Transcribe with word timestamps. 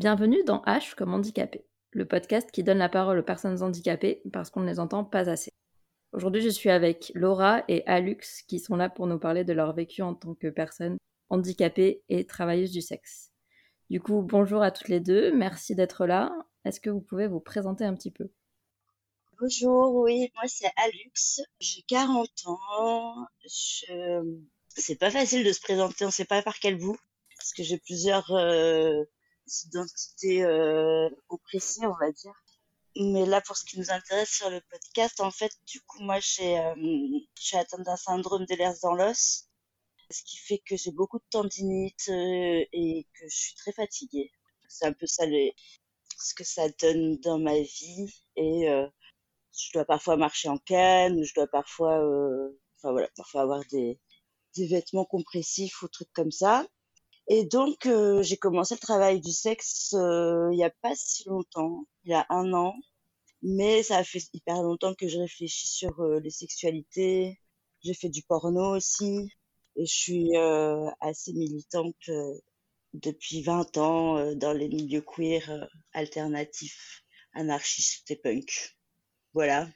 Bienvenue 0.00 0.42
dans 0.44 0.62
H 0.62 0.94
comme 0.94 1.12
handicapé, 1.12 1.66
le 1.90 2.08
podcast 2.08 2.50
qui 2.50 2.62
donne 2.62 2.78
la 2.78 2.88
parole 2.88 3.18
aux 3.18 3.22
personnes 3.22 3.62
handicapées 3.62 4.22
parce 4.32 4.48
qu'on 4.48 4.60
ne 4.60 4.66
les 4.66 4.80
entend 4.80 5.04
pas 5.04 5.28
assez. 5.28 5.52
Aujourd'hui, 6.12 6.40
je 6.40 6.48
suis 6.48 6.70
avec 6.70 7.12
Laura 7.14 7.64
et 7.68 7.86
Alux 7.86 8.44
qui 8.48 8.60
sont 8.60 8.76
là 8.76 8.88
pour 8.88 9.06
nous 9.06 9.18
parler 9.18 9.44
de 9.44 9.52
leur 9.52 9.74
vécu 9.74 10.00
en 10.00 10.14
tant 10.14 10.34
que 10.34 10.46
personnes 10.46 10.96
handicapées 11.28 12.02
et 12.08 12.24
travailleuses 12.24 12.70
du 12.70 12.80
sexe. 12.80 13.30
Du 13.90 14.00
coup, 14.00 14.22
bonjour 14.22 14.62
à 14.62 14.70
toutes 14.70 14.88
les 14.88 15.00
deux, 15.00 15.36
merci 15.36 15.74
d'être 15.74 16.06
là. 16.06 16.32
Est-ce 16.64 16.80
que 16.80 16.88
vous 16.88 17.02
pouvez 17.02 17.26
vous 17.26 17.40
présenter 17.40 17.84
un 17.84 17.94
petit 17.94 18.10
peu? 18.10 18.30
Bonjour, 19.38 19.96
oui, 19.96 20.30
moi 20.34 20.44
c'est 20.46 20.72
Alux, 20.76 21.42
j'ai 21.60 21.82
40 21.82 22.26
ans. 22.46 23.26
Je... 23.44 24.38
C'est 24.68 24.98
pas 24.98 25.10
facile 25.10 25.44
de 25.44 25.52
se 25.52 25.60
présenter, 25.60 26.06
on 26.06 26.10
sait 26.10 26.24
pas 26.24 26.40
par 26.40 26.58
quel 26.58 26.78
bout, 26.78 26.96
parce 27.36 27.52
que 27.52 27.62
j'ai 27.62 27.76
plusieurs 27.76 28.30
euh, 28.30 29.04
identités 29.64 30.42
euh, 30.44 31.08
oppressées, 31.28 31.86
on 31.86 31.96
va 31.98 32.12
dire. 32.12 32.34
Mais 32.96 33.26
là, 33.26 33.40
pour 33.40 33.56
ce 33.56 33.64
qui 33.64 33.78
nous 33.78 33.90
intéresse 33.90 34.30
sur 34.30 34.50
le 34.50 34.60
podcast, 34.70 35.20
en 35.20 35.30
fait, 35.30 35.52
du 35.66 35.80
coup, 35.82 36.02
moi, 36.02 36.18
j'ai, 36.20 36.58
euh, 36.58 36.74
je 36.76 37.42
suis 37.42 37.56
atteinte 37.56 37.82
d'un 37.82 37.96
syndrome 37.96 38.44
d'Ehlers 38.46 38.74
dans 38.82 38.94
l'os, 38.94 39.48
ce 40.10 40.22
qui 40.24 40.36
fait 40.38 40.58
que 40.58 40.76
j'ai 40.76 40.90
beaucoup 40.90 41.18
de 41.18 41.24
tendinite 41.30 42.08
euh, 42.08 42.64
et 42.72 43.06
que 43.14 43.28
je 43.28 43.36
suis 43.36 43.54
très 43.54 43.72
fatiguée. 43.72 44.32
C'est 44.68 44.86
un 44.86 44.92
peu 44.92 45.06
ça 45.06 45.24
ce 46.18 46.34
que 46.34 46.44
ça 46.44 46.68
donne 46.80 47.18
dans 47.20 47.38
ma 47.38 47.58
vie 47.60 48.06
et 48.36 48.66
je 48.66 49.72
dois 49.72 49.84
parfois 49.84 50.16
marcher 50.16 50.48
en 50.48 50.58
canne, 50.58 51.24
je 51.24 51.34
dois 51.34 51.46
parfois, 51.48 51.96
enfin 52.76 52.92
voilà, 52.92 53.08
parfois 53.16 53.42
avoir 53.42 53.64
des, 53.70 53.98
des 54.56 54.66
vêtements 54.66 55.04
compressifs 55.04 55.82
ou 55.82 55.88
trucs 55.88 56.12
comme 56.12 56.30
ça. 56.30 56.66
Et 57.32 57.44
donc, 57.44 57.86
euh, 57.86 58.24
j'ai 58.24 58.36
commencé 58.36 58.74
le 58.74 58.80
travail 58.80 59.20
du 59.20 59.30
sexe 59.30 59.94
euh, 59.94 60.48
il 60.50 60.56
n'y 60.56 60.64
a 60.64 60.70
pas 60.82 60.96
si 60.96 61.28
longtemps, 61.28 61.86
il 62.02 62.10
y 62.10 62.14
a 62.14 62.26
un 62.28 62.52
an. 62.52 62.74
Mais 63.40 63.84
ça 63.84 63.98
a 63.98 64.04
fait 64.04 64.20
hyper 64.32 64.60
longtemps 64.64 64.94
que 64.94 65.06
je 65.06 65.16
réfléchis 65.16 65.68
sur 65.68 66.00
euh, 66.00 66.18
les 66.18 66.30
sexualités. 66.30 67.40
J'ai 67.84 67.94
fait 67.94 68.08
du 68.08 68.24
porno 68.24 68.74
aussi. 68.76 69.30
Et 69.76 69.86
je 69.86 69.94
suis 69.94 70.36
assez 71.00 71.32
militante 71.32 72.10
depuis 72.92 73.40
20 73.42 73.78
ans 73.78 74.34
dans 74.34 74.52
les 74.52 74.68
milieux 74.68 75.00
queer 75.00 75.68
alternatifs, 75.92 77.04
anarchistes 77.32 78.10
et 78.10 78.16
punk. 78.16 78.76
Voilà. 79.32 79.68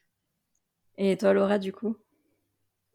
Et 0.99 1.17
toi, 1.17 1.33
Laura, 1.33 1.61
du 1.61 1.73
coup? 1.73 1.97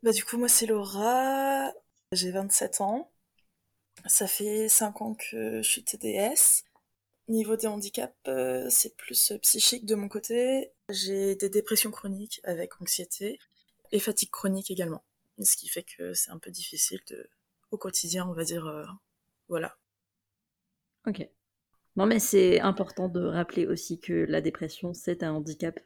Bah 0.04 0.12
du 0.12 0.24
coup, 0.26 0.38
moi 0.38 0.50
c'est 0.50 0.66
Laura, 0.66 1.72
j'ai 2.12 2.32
27 2.32 2.82
ans. 2.82 3.10
Ça 4.06 4.28
fait 4.28 4.70
5 4.70 5.02
ans 5.02 5.16
que 5.16 5.62
je 5.62 5.70
suis 5.70 5.84
TDS. 5.84 6.64
Niveau 7.28 7.56
des 7.56 7.68
handicaps, 7.68 8.14
euh, 8.28 8.68
c'est 8.70 8.96
plus 8.98 9.34
psychique 9.42 9.86
de 9.86 9.96
mon 9.96 10.08
côté. 10.10 10.72
J'ai 10.90 11.36
des 11.36 11.50
dépressions 11.50 11.92
chroniques 11.92 12.42
avec 12.44 12.82
anxiété 12.82 13.40
et 13.92 14.00
fatigue 14.00 14.32
chronique 14.32 14.72
également. 14.72 15.04
Ce 15.42 15.56
qui 15.56 15.70
fait 15.70 15.84
que 15.84 16.14
c'est 16.14 16.32
un 16.32 16.40
peu 16.40 16.52
difficile 16.52 17.00
de, 17.10 17.30
au 17.72 17.78
quotidien, 17.78 18.28
on 18.28 18.34
va 18.34 18.44
dire, 18.44 18.66
euh, 18.68 18.86
voilà. 19.48 19.78
Ok. 21.06 21.28
Non, 21.98 22.06
mais 22.06 22.20
c'est 22.20 22.60
important 22.62 23.10
de 23.10 23.24
rappeler 23.26 23.68
aussi 23.68 24.00
que 24.00 24.14
la 24.14 24.42
dépression, 24.42 24.94
c'est 24.94 25.24
un 25.24 25.34
handicap. 25.34 25.80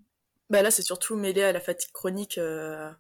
Bah 0.50 0.62
là, 0.62 0.72
c'est 0.72 0.82
surtout 0.84 1.16
mêlé 1.16 1.42
à 1.44 1.52
la 1.52 1.60
fatigue 1.60 1.92
chronique. 1.92 2.38
euh, 2.38 2.92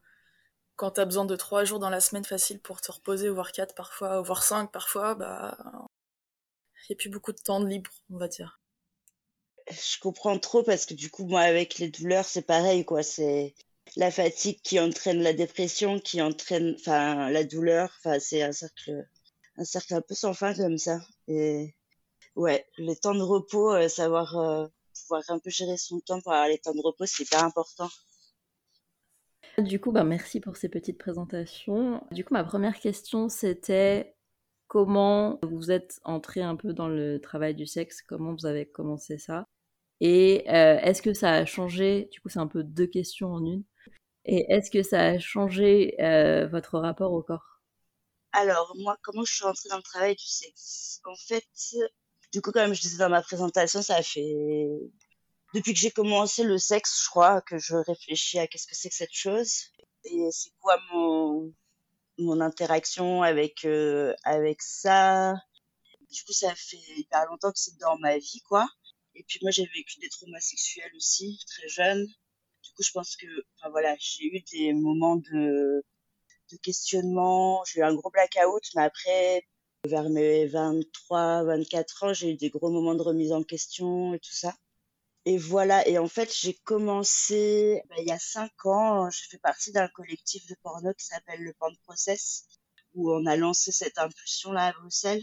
quand 0.75 0.91
t'as 0.91 1.05
besoin 1.05 1.25
de 1.25 1.35
3 1.35 1.65
jours 1.65 1.79
dans 1.79 1.89
la 1.89 1.99
semaine 1.99 2.25
facile 2.25 2.59
pour 2.59 2.81
te 2.81 2.91
reposer, 2.91 3.29
voire 3.29 3.51
4 3.51 3.75
parfois, 3.75 4.21
voire 4.21 4.43
5 4.43 4.71
parfois, 4.71 5.15
bah. 5.15 5.57
Il 6.89 6.93
n'y 6.93 6.95
a 6.95 6.97
plus 6.97 7.09
beaucoup 7.09 7.31
de 7.31 7.37
temps 7.37 7.63
libre, 7.63 7.89
on 8.09 8.17
va 8.17 8.27
dire. 8.27 8.59
Je 9.69 9.99
comprends 9.99 10.37
trop 10.39 10.63
parce 10.63 10.85
que 10.85 10.93
du 10.93 11.09
coup, 11.09 11.25
moi, 11.25 11.41
avec 11.41 11.77
les 11.77 11.89
douleurs, 11.89 12.25
c'est 12.25 12.41
pareil, 12.41 12.83
quoi. 12.83 13.03
C'est 13.03 13.55
la 13.95 14.11
fatigue 14.11 14.59
qui 14.61 14.79
entraîne 14.79 15.21
la 15.21 15.33
dépression, 15.33 15.99
qui 15.99 16.21
entraîne, 16.21 16.75
enfin, 16.79 17.29
la 17.29 17.43
douleur. 17.45 17.89
Enfin, 17.99 18.19
c'est 18.19 18.41
un 18.41 18.51
cercle, 18.51 19.07
un 19.57 19.63
cercle 19.63 19.93
un 19.95 20.01
peu 20.01 20.15
sans 20.15 20.33
fin 20.33 20.53
comme 20.53 20.77
ça. 20.77 20.99
Et 21.27 21.75
ouais, 22.35 22.67
les 22.77 22.97
temps 22.97 23.15
de 23.15 23.21
repos, 23.21 23.73
euh, 23.73 23.87
savoir 23.87 24.37
euh, 24.37 24.67
pouvoir 25.01 25.23
un 25.29 25.39
peu 25.39 25.49
gérer 25.49 25.77
son 25.77 25.99
temps 26.01 26.21
pour 26.21 26.33
avoir 26.33 26.49
les 26.49 26.59
temps 26.59 26.73
de 26.73 26.81
repos, 26.81 27.05
c'est 27.05 27.23
hyper 27.23 27.43
important. 27.43 27.89
Du 29.59 29.79
coup, 29.79 29.91
bah, 29.91 30.03
merci 30.03 30.39
pour 30.39 30.57
ces 30.57 30.67
petites 30.67 30.97
présentations. 30.97 32.03
Du 32.11 32.25
coup, 32.25 32.33
ma 32.33 32.43
première 32.43 32.79
question, 32.79 33.29
c'était 33.29 34.15
comment 34.67 35.39
vous 35.43 35.69
êtes 35.69 35.99
entré 36.03 36.41
un 36.41 36.55
peu 36.55 36.73
dans 36.73 36.87
le 36.87 37.19
travail 37.19 37.53
du 37.53 37.67
sexe, 37.67 38.01
comment 38.01 38.33
vous 38.33 38.47
avez 38.47 38.65
commencé 38.65 39.19
ça, 39.19 39.45
et 40.01 40.43
euh, 40.49 40.79
est-ce 40.79 41.03
que 41.03 41.13
ça 41.13 41.31
a 41.33 41.45
changé, 41.45 42.09
du 42.11 42.19
coup, 42.19 42.29
c'est 42.29 42.39
un 42.39 42.47
peu 42.47 42.63
deux 42.63 42.87
questions 42.87 43.31
en 43.31 43.45
une, 43.45 43.63
et 44.25 44.51
est-ce 44.51 44.71
que 44.71 44.81
ça 44.81 45.01
a 45.01 45.19
changé 45.19 45.95
euh, 46.01 46.47
votre 46.47 46.79
rapport 46.79 47.13
au 47.13 47.21
corps? 47.21 47.61
Alors, 48.31 48.75
moi, 48.79 48.97
comment 49.03 49.23
je 49.23 49.33
suis 49.33 49.43
rentrée 49.43 49.69
dans 49.69 49.77
le 49.77 49.83
travail 49.83 50.15
du 50.15 50.25
sexe? 50.25 50.99
En 51.05 51.15
fait, 51.15 51.45
du 52.31 52.41
coup, 52.41 52.51
comme 52.51 52.73
je 52.73 52.81
disais 52.81 52.97
dans 52.97 53.09
ma 53.09 53.21
présentation, 53.21 53.83
ça 53.83 54.01
fait 54.01 54.67
depuis 55.53 55.73
que 55.73 55.79
j'ai 55.79 55.91
commencé 55.91 56.43
le 56.43 56.57
sexe, 56.57 57.03
je 57.03 57.09
crois 57.09 57.41
que 57.41 57.57
je 57.57 57.75
réfléchis 57.75 58.39
à 58.39 58.47
qu'est-ce 58.47 58.67
que 58.67 58.75
c'est 58.75 58.89
que 58.89 58.95
cette 58.95 59.13
chose 59.13 59.69
et 60.05 60.29
c'est 60.31 60.51
quoi 60.59 60.77
mon 60.91 61.53
mon 62.19 62.41
interaction 62.41 63.23
avec 63.23 63.65
euh, 63.65 64.13
avec 64.23 64.61
ça. 64.61 65.35
Du 66.11 66.23
coup, 66.23 66.33
ça 66.33 66.53
fait 66.55 66.77
hyper 66.97 67.25
longtemps 67.27 67.51
que 67.51 67.59
c'est 67.59 67.77
dans 67.79 67.97
ma 67.97 68.17
vie, 68.17 68.41
quoi. 68.47 68.67
Et 69.15 69.23
puis 69.23 69.39
moi, 69.41 69.51
j'ai 69.51 69.65
vécu 69.65 69.99
des 69.99 70.09
traumas 70.09 70.39
sexuels 70.39 70.91
aussi, 70.95 71.39
très 71.47 71.67
jeune. 71.69 72.05
Du 72.05 72.71
coup, 72.75 72.83
je 72.83 72.91
pense 72.91 73.15
que, 73.15 73.27
enfin 73.57 73.69
voilà, 73.71 73.95
j'ai 73.99 74.25
eu 74.25 74.41
des 74.51 74.73
moments 74.73 75.17
de 75.17 75.83
de 76.51 76.57
questionnement. 76.57 77.63
J'ai 77.65 77.79
eu 77.81 77.83
un 77.83 77.95
gros 77.95 78.11
blackout, 78.11 78.63
mais 78.75 78.83
après, 78.83 79.45
vers 79.85 80.09
mes 80.09 80.45
23, 80.47 81.43
24 81.45 82.03
ans, 82.03 82.13
j'ai 82.13 82.31
eu 82.31 82.35
des 82.35 82.49
gros 82.49 82.69
moments 82.69 82.95
de 82.95 83.01
remise 83.01 83.31
en 83.31 83.43
question 83.43 84.13
et 84.13 84.19
tout 84.19 84.33
ça. 84.33 84.53
Et 85.25 85.37
voilà, 85.37 85.87
et 85.87 85.97
en 85.97 86.07
fait, 86.07 86.33
j'ai 86.35 86.53
commencé 86.65 87.81
bah, 87.89 87.95
il 87.99 88.07
y 88.07 88.11
a 88.11 88.19
cinq 88.19 88.65
ans, 88.65 89.09
je 89.09 89.21
fais 89.29 89.37
partie 89.37 89.71
d'un 89.71 89.87
collectif 89.89 90.45
de 90.47 90.55
porno 90.61 90.93
qui 90.93 91.05
s'appelle 91.05 91.41
le 91.41 91.53
Pan 91.53 91.69
Process, 91.85 92.45
où 92.93 93.11
on 93.13 93.25
a 93.25 93.35
lancé 93.37 93.71
cette 93.71 93.97
impulsion-là 93.97 94.67
à 94.67 94.73
Bruxelles. 94.73 95.21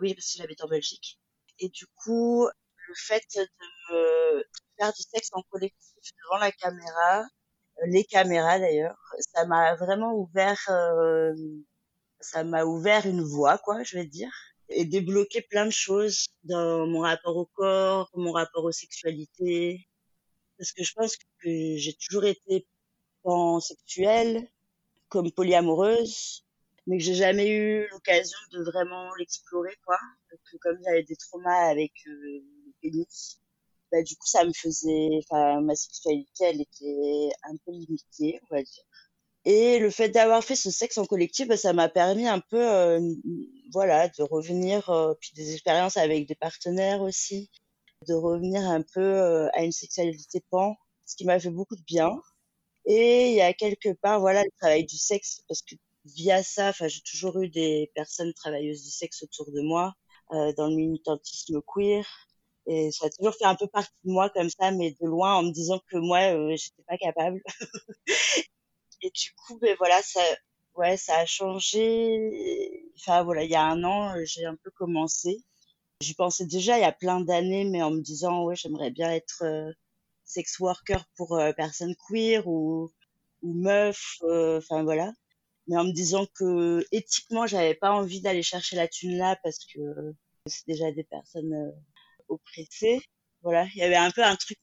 Oui, 0.00 0.14
parce 0.14 0.32
que 0.32 0.38
j'habite 0.38 0.62
en 0.64 0.68
Belgique. 0.68 1.18
Et 1.60 1.68
du 1.70 1.86
coup, 1.88 2.46
le 2.88 2.94
fait 2.94 3.24
de 3.36 3.46
me 3.92 4.44
faire 4.78 4.92
du 4.92 5.02
sexe 5.02 5.30
en 5.32 5.42
collectif 5.50 6.12
devant 6.24 6.38
la 6.38 6.52
caméra, 6.52 7.20
euh, 7.22 7.86
les 7.86 8.04
caméras 8.04 8.58
d'ailleurs, 8.58 8.98
ça 9.34 9.46
m'a 9.46 9.76
vraiment 9.76 10.14
ouvert, 10.14 10.60
euh, 10.70 11.34
ça 12.20 12.44
m'a 12.44 12.64
ouvert 12.64 13.06
une 13.06 13.22
voie, 13.22 13.58
quoi, 13.58 13.82
je 13.84 13.96
vais 13.98 14.06
dire 14.06 14.32
et 14.68 14.84
débloquer 14.84 15.42
plein 15.42 15.66
de 15.66 15.70
choses 15.70 16.28
dans 16.44 16.86
mon 16.86 17.00
rapport 17.00 17.36
au 17.36 17.46
corps, 17.46 18.10
mon 18.14 18.32
rapport 18.32 18.64
aux 18.64 18.72
sexualités. 18.72 19.88
Parce 20.58 20.72
que 20.72 20.82
je 20.84 20.92
pense 20.94 21.16
que 21.16 21.76
j'ai 21.76 21.94
toujours 21.94 22.24
été 22.24 22.66
pansexuelle, 23.22 24.48
comme 25.08 25.30
polyamoureuse, 25.30 26.44
mais 26.86 26.98
que 26.98 27.04
j'ai 27.04 27.14
jamais 27.14 27.48
eu 27.48 27.88
l'occasion 27.90 28.38
de 28.52 28.62
vraiment 28.62 29.14
l'explorer, 29.16 29.76
quoi. 29.84 29.98
Donc, 30.30 30.60
comme 30.60 30.78
j'avais 30.84 31.02
des 31.02 31.16
traumas 31.16 31.68
avec 31.68 31.92
euh, 32.06 32.12
le 32.12 32.72
pénis, 32.80 33.40
bah, 33.92 34.02
du 34.02 34.16
coup, 34.16 34.26
ça 34.26 34.44
me 34.44 34.52
faisait, 34.52 35.10
enfin, 35.18 35.60
ma 35.60 35.74
sexualité, 35.74 36.44
elle 36.44 36.60
était 36.60 37.30
un 37.44 37.56
peu 37.64 37.72
limitée, 37.72 38.40
on 38.50 38.54
va 38.56 38.62
dire. 38.62 38.84
Et 39.46 39.78
le 39.78 39.90
fait 39.90 40.08
d'avoir 40.10 40.42
fait 40.44 40.56
ce 40.56 40.70
sexe 40.70 40.98
en 40.98 41.06
collectif, 41.06 41.48
bah, 41.48 41.56
ça 41.56 41.72
m'a 41.72 41.88
permis 41.88 42.26
un 42.26 42.40
peu, 42.40 42.60
euh, 42.60 43.00
voilà, 43.72 44.08
de 44.08 44.22
revenir, 44.24 44.90
euh, 44.90 45.14
puis 45.20 45.30
des 45.36 45.52
expériences 45.54 45.96
avec 45.96 46.26
des 46.26 46.34
partenaires 46.34 47.00
aussi, 47.02 47.50
de 48.08 48.14
revenir 48.14 48.62
un 48.62 48.82
peu 48.82 49.00
euh, 49.02 49.48
à 49.54 49.64
une 49.64 49.72
sexualité 49.72 50.42
pan, 50.50 50.76
ce 51.06 51.16
qui 51.16 51.24
m'a 51.26 51.38
fait 51.40 51.50
beaucoup 51.50 51.76
de 51.76 51.82
bien. 51.84 52.20
Et 52.86 53.30
il 53.30 53.34
y 53.36 53.40
a 53.42 53.52
quelque 53.54 53.92
part, 53.94 54.20
voilà, 54.20 54.42
le 54.44 54.50
travail 54.60 54.86
du 54.86 54.96
sexe, 54.98 55.42
parce 55.48 55.62
que 55.62 55.76
via 56.06 56.42
ça, 56.42 56.70
enfin, 56.70 56.88
j'ai 56.88 57.02
toujours 57.02 57.40
eu 57.40 57.48
des 57.48 57.90
personnes 57.94 58.32
travailleuses 58.34 58.84
du 58.84 58.90
sexe 58.90 59.22
autour 59.24 59.52
de 59.52 59.60
moi, 59.62 59.94
euh, 60.32 60.52
dans 60.56 60.68
le 60.68 60.76
militantisme 60.76 61.60
queer. 61.66 62.04
Et 62.66 62.90
ça 62.92 63.06
a 63.06 63.10
toujours 63.10 63.34
fait 63.36 63.44
un 63.46 63.56
peu 63.56 63.68
partie 63.68 63.92
de 64.04 64.12
moi 64.12 64.30
comme 64.30 64.50
ça, 64.50 64.72
mais 64.72 64.92
de 65.00 65.06
loin, 65.06 65.36
en 65.36 65.44
me 65.44 65.52
disant 65.52 65.80
que 65.90 65.98
moi, 65.98 66.20
euh, 66.34 66.56
j'étais 66.56 66.82
pas 66.88 66.98
capable. 66.98 67.42
Et 69.02 69.10
du 69.10 69.32
coup, 69.34 69.58
ben 69.58 69.74
voilà, 69.78 70.00
ça, 70.02 70.20
ouais, 70.74 70.96
ça 70.96 71.18
a 71.18 71.26
changé. 71.26 72.84
Enfin 72.98 73.22
voilà, 73.24 73.44
il 73.44 73.50
y 73.50 73.54
a 73.54 73.64
un 73.64 73.84
an, 73.84 74.16
euh, 74.16 74.24
j'ai 74.24 74.44
un 74.46 74.56
peu 74.56 74.70
commencé. 74.70 75.38
J'y 76.00 76.14
pensais 76.14 76.46
déjà 76.46 76.78
il 76.78 76.82
y 76.82 76.84
a 76.84 76.92
plein 76.92 77.20
d'années, 77.20 77.64
mais 77.64 77.82
en 77.82 77.90
me 77.90 78.00
disant 78.02 78.44
ouais, 78.44 78.56
j'aimerais 78.56 78.90
bien 78.90 79.10
être 79.12 79.42
euh, 79.44 79.72
sex 80.24 80.58
worker 80.60 81.04
pour 81.16 81.36
euh, 81.36 81.52
personnes 81.52 81.94
queer 82.08 82.46
ou 82.46 82.90
ou 83.42 83.54
meuf, 83.54 84.18
enfin 84.22 84.82
voilà. 84.84 85.12
Mais 85.68 85.76
en 85.76 85.84
me 85.84 85.92
disant 85.92 86.26
que 86.34 86.86
éthiquement, 86.92 87.46
j'avais 87.46 87.74
pas 87.74 87.92
envie 87.92 88.20
d'aller 88.20 88.42
chercher 88.42 88.76
la 88.76 88.88
thune 88.88 89.16
là 89.18 89.36
parce 89.42 89.58
que 89.66 90.14
c'est 90.46 90.66
déjà 90.66 90.90
des 90.92 91.04
personnes 91.04 91.52
euh, 91.54 91.70
oppressée. 92.28 93.00
Voilà, 93.42 93.66
il 93.74 93.78
y 93.78 93.82
avait 93.82 93.96
un 93.96 94.10
peu 94.10 94.22
un 94.24 94.36
truc 94.36 94.58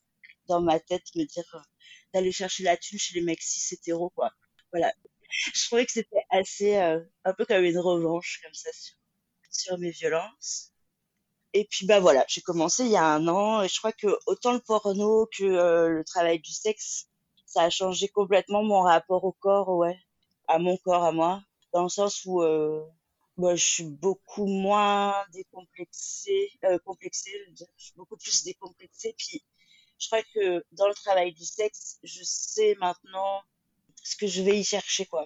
dans 0.48 0.62
ma 0.62 0.80
tête 0.80 1.04
me 1.16 1.26
dire 1.26 1.66
d'aller 2.14 2.32
chercher 2.32 2.64
la 2.64 2.78
thune 2.78 3.00
chez 3.00 3.16
les 3.16 3.22
mecs 3.26 3.42
cis 3.42 3.74
hétéros, 3.74 4.12
quoi. 4.12 4.32
Voilà. 4.72 4.94
Je 5.30 5.66
trouvais 5.68 5.86
que 5.86 5.92
c'était 5.92 6.24
assez, 6.30 6.76
un 6.78 7.34
peu 7.38 7.46
comme 7.46 7.64
une 7.64 7.80
revanche, 7.80 8.40
comme 8.44 8.54
ça, 8.54 8.70
sur, 9.52 9.78
mes 9.80 9.92
violences. 9.92 10.72
Et 11.54 11.66
puis 11.70 11.86
bah 11.86 12.00
voilà, 12.00 12.26
j'ai 12.28 12.42
commencé 12.42 12.84
il 12.86 12.92
y 12.92 12.98
a 12.98 13.06
un 13.06 13.28
an 13.28 13.62
et 13.62 13.68
je 13.68 13.78
crois 13.78 13.92
que 13.92 14.08
autant 14.26 14.54
le 14.54 14.60
porno 14.60 15.28
que 15.38 15.44
le 15.44 16.04
travail 16.04 16.40
du 16.40 16.52
sexe, 16.52 17.08
ça 17.46 17.64
a 17.64 17.70
changé 17.70 18.08
complètement 18.08 18.64
mon 18.64 18.82
rapport 18.82 19.24
au 19.24 19.34
corps, 19.34 19.70
ouais, 19.70 19.98
à 20.48 20.60
mon 20.60 20.78
corps, 20.78 21.04
à 21.04 21.12
moi, 21.12 21.42
dans 21.72 21.84
le 21.84 21.90
sens 21.90 22.24
où 22.26 22.42
euh, 22.42 22.84
moi 23.38 23.56
je 23.56 23.64
suis 23.64 23.84
beaucoup 23.84 24.48
moins 24.48 25.16
décomplexée, 25.34 26.50
euh, 26.66 26.78
complexée, 26.80 27.32
je 27.58 27.66
suis 27.78 27.94
beaucoup 27.96 28.18
plus 28.18 28.44
décomplexée. 28.44 29.14
Puis 29.18 29.44
je 30.04 30.08
crois 30.08 30.24
que 30.34 30.66
dans 30.74 30.88
le 30.88 30.94
travail 30.94 31.34
du 31.34 31.46
sexe, 31.46 31.98
je 32.04 32.24
sais 32.24 32.76
maintenant 32.80 33.42
ce 34.04 34.18
que 34.18 34.28
je 34.28 34.42
vais 34.42 34.60
y 34.60 34.64
chercher, 34.64 35.06
quoi. 35.06 35.26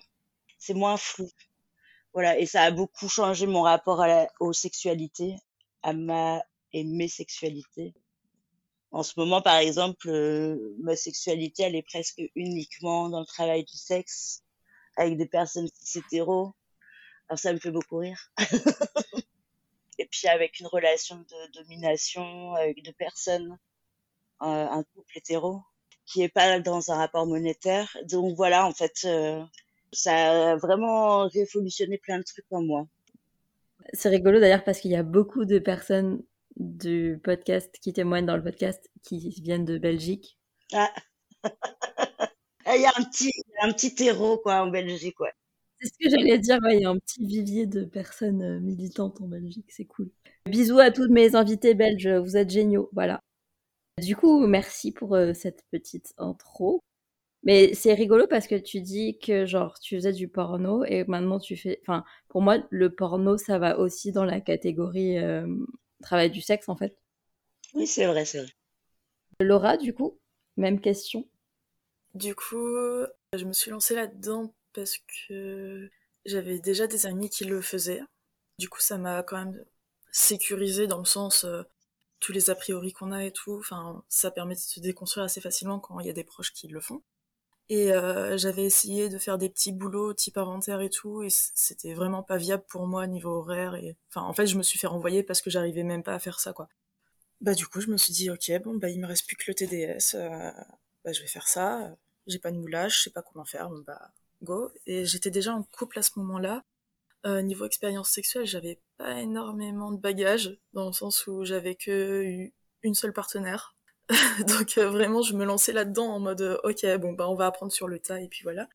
C'est 0.59 0.75
moins 0.75 0.97
flou. 0.97 1.29
Voilà, 2.13 2.37
et 2.37 2.45
ça 2.45 2.63
a 2.63 2.71
beaucoup 2.71 3.09
changé 3.09 3.47
mon 3.47 3.63
rapport 3.63 4.01
à 4.01 4.07
la, 4.07 4.31
aux 4.39 4.53
sexualités, 4.53 5.35
à 5.81 5.93
ma 5.93 6.43
et 6.73 6.83
mes 6.83 7.07
sexualités. 7.07 7.93
En 8.91 9.03
ce 9.03 9.13
moment, 9.17 9.41
par 9.41 9.57
exemple, 9.57 10.09
euh, 10.09 10.75
ma 10.79 10.95
sexualité, 10.95 11.63
elle 11.63 11.75
est 11.75 11.83
presque 11.83 12.21
uniquement 12.35 13.09
dans 13.09 13.19
le 13.19 13.25
travail 13.25 13.63
du 13.63 13.77
sexe 13.77 14.43
avec 14.95 15.17
des 15.17 15.27
personnes 15.27 15.69
hétéros. 15.95 16.53
Alors 17.29 17.39
ça 17.39 17.51
me 17.51 17.59
fait 17.59 17.71
beaucoup 17.71 17.97
rire. 17.97 18.31
et 19.97 20.05
puis 20.05 20.27
avec 20.27 20.59
une 20.59 20.67
relation 20.67 21.17
de 21.17 21.51
domination 21.53 22.53
avec 22.53 22.83
deux 22.83 22.93
personnes, 22.93 23.57
un 24.39 24.83
couple 24.83 25.17
hétéro 25.17 25.61
qui 26.07 26.23
est 26.23 26.29
pas 26.29 26.59
dans 26.59 26.89
un 26.89 26.95
rapport 26.95 27.27
monétaire. 27.27 27.95
Donc 28.09 28.35
voilà, 28.35 28.65
en 28.65 28.73
fait, 28.73 28.93
euh, 29.05 29.43
ça 29.91 30.51
a 30.51 30.55
vraiment 30.55 31.27
révolutionné 31.27 31.97
plein 31.97 32.17
de 32.17 32.23
trucs 32.23 32.45
en 32.49 32.63
moi. 32.63 32.87
C'est 33.93 34.09
rigolo 34.09 34.39
d'ailleurs 34.39 34.63
parce 34.63 34.79
qu'il 34.79 34.91
y 34.91 34.95
a 34.95 35.03
beaucoup 35.03 35.45
de 35.45 35.59
personnes 35.59 36.23
du 36.55 37.19
podcast 37.23 37.75
qui 37.81 37.93
témoignent 37.93 38.25
dans 38.25 38.37
le 38.37 38.43
podcast 38.43 38.89
qui 39.03 39.29
viennent 39.41 39.65
de 39.65 39.77
Belgique. 39.77 40.39
Ah. 40.73 40.91
il 42.75 42.81
y 42.81 42.85
a 42.85 42.93
un 42.97 43.03
petit, 43.03 43.31
un 43.61 43.71
petit 43.71 43.93
terreau 43.93 44.37
quoi 44.37 44.61
en 44.61 44.67
Belgique, 44.67 45.19
ouais. 45.19 45.33
C'est 45.79 45.89
ce 45.89 45.93
que 45.99 46.09
j'allais 46.09 46.39
dire, 46.39 46.57
il 46.71 46.81
y 46.81 46.85
a 46.85 46.89
un 46.89 46.97
petit 46.97 47.23
vivier 47.23 47.67
de 47.67 47.83
personnes 47.83 48.41
euh, 48.41 48.59
militantes 48.59 49.21
en 49.21 49.27
Belgique, 49.27 49.69
c'est 49.69 49.85
cool. 49.85 50.09
Bisous 50.47 50.79
à 50.79 50.89
tous 50.89 51.07
mes 51.09 51.35
invités 51.35 51.75
belges, 51.75 52.07
vous 52.07 52.35
êtes 52.35 52.49
géniaux, 52.49 52.89
voilà. 52.93 53.21
Du 53.99 54.15
coup, 54.15 54.45
merci 54.45 54.91
pour 54.91 55.15
euh, 55.15 55.33
cette 55.33 55.63
petite 55.71 56.13
intro. 56.17 56.83
Mais 57.43 57.73
c'est 57.73 57.93
rigolo 57.93 58.27
parce 58.27 58.47
que 58.47 58.55
tu 58.55 58.81
dis 58.81 59.17
que 59.19 59.45
genre 59.45 59.79
tu 59.79 59.95
faisais 59.95 60.11
du 60.11 60.27
porno 60.27 60.83
et 60.83 61.03
maintenant 61.05 61.39
tu 61.39 61.55
fais. 61.55 61.79
Enfin, 61.83 62.03
pour 62.27 62.41
moi, 62.41 62.57
le 62.69 62.93
porno, 62.93 63.37
ça 63.37 63.57
va 63.59 63.77
aussi 63.79 64.11
dans 64.11 64.25
la 64.25 64.41
catégorie 64.41 65.17
euh, 65.17 65.47
travail 66.01 66.29
du 66.29 66.41
sexe 66.41 66.67
en 66.67 66.75
fait. 66.75 66.97
Oui, 67.73 67.87
c'est 67.87 68.05
vrai, 68.05 68.25
c'est 68.25 68.41
vrai. 68.41 68.51
Laura, 69.39 69.77
du 69.77 69.93
coup, 69.93 70.19
même 70.57 70.81
question. 70.81 71.27
Du 72.15 72.33
coup, 72.33 72.75
je 73.33 73.45
me 73.45 73.53
suis 73.53 73.71
lancée 73.71 73.95
là-dedans 73.95 74.53
parce 74.73 74.97
que 75.27 75.89
j'avais 76.25 76.59
déjà 76.59 76.87
des 76.87 77.05
amis 77.05 77.29
qui 77.29 77.45
le 77.45 77.61
faisaient. 77.61 78.01
Du 78.57 78.69
coup, 78.69 78.81
ça 78.81 78.97
m'a 78.97 79.23
quand 79.23 79.37
même 79.37 79.63
sécurisé 80.11 80.87
dans 80.87 80.99
le 80.99 81.05
sens 81.05 81.43
euh, 81.43 81.63
tous 82.19 82.31
les 82.31 82.49
a 82.49 82.55
priori 82.55 82.93
qu'on 82.93 83.11
a 83.11 83.23
et 83.25 83.31
tout. 83.31 83.57
Enfin, 83.59 84.03
ça 84.09 84.31
permet 84.31 84.55
de 84.55 84.59
se 84.59 84.79
déconstruire 84.79 85.25
assez 85.25 85.41
facilement 85.41 85.79
quand 85.79 85.99
il 85.99 86.07
y 86.07 86.09
a 86.09 86.13
des 86.13 86.23
proches 86.23 86.53
qui 86.53 86.67
le 86.67 86.79
font. 86.79 87.01
Et 87.69 87.91
euh, 87.91 88.37
j'avais 88.37 88.63
essayé 88.63 89.09
de 89.09 89.17
faire 89.17 89.37
des 89.37 89.49
petits 89.49 89.73
boulots 89.73 90.13
type 90.13 90.37
inventaire 90.37 90.79
et 90.81 90.89
tout, 90.89 91.23
et 91.23 91.27
c'était 91.29 91.93
vraiment 91.93 92.23
pas 92.23 92.37
viable 92.37 92.63
pour 92.69 92.87
moi 92.87 93.07
niveau 93.07 93.29
horaire. 93.39 93.75
Et 93.75 93.97
enfin, 94.09 94.25
en 94.25 94.33
fait, 94.33 94.47
je 94.47 94.57
me 94.57 94.63
suis 94.63 94.79
fait 94.79 94.87
renvoyer 94.87 95.21
parce 95.23 95.41
que 95.41 95.49
j'arrivais 95.49 95.83
même 95.83 96.03
pas 96.03 96.13
à 96.13 96.19
faire 96.19 96.39
ça, 96.39 96.53
quoi. 96.53 96.69
Bah 97.41 97.53
du 97.53 97.67
coup, 97.67 97.81
je 97.81 97.87
me 97.89 97.97
suis 97.97 98.13
dit 98.13 98.29
ok, 98.31 98.51
bon 98.63 98.75
bah 98.75 98.89
il 98.89 98.99
me 98.99 99.07
reste 99.07 99.27
plus 99.27 99.35
que 99.35 99.43
le 99.47 99.53
TDS, 99.55 100.15
euh, 100.15 100.51
bah 101.05 101.13
je 101.13 101.21
vais 101.21 101.27
faire 101.27 101.47
ça. 101.47 101.95
J'ai 102.27 102.39
pas 102.39 102.51
de 102.51 102.57
moulage, 102.57 102.97
je 102.97 103.03
sais 103.03 103.09
pas 103.11 103.21
comment 103.21 103.45
faire, 103.45 103.69
bah 103.85 104.11
go. 104.43 104.71
Et 104.87 105.05
j'étais 105.05 105.31
déjà 105.31 105.53
en 105.53 105.63
couple 105.63 105.99
à 105.99 106.01
ce 106.03 106.11
moment-là. 106.17 106.63
Euh, 107.25 107.41
niveau 107.41 107.65
expérience 107.65 108.09
sexuelle, 108.09 108.45
j'avais 108.45 108.79
pas 108.97 109.19
énormément 109.19 109.91
de 109.91 109.97
bagages 109.97 110.57
dans 110.73 110.85
le 110.85 110.93
sens 110.93 111.25
où 111.27 111.43
j'avais 111.43 111.75
que 111.75 112.23
eu 112.23 112.53
une 112.83 112.93
seule 112.93 113.11
partenaire 113.11 113.75
Donc 114.47 114.77
euh, 114.77 114.89
vraiment, 114.89 115.21
je 115.21 115.33
me 115.33 115.43
lançais 115.43 115.73
là-dedans 115.73 116.07
en 116.07 116.19
mode 116.19 116.41
euh, 116.41 116.57
ok, 116.63 116.85
bon 116.97 117.11
bah 117.11 117.27
on 117.27 117.35
va 117.35 117.47
apprendre 117.47 117.73
sur 117.73 117.87
le 117.87 117.99
tas 117.99 118.21
et 118.21 118.29
puis 118.29 118.43
voilà. 118.43 118.69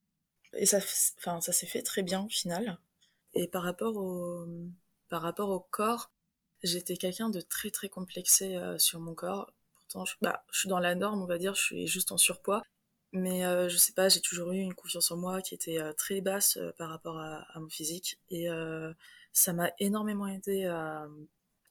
Et 0.54 0.66
ça, 0.66 0.78
enfin 1.18 1.40
ça 1.40 1.52
s'est 1.52 1.66
fait 1.66 1.82
très 1.82 2.02
bien 2.02 2.24
au 2.24 2.28
final. 2.28 2.78
Et 3.32 3.48
par 3.48 3.62
rapport 3.62 3.96
au, 3.96 4.46
par 5.08 5.22
rapport 5.22 5.48
au 5.48 5.60
corps, 5.60 6.10
j'étais 6.62 6.96
quelqu'un 6.96 7.30
de 7.30 7.40
très 7.40 7.70
très 7.70 7.88
complexé 7.88 8.60
sur 8.78 9.00
mon 9.00 9.14
corps. 9.14 9.52
Pourtant, 9.74 10.04
bah, 10.20 10.44
je 10.52 10.60
suis 10.60 10.68
dans 10.68 10.78
la 10.78 10.94
norme, 10.94 11.22
on 11.22 11.26
va 11.26 11.38
dire, 11.38 11.54
je 11.54 11.62
suis 11.62 11.86
juste 11.86 12.12
en 12.12 12.18
surpoids. 12.18 12.62
Mais 13.12 13.43
je 13.69 13.76
sais 13.76 13.93
pas, 13.93 14.09
j'ai 14.09 14.20
toujours 14.20 14.53
eu 14.53 14.59
une 14.59 14.75
confiance 14.75 15.11
en 15.11 15.17
moi 15.17 15.43
qui 15.43 15.55
était 15.55 15.79
très 15.99 16.20
basse 16.20 16.59
par 16.79 16.88
rapport 16.88 17.19
à, 17.19 17.44
à, 17.53 17.61
mon 17.61 17.69
physique. 17.69 18.19
Et 18.31 18.49
ça 19.32 19.53
m'a 19.53 19.70
énormément 19.79 20.26
aidé 20.26 20.64
à, 20.64 21.06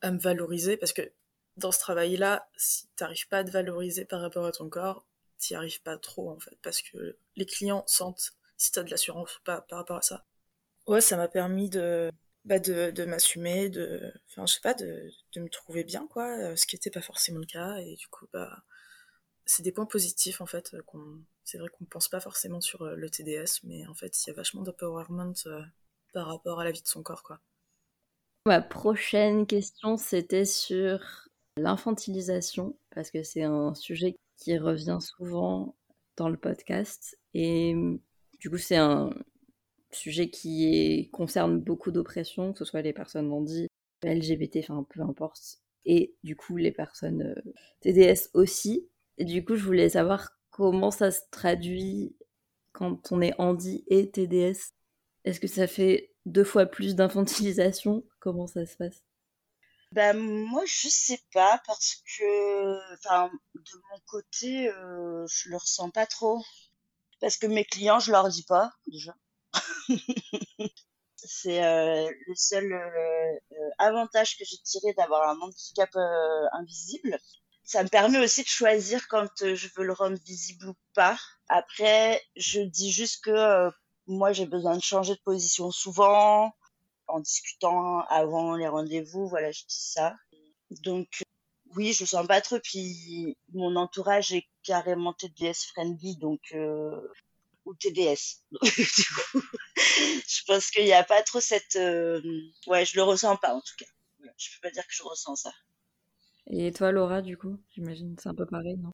à 0.01 0.11
me 0.11 0.19
valoriser 0.19 0.77
parce 0.77 0.93
que 0.93 1.11
dans 1.57 1.71
ce 1.71 1.79
travail-là, 1.79 2.47
si 2.57 2.87
t'arrives 2.95 3.27
pas 3.27 3.39
à 3.39 3.43
te 3.43 3.51
valoriser 3.51 4.05
par 4.05 4.21
rapport 4.21 4.45
à 4.45 4.51
ton 4.51 4.69
corps, 4.69 5.05
t'y 5.37 5.55
arrives 5.55 5.81
pas 5.81 5.97
trop 5.97 6.29
en 6.29 6.39
fait, 6.39 6.57
parce 6.61 6.81
que 6.81 7.17
les 7.35 7.45
clients 7.45 7.83
sentent 7.87 8.33
si 8.57 8.71
t'as 8.71 8.83
de 8.83 8.91
l'assurance 8.91 9.37
ou 9.37 9.41
pas 9.43 9.61
par 9.61 9.79
rapport 9.79 9.97
à 9.97 10.01
ça. 10.01 10.25
Ouais, 10.87 11.01
ça 11.01 11.17
m'a 11.17 11.27
permis 11.27 11.69
de, 11.69 12.11
bah 12.45 12.59
de, 12.59 12.91
de 12.91 13.05
m'assumer, 13.05 13.69
de, 13.69 14.13
enfin 14.29 14.45
je 14.45 14.53
sais 14.53 14.61
pas, 14.61 14.73
de, 14.73 15.11
de 15.33 15.41
me 15.41 15.49
trouver 15.49 15.83
bien 15.83 16.07
quoi, 16.07 16.27
euh, 16.37 16.55
ce 16.55 16.65
qui 16.65 16.75
était 16.75 16.91
pas 16.91 17.01
forcément 17.01 17.39
le 17.39 17.45
cas 17.45 17.77
et 17.77 17.95
du 17.95 18.07
coup 18.07 18.27
bah 18.31 18.63
c'est 19.45 19.63
des 19.63 19.71
points 19.71 19.85
positifs 19.85 20.41
en 20.41 20.45
fait 20.45 20.75
qu'on, 20.85 21.19
c'est 21.43 21.57
vrai 21.57 21.69
qu'on 21.69 21.85
pense 21.85 22.09
pas 22.09 22.19
forcément 22.19 22.61
sur 22.61 22.83
euh, 22.83 22.95
le 22.95 23.09
TDS, 23.09 23.63
mais 23.63 23.85
en 23.87 23.93
fait 23.93 24.23
il 24.23 24.29
y 24.29 24.31
a 24.31 24.35
vachement 24.35 24.61
d'empowerment 24.61 25.33
euh, 25.45 25.61
par 26.13 26.27
rapport 26.27 26.59
à 26.59 26.63
la 26.63 26.71
vie 26.71 26.81
de 26.81 26.87
son 26.87 27.03
corps 27.03 27.23
quoi. 27.23 27.39
Ma 28.45 28.61
prochaine 28.61 29.45
question 29.45 29.97
c'était 29.97 30.45
sur 30.45 31.29
l'infantilisation, 31.57 32.75
parce 32.93 33.11
que 33.11 33.23
c'est 33.23 33.43
un 33.43 33.73
sujet 33.75 34.15
qui 34.37 34.57
revient 34.57 34.99
souvent 34.99 35.75
dans 36.17 36.29
le 36.29 36.37
podcast. 36.37 37.17
Et 37.33 37.75
du 38.39 38.49
coup, 38.49 38.57
c'est 38.57 38.77
un 38.77 39.13
sujet 39.91 40.29
qui 40.29 41.09
concerne 41.11 41.59
beaucoup 41.59 41.91
d'oppressions, 41.91 42.53
que 42.53 42.59
ce 42.59 42.65
soit 42.65 42.81
les 42.81 42.93
personnes 42.93 43.31
handies, 43.31 43.67
LGBT, 44.03 44.57
enfin 44.61 44.85
peu 44.89 45.01
importe. 45.01 45.59
Et 45.85 46.15
du 46.23 46.35
coup, 46.35 46.57
les 46.57 46.71
personnes 46.71 47.21
euh, 47.23 47.51
TDS 47.81 48.29
aussi. 48.33 48.87
Et 49.17 49.25
du 49.25 49.43
coup, 49.43 49.55
je 49.55 49.65
voulais 49.65 49.89
savoir 49.89 50.31
comment 50.49 50.91
ça 50.91 51.11
se 51.11 51.21
traduit 51.31 52.15
quand 52.71 53.11
on 53.11 53.21
est 53.21 53.33
handi 53.37 53.83
et 53.87 54.11
TDS. 54.11 54.73
Est-ce 55.25 55.39
que 55.39 55.47
ça 55.47 55.67
fait 55.67 56.13
deux 56.25 56.43
fois 56.43 56.65
plus 56.65 56.95
d'infantilisation? 56.95 58.03
Comment 58.19 58.47
ça 58.47 58.65
se 58.65 58.75
passe? 58.75 59.03
Ben 59.91 60.17
moi 60.17 60.63
je 60.65 60.87
sais 60.87 61.19
pas 61.33 61.61
parce 61.67 61.97
que 62.17 62.93
enfin 62.93 63.29
de 63.55 63.81
mon 63.91 63.99
côté 64.07 64.69
euh, 64.69 65.25
je 65.27 65.49
le 65.49 65.57
ressens 65.57 65.89
pas 65.89 66.05
trop 66.05 66.41
parce 67.19 67.35
que 67.35 67.45
mes 67.45 67.65
clients 67.65 67.99
je 67.99 68.11
leur 68.11 68.29
dis 68.29 68.43
pas 68.43 68.71
déjà. 68.87 69.13
c'est 71.17 71.61
euh, 71.61 72.09
le 72.25 72.35
seul 72.35 72.71
euh, 72.71 73.69
avantage 73.79 74.37
que 74.37 74.45
j'ai 74.45 74.57
tiré 74.63 74.93
d'avoir 74.93 75.29
un 75.29 75.37
handicap 75.41 75.93
invisible. 76.53 77.19
Ça 77.71 77.83
me 77.83 77.87
permet 77.87 78.19
aussi 78.19 78.43
de 78.43 78.49
choisir 78.49 79.07
quand 79.07 79.29
je 79.39 79.67
veux 79.77 79.85
le 79.85 79.93
rendre 79.93 80.17
visible 80.25 80.67
ou 80.67 80.75
pas. 80.93 81.17
Après, 81.47 82.21
je 82.35 82.59
dis 82.59 82.91
juste 82.91 83.23
que 83.23 83.71
moi 84.07 84.33
j'ai 84.33 84.45
besoin 84.45 84.75
de 84.75 84.81
changer 84.81 85.13
de 85.15 85.21
position 85.23 85.71
souvent 85.71 86.53
en 87.07 87.21
discutant 87.21 88.01
avant 88.09 88.57
les 88.57 88.67
rendez-vous, 88.67 89.25
voilà, 89.29 89.53
je 89.53 89.61
dis 89.61 89.85
ça. 89.93 90.17
Donc, 90.83 91.23
oui, 91.77 91.93
je 91.93 92.03
sens 92.03 92.27
pas 92.27 92.41
trop. 92.41 92.59
Puis, 92.59 93.37
mon 93.53 93.77
entourage 93.77 94.33
est 94.33 94.49
carrément 94.63 95.13
TDS 95.13 95.67
friendly, 95.71 96.17
donc, 96.17 96.41
euh, 96.51 97.07
ou 97.63 97.73
TDS. 97.75 98.43
du 98.51 99.05
coup, 99.05 99.41
je 99.77 100.41
pense 100.45 100.71
qu'il 100.71 100.83
n'y 100.83 100.91
a 100.91 101.05
pas 101.05 101.23
trop 101.23 101.39
cette, 101.39 101.77
euh, 101.77 102.21
ouais, 102.67 102.83
je 102.83 102.97
le 102.97 103.03
ressens 103.03 103.37
pas, 103.37 103.53
en 103.53 103.61
tout 103.61 103.75
cas. 103.77 103.85
Je 104.37 104.49
peux 104.55 104.67
pas 104.67 104.71
dire 104.71 104.85
que 104.85 104.93
je 104.93 105.03
ressens 105.03 105.37
ça. 105.37 105.53
Et 106.51 106.71
toi, 106.71 106.91
Laura, 106.91 107.23
du 107.23 107.35
coup, 107.35 107.57
j'imagine 107.71 108.15
c'est 108.19 108.29
un 108.29 108.35
peu 108.35 108.45
pareil, 108.45 108.77
non? 108.77 108.91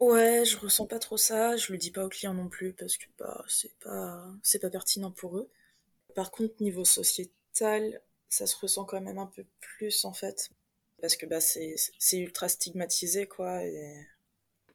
Ouais, 0.00 0.44
je 0.46 0.58
ressens 0.58 0.86
pas 0.86 0.98
trop 0.98 1.16
ça. 1.18 1.56
Je 1.56 1.72
le 1.72 1.78
dis 1.78 1.90
pas 1.90 2.04
aux 2.04 2.08
clients 2.08 2.34
non 2.34 2.48
plus 2.48 2.72
parce 2.74 2.96
que 2.98 3.06
bah 3.18 3.44
c'est 3.48 3.74
pas 3.80 4.26
c'est 4.42 4.58
pas 4.60 4.70
pertinent 4.70 5.10
pour 5.10 5.38
eux. 5.38 5.50
Par 6.16 6.30
contre, 6.32 6.54
niveau 6.62 6.84
sociétal, 6.86 8.00
ça 8.30 8.46
se 8.48 8.56
ressent 8.58 8.84
quand 8.86 9.00
même 9.02 9.18
un 9.18 9.26
peu 9.26 9.44
plus 9.60 10.04
en 10.06 10.12
fait. 10.14 10.50
parce 11.02 11.16
que 11.16 11.26
bah, 11.26 11.40
c'est 11.40 11.76
ultra 12.18 12.48
stigmatisé, 12.50 13.26
quoi. 13.28 13.62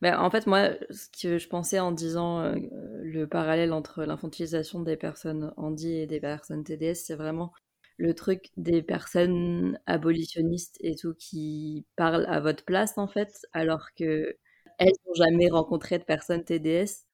Ben, 0.02 0.18
en 0.20 0.32
fait, 0.32 0.48
moi, 0.48 0.70
ce 0.90 1.08
que 1.22 1.38
je 1.38 1.48
pensais 1.48 1.80
en 1.80 1.92
disant 1.92 2.42
euh, 2.42 2.56
le 3.04 3.28
parallèle 3.28 3.72
entre 3.72 4.04
l'infantilisation 4.04 4.82
des 4.82 4.98
personnes 4.98 5.54
handi 5.58 5.92
et 5.94 6.08
des 6.08 6.20
personnes 6.20 6.64
TDS, 6.64 7.06
c'est 7.06 7.16
vraiment 7.16 7.54
le 8.02 8.16
truc 8.16 8.50
des 8.58 8.82
personnes 8.82 9.80
abolitionnistes 9.86 10.78
et 10.82 10.96
tout 10.96 11.14
qui 11.14 11.86
parlent 11.96 12.26
à 12.28 12.40
votre 12.40 12.66
place, 12.66 12.98
en 12.98 13.08
fait, 13.08 13.46
alors 13.54 13.94
que 13.96 14.38
elles 14.80 14.94
n'ont 15.06 15.14
jamais 15.14 15.50
rencontré 15.50 16.00
de 16.00 16.04
personnes 16.04 16.44
TDS 16.44 17.06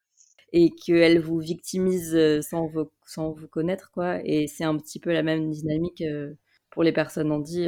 et 0.53 0.72
qu'elles 0.72 1.20
vous 1.20 1.39
victimisent 1.39 2.15
euh, 2.15 2.41
sans 2.41 2.67
vous, 2.67 2.89
sans 3.06 3.32
vous 3.32 3.48
connaître, 3.50 3.91
quoi. 3.91 4.22
Et 4.24 4.48
c'est 4.48 4.63
un 4.63 4.77
petit 4.77 5.00
peu 5.00 5.12
la 5.12 5.24
même 5.24 5.51
dynamique 5.51 6.01
euh, 6.01 6.34
pour 6.70 6.84
les 6.84 6.94
personnes 6.94 7.32
handi. 7.32 7.67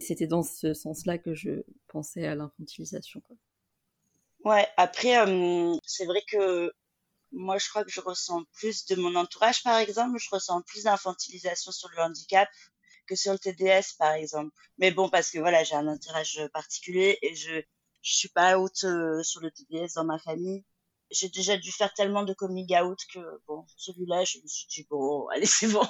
C'était 0.00 0.26
dans 0.26 0.42
ce 0.42 0.72
sens-là 0.72 1.18
que 1.18 1.34
je 1.34 1.62
pensais 1.88 2.26
à 2.26 2.34
l'infantilisation. 2.34 3.22
Ouais, 4.44 4.66
après, 4.76 5.18
euh, 5.18 5.74
c'est 5.84 6.06
vrai 6.06 6.22
que 6.30 6.72
moi, 7.36 7.58
je 7.58 7.68
crois 7.68 7.84
que 7.84 7.90
je 7.90 8.00
ressens 8.00 8.44
plus 8.54 8.86
de 8.86 8.96
mon 8.96 9.14
entourage, 9.14 9.62
par 9.62 9.78
exemple, 9.78 10.18
je 10.18 10.28
ressens 10.30 10.62
plus 10.62 10.84
d'infantilisation 10.84 11.72
sur 11.72 11.88
le 11.90 12.02
handicap 12.02 12.48
que 13.06 13.14
sur 13.16 13.32
le 13.32 13.38
TDS, 13.38 13.94
par 13.98 14.12
exemple. 14.14 14.54
Mais 14.78 14.90
bon, 14.90 15.08
parce 15.08 15.30
que 15.30 15.38
voilà, 15.38 15.64
j'ai 15.64 15.76
un 15.76 15.86
entourage 15.86 16.40
particulier 16.52 17.18
et 17.22 17.34
je 17.34 17.62
je 18.06 18.14
suis 18.14 18.28
pas 18.28 18.58
haute 18.58 18.84
euh, 18.84 19.22
sur 19.24 19.40
le 19.40 19.50
TDS 19.50 19.94
dans 19.96 20.04
ma 20.04 20.18
famille. 20.18 20.64
J'ai 21.10 21.28
déjà 21.28 21.56
dû 21.56 21.72
faire 21.72 21.92
tellement 21.94 22.22
de 22.24 22.34
coming 22.34 22.72
out 22.78 22.98
que 23.12 23.20
bon, 23.48 23.64
celui-là, 23.76 24.24
je 24.24 24.38
me 24.38 24.46
suis 24.46 24.66
dit 24.68 24.86
bon, 24.88 25.26
allez, 25.34 25.46
c'est 25.46 25.68
bon. 25.68 25.86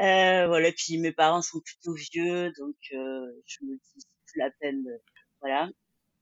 Euh, 0.00 0.46
voilà, 0.48 0.72
puis 0.72 0.98
mes 0.98 1.12
parents 1.12 1.42
sont 1.42 1.60
plutôt 1.60 1.94
vieux, 1.94 2.52
donc 2.58 2.76
euh, 2.92 3.26
je 3.46 3.64
me 3.64 3.76
dis 3.76 4.06
la 4.36 4.50
peine. 4.60 4.84
Voilà. 5.40 5.68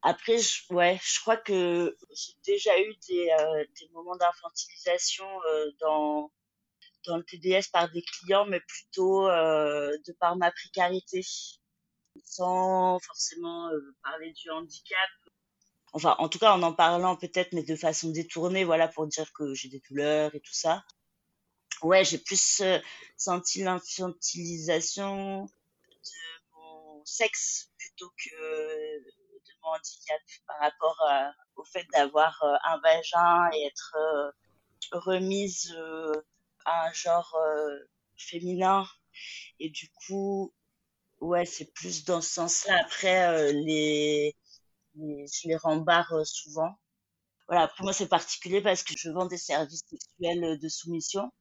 Après, 0.03 0.39
je, 0.39 0.73
ouais, 0.73 0.99
je 1.03 1.21
crois 1.21 1.37
que 1.37 1.97
j'ai 2.11 2.33
déjà 2.47 2.79
eu 2.81 2.95
des, 3.09 3.31
euh, 3.39 3.65
des 3.79 3.89
moments 3.93 4.17
d'infantilisation 4.17 5.27
euh, 5.45 5.71
dans 5.81 6.33
dans 7.07 7.17
le 7.17 7.25
TDS 7.25 7.71
par 7.73 7.91
des 7.91 8.03
clients, 8.03 8.45
mais 8.45 8.61
plutôt 8.61 9.27
de 9.27 10.13
par 10.21 10.37
ma 10.37 10.51
précarité, 10.51 11.23
sans 12.27 12.99
forcément 12.99 13.71
parler 14.03 14.33
du 14.33 14.51
handicap. 14.51 15.09
Enfin, 15.95 16.15
en 16.19 16.29
tout 16.29 16.39
cas, 16.39 16.53
en 16.53 16.63
en 16.63 16.75
parlant 16.75 17.17
peut-être, 17.17 17.55
mais 17.55 17.63
de 17.63 17.75
façon 17.75 18.11
détournée, 18.11 18.65
voilà, 18.65 18.87
pour 18.87 19.07
dire 19.07 19.33
que 19.33 19.55
j'ai 19.55 19.71
des 19.71 19.81
douleurs 19.89 20.35
et 20.35 20.41
tout 20.41 20.53
ça 20.53 20.85
ouais, 21.83 22.05
j'ai 22.05 22.19
plus 22.19 22.61
euh, 22.61 22.79
senti 23.17 23.63
l'infantilisation 23.63 25.45
de 25.45 26.11
mon 26.53 27.05
sexe 27.05 27.71
plutôt 27.79 28.11
que 28.11 29.20
mon 29.63 29.71
handicap 29.71 30.21
par 30.47 30.59
rapport 30.61 30.99
au 31.57 31.65
fait 31.65 31.87
d'avoir 31.93 32.43
euh, 32.43 32.57
un 32.65 32.79
vagin 32.81 33.51
et 33.55 33.67
être 33.67 33.97
euh, 33.97 34.31
remise 34.93 35.75
à 36.65 36.89
un 36.89 36.93
genre 36.93 37.37
féminin. 38.17 38.87
Et 39.59 39.71
du 39.71 39.91
coup, 39.91 40.53
ouais, 41.21 41.45
c'est 41.45 41.73
plus 41.73 42.05
dans 42.05 42.21
ce 42.21 42.31
sens-là. 42.31 42.81
Après, 42.81 43.53
les, 43.53 44.37
je 44.97 45.49
les 45.49 45.57
rembarre 45.57 46.27
souvent. 46.27 46.79
Voilà, 47.49 47.65
après 47.65 47.83
moi 47.83 47.93
c'est 47.93 48.09
particulier 48.09 48.63
parce 48.63 48.85
que 48.85 48.95
je 48.97 49.11
vends 49.11 49.27
des 49.27 49.37
services 49.37 49.83
sexuels 49.91 50.59
de 50.61 50.69
soumission 50.69 51.33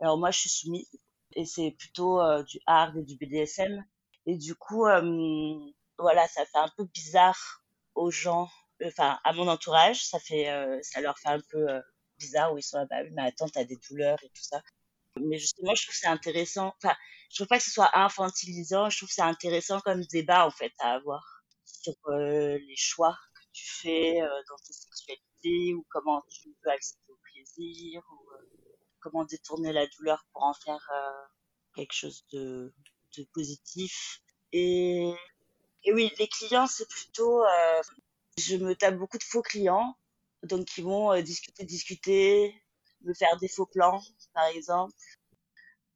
alors 0.00 0.18
moi, 0.18 0.30
je 0.30 0.40
suis 0.40 0.48
soumise 0.48 0.98
et 1.36 1.44
c'est 1.44 1.72
plutôt 1.72 2.20
euh, 2.20 2.42
du 2.44 2.58
hard 2.66 2.96
et 2.96 3.02
du 3.02 3.16
BDSM. 3.16 3.84
Et 4.26 4.36
du 4.36 4.54
coup, 4.54 4.86
euh, 4.86 5.58
voilà, 5.98 6.26
ça 6.28 6.44
fait 6.46 6.58
un 6.58 6.70
peu 6.76 6.84
bizarre 6.84 7.59
aux 8.00 8.10
gens, 8.10 8.48
enfin 8.84 9.18
à 9.24 9.32
mon 9.32 9.48
entourage, 9.48 10.04
ça 10.04 10.18
fait, 10.20 10.48
euh, 10.50 10.78
ça 10.82 11.00
leur 11.00 11.18
fait 11.18 11.28
un 11.28 11.40
peu 11.50 11.66
bizarre 12.18 12.52
où 12.52 12.58
ils 12.58 12.62
sont 12.62 12.78
là, 12.78 12.86
bah 12.86 12.96
oui, 13.02 13.10
mais 13.12 13.22
attends, 13.22 13.48
t'as 13.48 13.64
des 13.64 13.78
douleurs 13.88 14.18
et 14.22 14.28
tout 14.28 14.42
ça. 14.42 14.62
Mais 15.16 15.38
justement, 15.38 15.74
je 15.74 15.82
trouve 15.84 15.94
que 15.94 16.00
c'est 16.00 16.06
intéressant. 16.06 16.74
Enfin, 16.82 16.96
je 17.30 17.36
trouve 17.36 17.48
pas 17.48 17.58
que 17.58 17.64
ce 17.64 17.70
soit 17.70 17.90
infantilisant. 17.98 18.90
Je 18.90 18.98
trouve 18.98 19.08
que 19.08 19.14
c'est 19.14 19.22
intéressant 19.22 19.80
comme 19.80 20.02
débat 20.06 20.46
en 20.46 20.50
fait 20.50 20.72
à 20.78 20.94
avoir 20.94 21.22
sur 21.64 21.94
les 22.08 22.76
choix 22.76 23.16
que 23.34 23.42
tu 23.52 23.64
fais 23.82 24.20
dans 24.20 24.56
ta 24.56 24.72
sexualité 24.72 25.74
ou 25.74 25.84
comment 25.90 26.22
tu 26.30 26.54
peux 26.62 26.70
accéder 26.70 27.02
au 27.08 27.18
plaisir 27.32 28.02
ou 28.12 28.30
comment 29.00 29.24
détourner 29.24 29.72
la 29.72 29.86
douleur 29.86 30.24
pour 30.32 30.44
en 30.44 30.54
faire 30.54 30.86
euh, 30.94 31.26
quelque 31.74 31.92
chose 31.92 32.24
de, 32.32 32.72
de 33.16 33.26
positif. 33.34 34.20
Et, 34.52 35.12
et, 35.84 35.92
oui, 35.92 36.12
les 36.18 36.28
clients, 36.28 36.66
c'est 36.66 36.88
plutôt, 36.88 37.44
euh, 37.44 37.82
je 38.38 38.56
me 38.56 38.74
tape 38.74 38.96
beaucoup 38.96 39.18
de 39.18 39.24
faux 39.24 39.42
clients, 39.42 39.96
donc 40.42 40.76
ils 40.78 40.84
vont 40.84 41.12
euh, 41.12 41.22
discuter, 41.22 41.64
discuter, 41.64 42.62
me 43.02 43.14
faire 43.14 43.36
des 43.38 43.48
faux 43.48 43.66
plans, 43.66 44.02
par 44.34 44.46
exemple. 44.46 44.94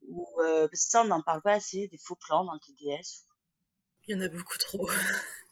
Ou 0.08 0.26
euh, 0.40 0.68
parce 0.68 0.84
que 0.84 0.90
ça, 0.90 1.02
on 1.02 1.06
n'en 1.06 1.22
parle 1.22 1.42
pas 1.42 1.54
assez 1.54 1.88
des 1.88 1.98
faux 1.98 2.16
plans 2.16 2.44
dans 2.44 2.52
le 2.52 2.60
TDS. 2.60 3.24
Il 4.06 4.16
y 4.16 4.18
en 4.18 4.20
a 4.20 4.28
beaucoup 4.28 4.58
trop. 4.58 4.88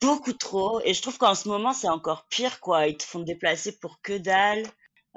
beaucoup 0.00 0.32
trop. 0.32 0.80
Et 0.80 0.94
je 0.94 1.02
trouve 1.02 1.18
qu'en 1.18 1.34
ce 1.34 1.48
moment, 1.48 1.72
c'est 1.72 1.88
encore 1.88 2.26
pire, 2.26 2.60
quoi. 2.60 2.88
Ils 2.88 2.96
te 2.96 3.04
font 3.04 3.20
déplacer 3.20 3.78
pour 3.78 4.00
que 4.02 4.18
dalle. 4.18 4.66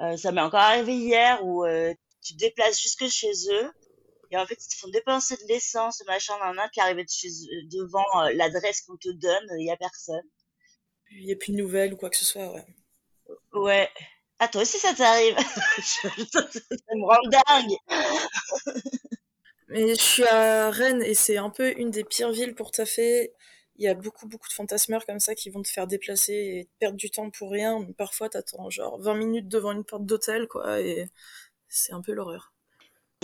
Euh, 0.00 0.16
ça 0.16 0.32
m'est 0.32 0.40
encore 0.40 0.60
arrivé 0.60 0.94
hier 0.94 1.44
où 1.44 1.64
euh, 1.64 1.94
tu 2.22 2.34
te 2.34 2.38
déplaces 2.38 2.80
jusque 2.80 3.06
chez 3.08 3.32
eux 3.50 3.72
et 4.34 4.36
en 4.36 4.46
fait 4.46 4.58
ils 4.60 4.68
te 4.68 4.76
font 4.76 4.88
dépenser 4.88 5.36
de 5.36 5.44
l'essence, 5.48 6.02
machin, 6.06 6.36
nan, 6.38 6.56
nan, 6.56 6.68
puis 6.72 6.80
arriver 6.80 7.04
devant 7.70 8.04
euh, 8.22 8.32
l'adresse 8.34 8.82
qu'on 8.82 8.96
te 8.96 9.10
donne, 9.10 9.48
il 9.58 9.66
y 9.66 9.70
a 9.70 9.76
personne. 9.76 10.24
Il 11.12 11.26
n'y 11.26 11.32
a 11.32 11.36
plus 11.36 11.52
de 11.52 11.58
nouvelles 11.58 11.94
ou 11.94 11.96
quoi 11.96 12.10
que 12.10 12.16
ce 12.16 12.24
soit, 12.24 12.52
ouais. 12.52 12.66
Ouais. 13.52 13.88
Ah, 14.40 14.48
toi 14.48 14.62
aussi 14.62 14.78
ça 14.78 14.92
t'arrive 14.92 15.36
Ça 15.86 16.42
me 16.42 17.06
rend 17.06 17.16
dingue 17.30 17.76
Mais 19.68 19.94
je 19.94 20.02
suis 20.02 20.24
à 20.24 20.70
Rennes 20.70 21.02
et 21.02 21.14
c'est 21.14 21.36
un 21.36 21.50
peu 21.50 21.72
une 21.78 21.90
des 21.90 22.02
pires 22.02 22.32
villes 22.32 22.54
pour 22.54 22.72
taffer 22.72 23.32
il 23.76 23.84
y 23.84 23.88
a 23.88 23.94
beaucoup 23.94 24.28
beaucoup 24.28 24.48
de 24.48 24.52
fantasmeurs 24.52 25.04
comme 25.06 25.20
ça 25.20 25.34
qui 25.34 25.50
vont 25.50 25.62
te 25.62 25.68
faire 25.68 25.86
déplacer 25.86 26.32
et 26.32 26.68
perdre 26.78 26.96
du 26.96 27.10
temps 27.10 27.30
pour 27.30 27.50
rien. 27.50 27.80
Mais 27.80 27.92
parfois 27.92 28.28
t'attends 28.28 28.70
genre 28.70 29.00
20 29.00 29.14
minutes 29.14 29.48
devant 29.48 29.72
une 29.72 29.84
porte 29.84 30.06
d'hôtel 30.06 30.46
quoi 30.48 30.80
et 30.80 31.08
c'est 31.68 31.92
un 31.92 32.02
peu 32.02 32.12
l'horreur. 32.12 32.53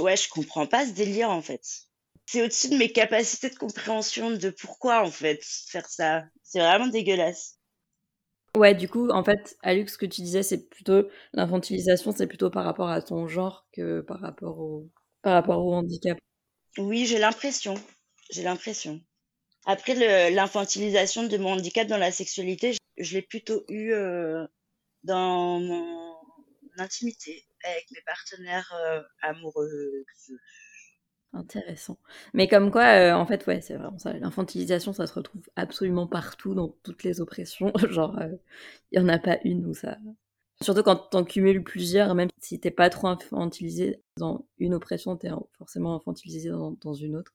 Ouais, 0.00 0.16
je 0.16 0.28
comprends 0.28 0.66
pas 0.66 0.86
ce 0.86 0.92
délire 0.92 1.30
en 1.30 1.42
fait. 1.42 1.62
C'est 2.26 2.42
au-dessus 2.42 2.70
de 2.70 2.76
mes 2.76 2.92
capacités 2.92 3.50
de 3.50 3.56
compréhension 3.56 4.30
de 4.30 4.50
pourquoi 4.50 5.02
en 5.02 5.10
fait 5.10 5.40
faire 5.44 5.88
ça. 5.88 6.24
C'est 6.42 6.60
vraiment 6.60 6.86
dégueulasse. 6.86 7.58
Ouais, 8.56 8.74
du 8.74 8.88
coup, 8.88 9.08
en 9.10 9.22
fait, 9.22 9.56
Alux, 9.62 9.92
ce 9.92 9.98
que 9.98 10.06
tu 10.06 10.22
disais, 10.22 10.42
c'est 10.42 10.68
plutôt 10.68 11.08
l'infantilisation, 11.32 12.12
c'est 12.12 12.26
plutôt 12.26 12.50
par 12.50 12.64
rapport 12.64 12.88
à 12.88 13.00
ton 13.00 13.28
genre 13.28 13.66
que 13.72 14.00
par 14.00 14.20
rapport 14.20 14.58
au 14.58 14.90
par 15.22 15.34
rapport 15.34 15.64
au 15.64 15.74
handicap. 15.74 16.18
Oui, 16.78 17.06
j'ai 17.06 17.18
l'impression. 17.18 17.74
J'ai 18.30 18.42
l'impression. 18.42 19.00
Après, 19.66 20.30
l'infantilisation 20.30 21.24
de 21.24 21.36
mon 21.36 21.52
handicap 21.52 21.86
dans 21.86 21.98
la 21.98 22.12
sexualité, 22.12 22.76
je, 22.96 23.14
l'ai 23.14 23.22
plutôt 23.22 23.64
eu 23.68 23.92
euh, 23.92 24.46
dans 25.04 25.60
mon 25.60 26.16
intimité 26.78 27.44
avec 27.64 27.86
mes 27.90 28.02
partenaires 28.06 28.72
euh, 28.74 29.02
amoureux. 29.22 30.04
Intéressant. 31.32 31.98
Mais 32.34 32.48
comme 32.48 32.70
quoi, 32.70 32.86
euh, 32.86 33.12
en 33.12 33.26
fait, 33.26 33.46
ouais, 33.46 33.60
c'est 33.60 33.76
vraiment 33.76 33.98
ça. 33.98 34.12
L'infantilisation, 34.14 34.92
ça 34.92 35.06
se 35.06 35.12
retrouve 35.12 35.42
absolument 35.56 36.06
partout 36.06 36.54
dans 36.54 36.68
toutes 36.82 37.04
les 37.04 37.20
oppressions. 37.20 37.72
Genre, 37.90 38.18
il 38.90 38.98
n'y 39.00 39.04
en 39.04 39.08
a 39.08 39.18
pas 39.18 39.38
une 39.44 39.66
où 39.66 39.74
ça. 39.74 39.96
Surtout 40.62 40.82
quand 40.82 40.96
t'en 40.96 41.24
cumules 41.24 41.62
plusieurs, 41.62 42.14
même 42.14 42.28
si 42.38 42.60
t'es 42.60 42.70
pas 42.70 42.90
trop 42.90 43.06
infantilisé 43.06 44.02
dans 44.16 44.46
une 44.58 44.74
oppression, 44.74 45.16
t'es 45.16 45.30
forcément 45.56 45.96
infantilisé 45.96 46.50
dans, 46.50 46.72
dans 46.82 46.94
une 46.94 47.16
autre. 47.16 47.32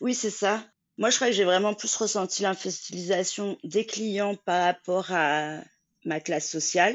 Oui, 0.00 0.14
c'est 0.14 0.30
ça. 0.30 0.64
Moi, 0.98 1.10
je 1.10 1.16
crois 1.16 1.28
que 1.28 1.34
j'ai 1.34 1.44
vraiment 1.44 1.74
plus 1.74 1.94
ressenti 1.96 2.42
l'infantilisation 2.42 3.56
des 3.64 3.86
clients 3.86 4.34
par 4.34 4.64
rapport 4.64 5.12
à 5.12 5.60
ma 6.04 6.20
classe 6.20 6.50
sociale. 6.50 6.94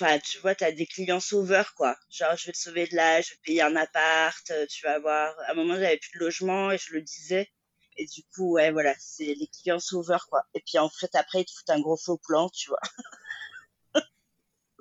Enfin, 0.00 0.18
tu 0.20 0.38
vois, 0.38 0.54
tu 0.54 0.64
as 0.64 0.72
des 0.72 0.86
clients 0.86 1.20
sauveurs, 1.20 1.74
quoi. 1.74 1.96
Genre, 2.10 2.36
je 2.36 2.46
vais 2.46 2.52
te 2.52 2.58
sauver 2.58 2.86
de 2.86 2.94
là, 2.96 3.20
je 3.20 3.30
vais 3.30 3.40
payer 3.44 3.62
un 3.62 3.74
appart, 3.76 4.50
euh, 4.50 4.66
tu 4.66 4.84
vas 4.86 4.98
voir. 5.00 5.34
À 5.46 5.52
un 5.52 5.54
moment, 5.54 5.74
j'avais 5.74 5.98
plus 5.98 6.12
de 6.14 6.18
logement 6.20 6.70
et 6.72 6.78
je 6.78 6.92
le 6.94 7.02
disais. 7.02 7.50
Et 7.96 8.06
du 8.06 8.22
coup, 8.34 8.52
ouais, 8.52 8.70
voilà, 8.70 8.94
c'est 9.00 9.34
les 9.34 9.48
clients 9.48 9.80
sauveurs, 9.80 10.26
quoi. 10.28 10.44
Et 10.54 10.62
puis, 10.64 10.78
en 10.78 10.88
fait, 10.88 11.10
après, 11.14 11.40
ils 11.42 11.44
te 11.46 11.50
foutent 11.52 11.70
un 11.70 11.80
gros 11.80 11.96
faux 11.96 12.18
plan, 12.18 12.48
tu 12.50 12.68
vois. 12.70 12.80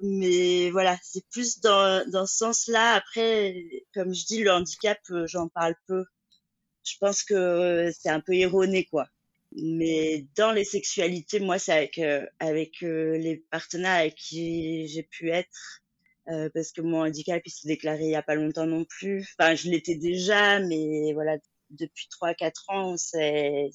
Mais 0.01 0.69
voilà, 0.71 0.97
c'est 1.03 1.25
plus 1.29 1.59
dans, 1.59 2.07
dans 2.09 2.25
ce 2.27 2.37
sens-là. 2.37 2.93
Après, 2.93 3.63
comme 3.93 4.13
je 4.13 4.25
dis, 4.25 4.43
le 4.43 4.51
handicap, 4.51 4.99
euh, 5.11 5.25
j'en 5.27 5.47
parle 5.49 5.75
peu 5.87 6.05
je 6.83 6.97
pense 6.99 7.23
que 7.23 7.91
c'est 7.99 8.09
un 8.09 8.21
peu 8.21 8.33
erroné, 8.33 8.85
quoi. 8.85 9.07
Mais 9.59 10.25
dans 10.35 10.51
les 10.51 10.63
sexualités, 10.63 11.39
moi, 11.39 11.57
c'est 11.59 11.73
avec, 11.73 11.97
euh, 11.97 12.25
avec 12.39 12.83
euh, 12.83 13.17
les 13.17 13.37
partenaires 13.37 13.99
avec 14.01 14.15
qui 14.15 14.87
j'ai 14.87 15.03
pu 15.03 15.29
être. 15.31 15.81
Euh, 16.29 16.49
parce 16.53 16.71
que 16.73 16.81
mon 16.81 17.03
handicap, 17.03 17.41
il 17.45 17.49
s'est 17.49 17.67
déclaré 17.67 18.03
il 18.03 18.11
y 18.11 18.15
a 18.15 18.21
pas 18.21 18.35
longtemps 18.35 18.65
non 18.67 18.85
plus. 18.85 19.33
Enfin, 19.39 19.55
je 19.55 19.69
l'étais 19.69 19.95
déjà, 19.95 20.59
mais 20.59 21.13
voilà, 21.13 21.37
depuis 21.69 22.07
3-4 22.09 22.51
ans, 22.69 22.97
c'est 22.97 23.71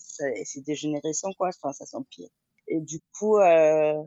dégénérescent, 0.66 1.32
quoi. 1.32 1.48
Enfin, 1.48 1.72
ça 1.72 1.86
s'empire. 1.86 2.28
Et 2.68 2.80
du 2.80 3.00
coup, 3.18 3.38
euh, 3.38 4.02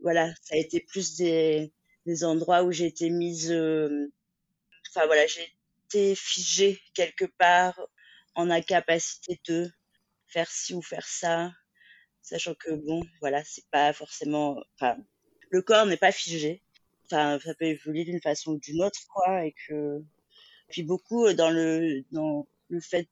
voilà, 0.00 0.32
ça 0.42 0.54
a 0.54 0.58
été 0.58 0.80
plus 0.80 1.16
des, 1.16 1.72
des 2.06 2.24
endroits 2.24 2.62
où 2.62 2.72
j'ai 2.72 2.86
été 2.86 3.10
mise, 3.10 3.50
euh, 3.52 4.12
enfin 4.90 5.06
voilà, 5.06 5.26
j'ai 5.26 5.46
été 5.86 6.14
figée 6.14 6.80
quelque 6.94 7.26
part 7.38 7.78
en 8.34 8.50
incapacité 8.50 9.40
de 9.48 9.70
faire 10.28 10.50
ci 10.50 10.74
ou 10.74 10.82
faire 10.82 11.06
ça, 11.06 11.52
sachant 12.22 12.54
que 12.54 12.72
bon, 12.72 13.02
voilà, 13.20 13.42
c'est 13.44 13.68
pas 13.70 13.92
forcément, 13.92 14.56
enfin, 14.74 14.96
le 15.50 15.62
corps 15.62 15.86
n'est 15.86 15.96
pas 15.96 16.12
figé, 16.12 16.62
enfin, 17.06 17.38
ça 17.40 17.54
peut 17.54 17.66
évoluer 17.66 18.04
d'une 18.04 18.20
façon 18.20 18.52
ou 18.52 18.58
d'une 18.58 18.82
autre, 18.82 19.00
quoi, 19.12 19.44
et 19.46 19.54
que, 19.68 20.02
puis 20.68 20.82
beaucoup 20.82 21.32
dans 21.32 21.50
le, 21.50 22.04
dans 22.12 22.46
le 22.68 22.80
fait 22.80 23.08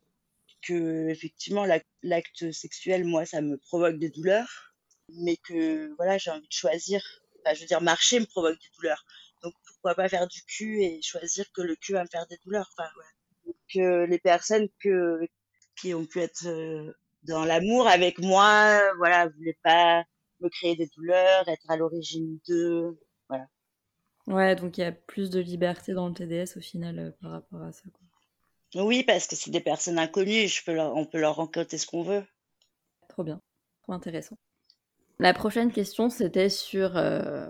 que 0.63 1.09
effectivement 1.11 1.67
l'acte 2.03 2.53
sexuel, 2.53 3.05
moi, 3.05 3.27
ça 3.27 3.41
me 3.43 3.59
provoque 3.59 3.99
des 3.99 4.11
douleurs, 4.11 4.75
mais 5.09 5.37
que 5.37 5.95
voilà, 5.97 6.19
j'ai 6.19 6.31
envie 6.31 6.49
de 6.49 6.53
choisir. 6.53 7.03
Enfin, 7.41 7.55
je 7.55 7.61
veux 7.61 7.67
dire, 7.67 7.83
marcher 7.83 8.21
me 8.21 8.27
provoque 8.27 8.59
des 8.61 8.71
douleurs, 8.77 9.05
donc 9.43 9.55
pourquoi 9.67 9.95
pas 9.95 10.09
faire 10.09 10.27
du 10.29 10.43
cul 10.45 10.83
et 10.83 11.03
choisir 11.03 11.45
que 11.53 11.63
le 11.63 11.77
cul 11.77 11.93
va 11.93 12.03
me 12.05 12.09
faire 12.09 12.27
des 12.27 12.39
douleurs. 12.45 12.71
Enfin, 12.77 12.89
Donc 13.47 13.57
euh, 13.77 14.07
les 14.07 14.19
personnes 14.19 14.69
que 14.81 15.21
qui 15.77 15.95
ont 15.95 16.07
pu 16.07 16.21
être 16.21 16.47
euh, 16.47 16.93
dans 17.25 17.45
l'amour 17.45 17.89
avec 17.89 18.19
moi, 18.19 18.81
voilà, 18.99 19.29
voulaient 19.29 19.59
pas 19.63 20.05
me 20.41 20.49
créer 20.49 20.77
des 20.77 20.89
douleurs, 20.97 21.49
être 21.49 21.71
à 21.71 21.77
l'origine 21.77 22.39
d'eux, 22.47 22.99
voilà. 23.29 23.47
Ouais, 24.27 24.57
donc 24.57 24.79
il 24.79 24.83
y 24.83 24.85
a 24.85 24.93
plus 24.93 25.31
de 25.31 25.41
liberté 25.41 25.93
dans 25.93 26.09
le 26.09 26.15
TDS 26.15 26.57
au 26.57 26.61
final 26.61 26.99
euh, 26.99 27.11
par 27.21 27.31
rapport 27.33 27.63
à 27.63 27.73
ça. 27.73 27.83
Quoi. 27.93 28.85
Oui, 28.85 29.05
parce 29.05 29.27
que 29.27 29.37
c'est 29.37 29.51
des 29.51 29.61
personnes 29.61 29.99
inconnues, 29.99 30.49
je 30.49 30.65
peux 30.65 30.79
on 30.79 31.07
peut 31.07 31.19
leur 31.19 31.37
raconter 31.37 31.79
ce 31.79 31.87
qu'on 31.87 32.03
veut. 32.03 32.25
Trop 33.09 33.23
bien, 33.23 33.41
trop 33.83 33.93
intéressant. 33.93 34.37
La 35.19 35.33
prochaine 35.33 35.71
question, 35.71 36.11
c'était 36.11 36.49
sur... 36.49 36.97
Euh, 36.97 37.49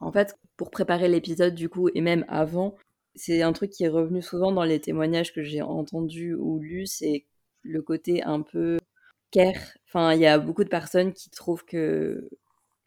en 0.00 0.12
fait, 0.12 0.36
pour 0.56 0.70
préparer 0.70 1.08
l'épisode 1.08 1.54
du 1.54 1.68
coup, 1.68 1.88
et 1.94 2.00
même 2.00 2.24
avant, 2.28 2.76
c'est 3.14 3.42
un 3.42 3.52
truc 3.52 3.70
qui 3.70 3.84
est 3.84 3.88
revenu 3.88 4.22
souvent 4.22 4.52
dans 4.52 4.64
les 4.64 4.80
témoignages 4.80 5.32
que 5.32 5.42
j'ai 5.42 5.62
entendus 5.62 6.34
ou 6.34 6.58
lus, 6.58 6.86
c'est 6.86 7.26
le 7.62 7.82
côté 7.82 8.22
un 8.22 8.42
peu 8.42 8.78
care. 9.30 9.76
Enfin, 9.88 10.14
il 10.14 10.20
y 10.20 10.26
a 10.26 10.38
beaucoup 10.38 10.64
de 10.64 10.68
personnes 10.68 11.12
qui 11.12 11.30
trouvent 11.30 11.64
que 11.64 12.28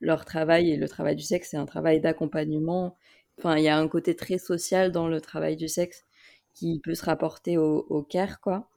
leur 0.02 0.26
travail 0.26 0.72
et 0.72 0.78
le 0.78 0.88
travail 0.90 1.16
du 1.16 1.24
sexe, 1.24 1.50
c'est 1.52 1.58
un 1.58 1.66
travail 1.66 2.02
d'accompagnement. 2.02 2.98
Enfin, 3.40 3.58
il 3.58 3.64
y 3.64 3.70
a 3.70 3.78
un 3.78 3.88
côté 3.88 4.16
très 4.16 4.38
social 4.38 4.92
dans 4.92 5.08
le 5.08 5.22
travail 5.22 5.56
du 5.58 5.68
sexe 5.68 6.06
qui 6.54 6.80
peut 6.84 6.96
se 6.96 7.06
rapporter 7.06 7.58
au, 7.58 8.04
care, 8.04 8.42
quoi. 8.42 8.70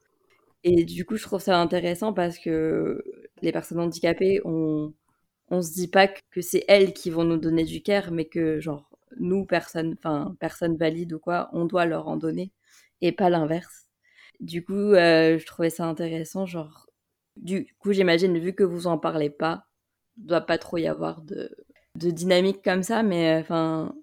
Et 0.63 0.85
du 0.85 1.05
coup, 1.05 1.17
je 1.17 1.23
trouve 1.23 1.41
ça 1.41 1.59
intéressant 1.59 2.13
parce 2.13 2.39
que 2.39 3.03
les 3.41 3.51
personnes 3.51 3.79
handicapées, 3.79 4.41
on, 4.45 4.93
on 5.49 5.61
se 5.61 5.73
dit 5.73 5.87
pas 5.89 6.07
que 6.07 6.41
c'est 6.41 6.65
elles 6.67 6.93
qui 6.93 7.09
vont 7.11 7.23
nous 7.23 7.37
donner 7.37 7.65
du 7.65 7.81
care, 7.83 8.11
mais 8.11 8.25
que, 8.25 8.59
genre, 8.59 8.89
nous, 9.19 9.45
personnes, 9.45 9.95
enfin, 9.97 10.35
personnes 10.39 10.77
valides 10.77 11.13
ou 11.13 11.19
quoi, 11.19 11.49
on 11.53 11.65
doit 11.65 11.85
leur 11.85 12.07
en 12.07 12.17
donner 12.17 12.51
et 13.01 13.11
pas 13.11 13.29
l'inverse. 13.29 13.87
Du 14.39 14.63
coup, 14.65 14.73
euh, 14.73 15.39
je 15.39 15.45
trouvais 15.45 15.69
ça 15.69 15.85
intéressant, 15.87 16.45
genre, 16.45 16.86
du 17.41 17.75
coup, 17.79 17.93
j'imagine, 17.93 18.37
vu 18.37 18.53
que 18.53 18.63
vous 18.63 18.87
en 18.87 18.97
parlez 18.97 19.29
pas, 19.29 19.65
doit 20.17 20.41
pas 20.41 20.57
trop 20.57 20.77
y 20.77 20.87
avoir 20.87 21.21
de, 21.21 21.55
dynamique 21.95 22.63
comme 22.63 22.83
ça, 22.83 23.03
mais 23.03 23.37
enfin, 23.37 23.95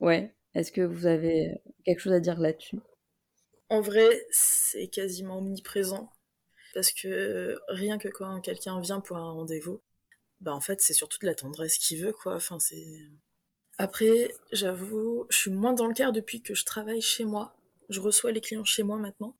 ouais. 0.00 0.34
Est-ce 0.54 0.70
que 0.70 0.82
vous 0.82 1.06
avez 1.06 1.60
quelque 1.84 1.98
chose 1.98 2.12
à 2.12 2.20
dire 2.20 2.38
là-dessus? 2.38 2.78
En 3.70 3.80
vrai, 3.80 4.24
c'est 4.30 4.86
quasiment 4.86 5.38
omniprésent. 5.38 6.12
Parce 6.74 6.92
que 6.92 7.58
rien 7.68 7.98
que 7.98 8.08
quand 8.08 8.40
quelqu'un 8.40 8.80
vient 8.80 9.00
pour 9.00 9.16
un 9.16 9.32
rendez-vous, 9.32 9.80
bah 10.40 10.52
en 10.52 10.60
fait, 10.60 10.80
c'est 10.80 10.92
surtout 10.92 11.18
de 11.20 11.26
la 11.26 11.34
tendresse 11.34 11.78
qu'il 11.78 12.04
veut, 12.04 12.12
quoi. 12.12 12.38
Après, 13.78 14.32
j'avoue, 14.52 15.26
je 15.30 15.38
suis 15.38 15.50
moins 15.50 15.72
dans 15.72 15.86
le 15.86 15.94
quart 15.94 16.12
depuis 16.12 16.42
que 16.42 16.54
je 16.54 16.64
travaille 16.64 17.00
chez 17.00 17.24
moi. 17.24 17.56
Je 17.88 18.00
reçois 18.00 18.32
les 18.32 18.40
clients 18.40 18.64
chez 18.64 18.82
moi 18.82 18.98
maintenant. 18.98 19.36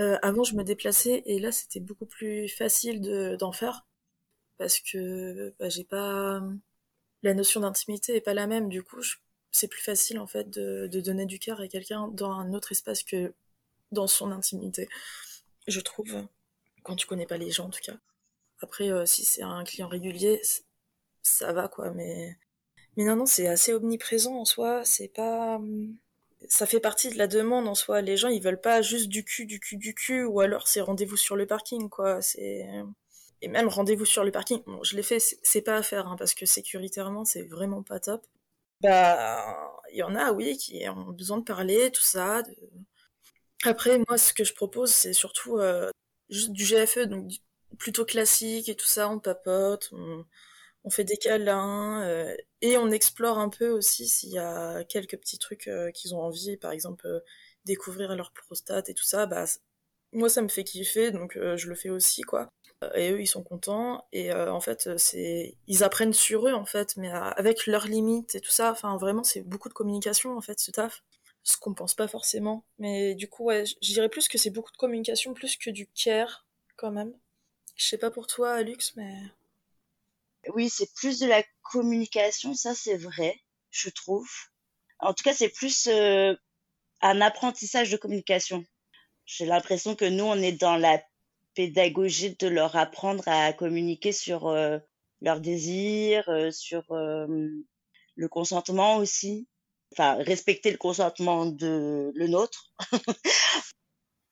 Euh, 0.00 0.18
avant, 0.22 0.44
je 0.44 0.54
me 0.54 0.64
déplaçais 0.64 1.22
et 1.26 1.38
là, 1.38 1.52
c'était 1.52 1.80
beaucoup 1.80 2.06
plus 2.06 2.48
facile 2.48 3.00
d'en 3.38 3.52
faire 3.52 3.86
parce 4.58 4.80
que 4.80 5.54
bah, 5.58 5.68
j'ai 5.68 5.84
pas 5.84 6.42
la 7.22 7.34
notion 7.34 7.60
d'intimité 7.60 8.16
est 8.16 8.20
pas 8.20 8.34
la 8.34 8.46
même. 8.46 8.68
Du 8.68 8.82
coup, 8.82 9.02
c'est 9.50 9.68
plus 9.68 9.82
facile 9.82 10.18
en 10.18 10.26
fait 10.26 10.48
de, 10.50 10.88
donner 11.00 11.26
du 11.26 11.38
cœur 11.38 11.60
à 11.60 11.68
quelqu'un 11.68 12.08
dans 12.08 12.32
un 12.32 12.54
autre 12.54 12.72
espace 12.72 13.02
que 13.02 13.34
dans 13.92 14.06
son 14.06 14.30
intimité, 14.32 14.88
je 15.66 15.80
trouve, 15.80 16.26
quand 16.82 16.96
tu 16.96 17.06
connais 17.06 17.26
pas 17.26 17.38
les 17.38 17.50
gens 17.50 17.66
en 17.66 17.70
tout 17.70 17.80
cas. 17.82 17.98
Après, 18.62 18.90
euh, 18.90 19.06
si 19.06 19.24
c'est 19.24 19.42
un 19.42 19.64
client 19.64 19.88
régulier, 19.88 20.40
ça 21.22 21.52
va 21.52 21.68
quoi, 21.68 21.90
mais 21.90 22.36
mais 22.96 23.04
non 23.04 23.16
non, 23.16 23.26
c'est 23.26 23.46
assez 23.48 23.72
omniprésent 23.72 24.36
en 24.36 24.44
soi. 24.44 24.84
C'est 24.84 25.08
pas, 25.08 25.60
ça 26.48 26.66
fait 26.66 26.80
partie 26.80 27.10
de 27.10 27.18
la 27.18 27.26
demande 27.26 27.68
en 27.68 27.74
soi. 27.74 28.00
Les 28.00 28.16
gens 28.16 28.28
ils 28.28 28.42
veulent 28.42 28.60
pas 28.60 28.82
juste 28.82 29.08
du 29.08 29.24
cul, 29.24 29.46
du 29.46 29.60
cul, 29.60 29.76
du 29.76 29.94
cul, 29.94 30.24
ou 30.24 30.40
alors 30.40 30.68
c'est 30.68 30.80
rendez-vous 30.80 31.16
sur 31.16 31.36
le 31.36 31.46
parking 31.46 31.88
quoi. 31.88 32.22
C'est 32.22 32.66
et 33.42 33.48
même 33.48 33.68
rendez-vous 33.68 34.04
sur 34.04 34.24
le 34.24 34.30
parking. 34.30 34.62
Bon, 34.66 34.82
je 34.82 34.96
l'ai 34.96 35.02
fait, 35.02 35.18
c'est 35.20 35.62
pas 35.62 35.76
à 35.76 35.82
faire 35.82 36.06
hein, 36.08 36.16
parce 36.18 36.34
que 36.34 36.46
sécuritairement 36.46 37.24
c'est 37.24 37.42
vraiment 37.42 37.82
pas 37.82 38.00
top. 38.00 38.26
Bah, 38.82 39.72
il 39.92 39.98
y 39.98 40.02
en 40.02 40.14
a 40.14 40.32
oui 40.32 40.56
qui 40.56 40.88
ont 40.88 41.12
besoin 41.12 41.38
de 41.38 41.44
parler, 41.44 41.90
tout 41.90 42.02
ça, 42.02 42.42
après, 43.64 43.98
moi, 44.08 44.16
ce 44.16 44.32
que 44.32 44.44
je 44.44 44.54
propose, 44.54 44.90
c'est 44.90 45.12
surtout 45.12 45.58
euh, 45.58 45.90
du 46.30 46.64
GFE, 46.64 47.06
donc 47.06 47.30
plutôt 47.78 48.04
classique 48.04 48.68
et 48.68 48.74
tout 48.74 48.86
ça, 48.86 49.08
on 49.08 49.18
papote, 49.18 49.92
fait 50.88 51.04
des 51.04 51.18
câlins, 51.18 52.02
euh, 52.04 52.34
et 52.62 52.78
on 52.78 52.90
explore 52.90 53.38
un 53.38 53.50
peu 53.50 53.68
aussi 53.68 54.08
s'il 54.08 54.30
y 54.30 54.38
a 54.38 54.82
quelques 54.84 55.18
petits 55.18 55.38
trucs 55.38 55.68
euh, 55.68 55.90
qu'ils 55.90 56.14
ont 56.14 56.22
envie, 56.22 56.56
par 56.56 56.72
exemple 56.72 57.06
découvrir 57.66 58.16
leur 58.16 58.32
prostate 58.32 58.88
et 58.88 58.94
tout 58.94 59.04
ça, 59.04 59.26
bah 59.26 59.44
moi 60.12 60.30
ça 60.30 60.40
me 60.40 60.48
fait 60.48 60.64
kiffer, 60.64 61.10
donc 61.10 61.38
je 61.56 61.68
le 61.68 61.74
fais 61.74 61.90
aussi, 61.90 62.22
quoi. 62.22 62.48
Et 62.94 63.10
eux, 63.12 63.20
ils 63.20 63.26
sont 63.26 63.42
contents, 63.42 64.06
et 64.12 64.32
en 64.32 64.60
fait, 64.60 64.96
c'est 64.96 65.54
ils 65.66 65.84
apprennent 65.84 66.14
sur 66.14 66.48
eux, 66.48 66.54
en 66.54 66.64
fait, 66.64 66.96
mais 66.96 67.10
avec 67.10 67.66
leurs 67.66 67.86
limites 67.86 68.34
et 68.34 68.40
tout 68.40 68.50
ça, 68.50 68.72
enfin 68.72 68.96
vraiment, 68.96 69.22
c'est 69.22 69.42
beaucoup 69.42 69.68
de 69.68 69.74
communication, 69.74 70.34
en 70.36 70.40
fait, 70.40 70.58
ce 70.58 70.70
taf 70.70 71.02
ce 71.42 71.56
qu'on 71.56 71.74
pense 71.74 71.94
pas 71.94 72.08
forcément. 72.08 72.64
Mais 72.78 73.14
du 73.14 73.28
coup, 73.28 73.44
ouais, 73.44 73.64
je 73.66 73.92
dirais 73.92 74.08
plus 74.08 74.28
que 74.28 74.38
c'est 74.38 74.50
beaucoup 74.50 74.72
de 74.72 74.76
communication, 74.76 75.34
plus 75.34 75.56
que 75.56 75.70
du 75.70 75.86
care, 75.88 76.46
quand 76.76 76.90
même. 76.90 77.12
Je 77.76 77.86
sais 77.86 77.98
pas 77.98 78.10
pour 78.10 78.26
toi, 78.26 78.62
Lux, 78.62 78.94
mais. 78.96 79.14
Oui, 80.48 80.68
c'est 80.68 80.92
plus 80.94 81.18
de 81.20 81.26
la 81.26 81.42
communication, 81.62 82.54
ça 82.54 82.74
c'est 82.74 82.96
vrai, 82.96 83.40
je 83.70 83.90
trouve. 83.90 84.28
En 84.98 85.14
tout 85.14 85.22
cas, 85.22 85.34
c'est 85.34 85.48
plus 85.50 85.86
euh, 85.86 86.34
un 87.02 87.20
apprentissage 87.20 87.90
de 87.90 87.96
communication. 87.96 88.64
J'ai 89.26 89.46
l'impression 89.46 89.94
que 89.94 90.04
nous, 90.04 90.24
on 90.24 90.36
est 90.36 90.52
dans 90.52 90.76
la 90.76 91.02
pédagogie 91.54 92.36
de 92.36 92.48
leur 92.48 92.76
apprendre 92.76 93.24
à 93.26 93.52
communiquer 93.52 94.12
sur 94.12 94.48
euh, 94.48 94.78
leurs 95.20 95.40
désirs, 95.40 96.28
euh, 96.28 96.50
sur 96.50 96.84
le 96.90 98.28
consentement 98.28 98.96
aussi 98.96 99.48
enfin 99.92 100.14
respecter 100.22 100.70
le 100.70 100.76
consentement 100.78 101.46
de 101.46 102.12
le 102.14 102.26
nôtre. 102.28 102.72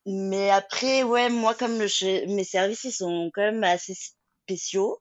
Mais 0.06 0.50
après, 0.50 1.02
ouais, 1.02 1.28
moi 1.28 1.54
comme 1.54 1.76
mes 1.78 2.44
services 2.44 2.84
ils 2.84 2.92
sont 2.92 3.30
quand 3.34 3.42
même 3.42 3.64
assez 3.64 3.94
spéciaux 3.94 5.00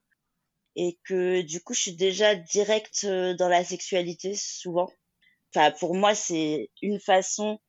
et 0.78 0.98
que 1.04 1.42
du 1.42 1.62
coup 1.62 1.74
je 1.74 1.82
suis 1.82 1.96
déjà 1.96 2.36
directe 2.36 3.02
euh, 3.06 3.34
dans 3.36 3.50
la 3.50 3.66
sexualité 3.66 4.36
souvent. 4.36 4.90
Enfin 5.54 5.72
pour 5.72 5.96
moi 5.96 6.16
c'est 6.16 6.70
une 6.82 7.00
façon. 7.00 7.60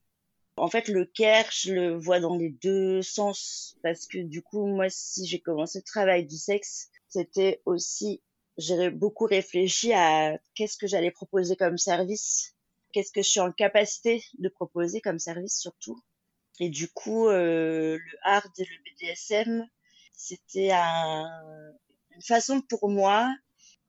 En 0.57 0.69
fait 0.69 0.89
le 0.89 1.07
care 1.07 1.51
je 1.51 1.73
le 1.73 1.97
vois 1.97 2.21
dans 2.21 2.37
les 2.37 2.51
deux 2.51 3.03
sens 3.03 3.77
parce 3.83 4.07
que 4.07 4.19
du 4.19 4.43
coup 4.43 4.67
moi 4.67 4.89
si 4.91 5.27
j'ai 5.27 5.41
commencé 5.41 5.79
le 5.79 5.85
travail 5.85 6.27
du 6.27 6.37
sexe 6.37 6.91
c'était 7.09 7.63
aussi 7.65 8.23
j'ai 8.59 8.91
beaucoup 8.91 9.25
réfléchi 9.25 9.93
à 9.93 10.39
qu'est-ce 10.55 10.77
que 10.77 10.87
j'allais 10.87 11.13
proposer 11.13 11.57
comme 11.57 11.79
service 11.79 12.57
qu'est-ce 12.93 13.13
que 13.13 13.23
je 13.23 13.29
suis 13.29 13.41
en 13.41 13.53
capacité 13.53 14.23
de 14.39 14.49
proposer 14.49 15.01
comme 15.01 15.19
service 15.19 15.59
surtout. 15.59 16.01
Et 16.61 16.71
du 16.71 16.89
coup, 16.89 17.29
euh, 17.29 17.97
le 17.97 18.19
hard 18.23 18.51
et 18.59 18.65
le 18.65 18.77
BDSM, 18.85 19.69
c'était 20.13 20.71
une 22.19 22.23
façon 22.25 22.61
pour 22.63 22.89
moi 22.89 23.33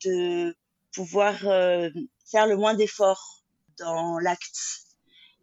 de 0.05 0.55
pouvoir 0.93 1.47
euh, 1.47 1.89
faire 2.29 2.45
le 2.45 2.57
moins 2.57 2.75
d'efforts 2.75 3.43
dans 3.79 4.19
l'acte. 4.19 4.85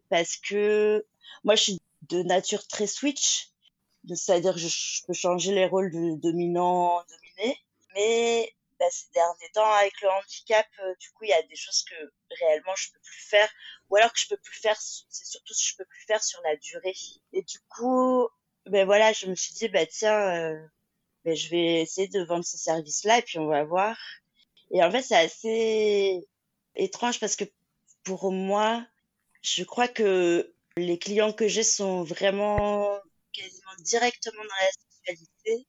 Parce 0.09 0.37
que 0.37 1.05
moi, 1.43 1.55
je 1.55 1.63
suis 1.63 1.81
de 2.03 2.23
nature 2.23 2.65
très 2.67 2.87
switch, 2.87 3.49
c'est-à-dire 4.07 4.53
que 4.53 4.59
je, 4.59 5.05
peux 5.05 5.13
changer 5.13 5.53
les 5.53 5.65
rôles 5.65 5.91
de 5.91 6.15
dominant, 6.15 7.03
dominé, 7.09 7.57
mais 7.93 8.55
bah, 8.79 8.85
ces 8.89 9.09
derniers 9.13 9.49
temps 9.53 9.69
avec 9.73 9.99
le 10.01 10.09
handicap, 10.09 10.65
euh, 10.79 10.95
du 11.01 11.09
coup, 11.11 11.25
il 11.25 11.29
y 11.29 11.33
a 11.33 11.41
des 11.41 11.57
choses 11.57 11.83
que 11.83 11.95
réellement 12.39 12.75
je 12.77 12.93
peux 12.93 12.99
plus 12.99 13.19
faire, 13.19 13.49
ou 13.89 13.97
alors 13.97 14.13
que 14.13 14.19
je 14.19 14.29
peux 14.29 14.37
plus 14.37 14.59
faire, 14.61 14.79
c'est 14.79 15.25
surtout 15.25 15.53
si 15.53 15.71
je 15.71 15.75
peux 15.75 15.85
plus 15.85 16.05
faire 16.05 16.23
sur 16.23 16.39
la 16.43 16.55
durée. 16.55 16.95
Et 17.33 17.41
du 17.41 17.59
coup, 17.67 18.29
ben 18.65 18.85
voilà, 18.85 19.11
je 19.11 19.25
me 19.25 19.35
suis 19.35 19.55
dit, 19.55 19.67
bah 19.67 19.85
tiens, 19.85 20.17
euh, 20.17 20.67
ben, 21.27 21.35
je 21.35 21.49
vais 21.49 21.81
essayer 21.81 22.07
de 22.07 22.23
vendre 22.23 22.45
ces 22.45 22.57
services-là 22.57 23.17
et 23.17 23.21
puis 23.21 23.37
on 23.37 23.47
va 23.47 23.65
voir. 23.65 23.97
Et 24.71 24.81
en 24.81 24.89
fait, 24.89 25.01
c'est 25.01 25.17
assez 25.17 26.25
étrange 26.75 27.19
parce 27.19 27.35
que 27.35 27.43
pour 28.05 28.31
moi, 28.31 28.87
je 29.41 29.65
crois 29.65 29.89
que 29.89 30.53
les 30.77 30.97
clients 30.97 31.33
que 31.33 31.49
j'ai 31.49 31.63
sont 31.63 32.03
vraiment 32.03 32.97
quasiment 33.33 33.75
directement 33.79 34.41
dans 34.41 34.55
la 34.61 34.69
sexualité 34.71 35.67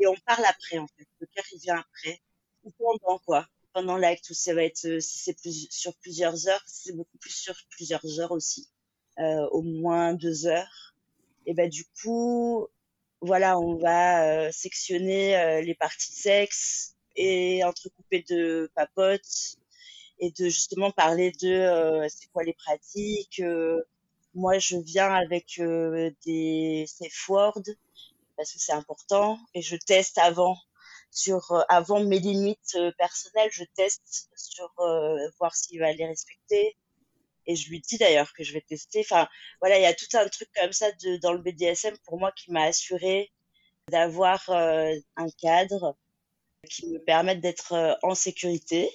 et 0.00 0.08
on 0.08 0.16
parle 0.26 0.44
après 0.44 0.78
en 0.78 0.88
fait. 0.88 1.06
Le 1.20 1.26
cœur 1.28 1.44
il 1.52 1.60
vient 1.60 1.78
après 1.78 2.20
ou 2.64 2.72
pendant 2.72 3.20
quoi 3.20 3.46
pendant 3.74 3.98
l'acte 3.98 4.28
où 4.30 4.34
ça 4.34 4.54
va 4.54 4.64
être 4.64 4.86
euh, 4.86 4.98
si 4.98 5.20
c'est 5.20 5.34
plus 5.34 5.68
sur 5.70 5.94
plusieurs 5.98 6.48
heures 6.48 6.62
c'est 6.66 6.96
beaucoup 6.96 7.18
plus 7.18 7.34
sur 7.34 7.54
plusieurs 7.70 8.18
heures 8.18 8.32
aussi 8.32 8.68
euh, 9.20 9.46
au 9.50 9.62
moins 9.62 10.14
deux 10.14 10.46
heures 10.46 10.94
et 11.44 11.54
ben 11.54 11.68
du 11.70 11.84
coup 12.02 12.68
voilà 13.20 13.58
on 13.58 13.76
va 13.76 14.24
euh, 14.24 14.52
sectionner 14.52 15.36
euh, 15.36 15.60
les 15.60 15.74
parties 15.74 16.10
de 16.10 16.16
sexe 16.16 16.94
et 17.16 17.64
entrecouper 17.64 18.24
de 18.28 18.70
papotes 18.74 19.56
et 20.18 20.30
de 20.30 20.44
justement 20.44 20.90
parler 20.90 21.32
de 21.42 21.48
euh, 21.48 22.08
c'est 22.08 22.30
quoi 22.32 22.44
les 22.44 22.54
pratiques 22.54 23.42
moi 24.34 24.58
je 24.58 24.76
viens 24.76 25.12
avec 25.12 25.60
des 26.24 26.86
safe 26.86 27.28
words 27.28 27.62
parce 28.36 28.52
que 28.52 28.58
c'est 28.58 28.72
important 28.72 29.38
et 29.54 29.62
je 29.62 29.76
teste 29.76 30.18
avant 30.18 30.56
sur 31.10 31.50
euh, 31.52 31.62
avant 31.68 32.00
mes 32.04 32.18
limites 32.18 32.78
personnelles, 32.98 33.50
je 33.50 33.64
teste 33.74 34.28
sur 34.36 34.70
euh, 34.80 35.16
voir 35.38 35.54
s'il 35.54 35.80
va 35.80 35.92
les 35.92 36.06
respecter 36.06 36.76
et 37.46 37.56
je 37.56 37.68
lui 37.70 37.80
dis 37.80 37.98
d'ailleurs 37.98 38.32
que 38.32 38.44
je 38.44 38.52
vais 38.52 38.60
tester. 38.60 39.00
Enfin 39.00 39.28
voilà, 39.60 39.78
il 39.78 39.82
y 39.82 39.86
a 39.86 39.94
tout 39.94 40.06
un 40.14 40.28
truc 40.28 40.48
comme 40.54 40.72
ça 40.72 40.86
dans 41.22 41.32
le 41.32 41.40
BDSM 41.40 41.96
pour 42.04 42.18
moi 42.18 42.32
qui 42.32 42.52
m'a 42.52 42.64
assuré 42.64 43.30
d'avoir 43.90 44.48
un 44.50 45.28
cadre 45.40 45.96
qui 46.68 46.88
me 46.88 46.98
permette 46.98 47.40
d'être 47.40 47.98
en 48.02 48.14
sécurité, 48.14 48.90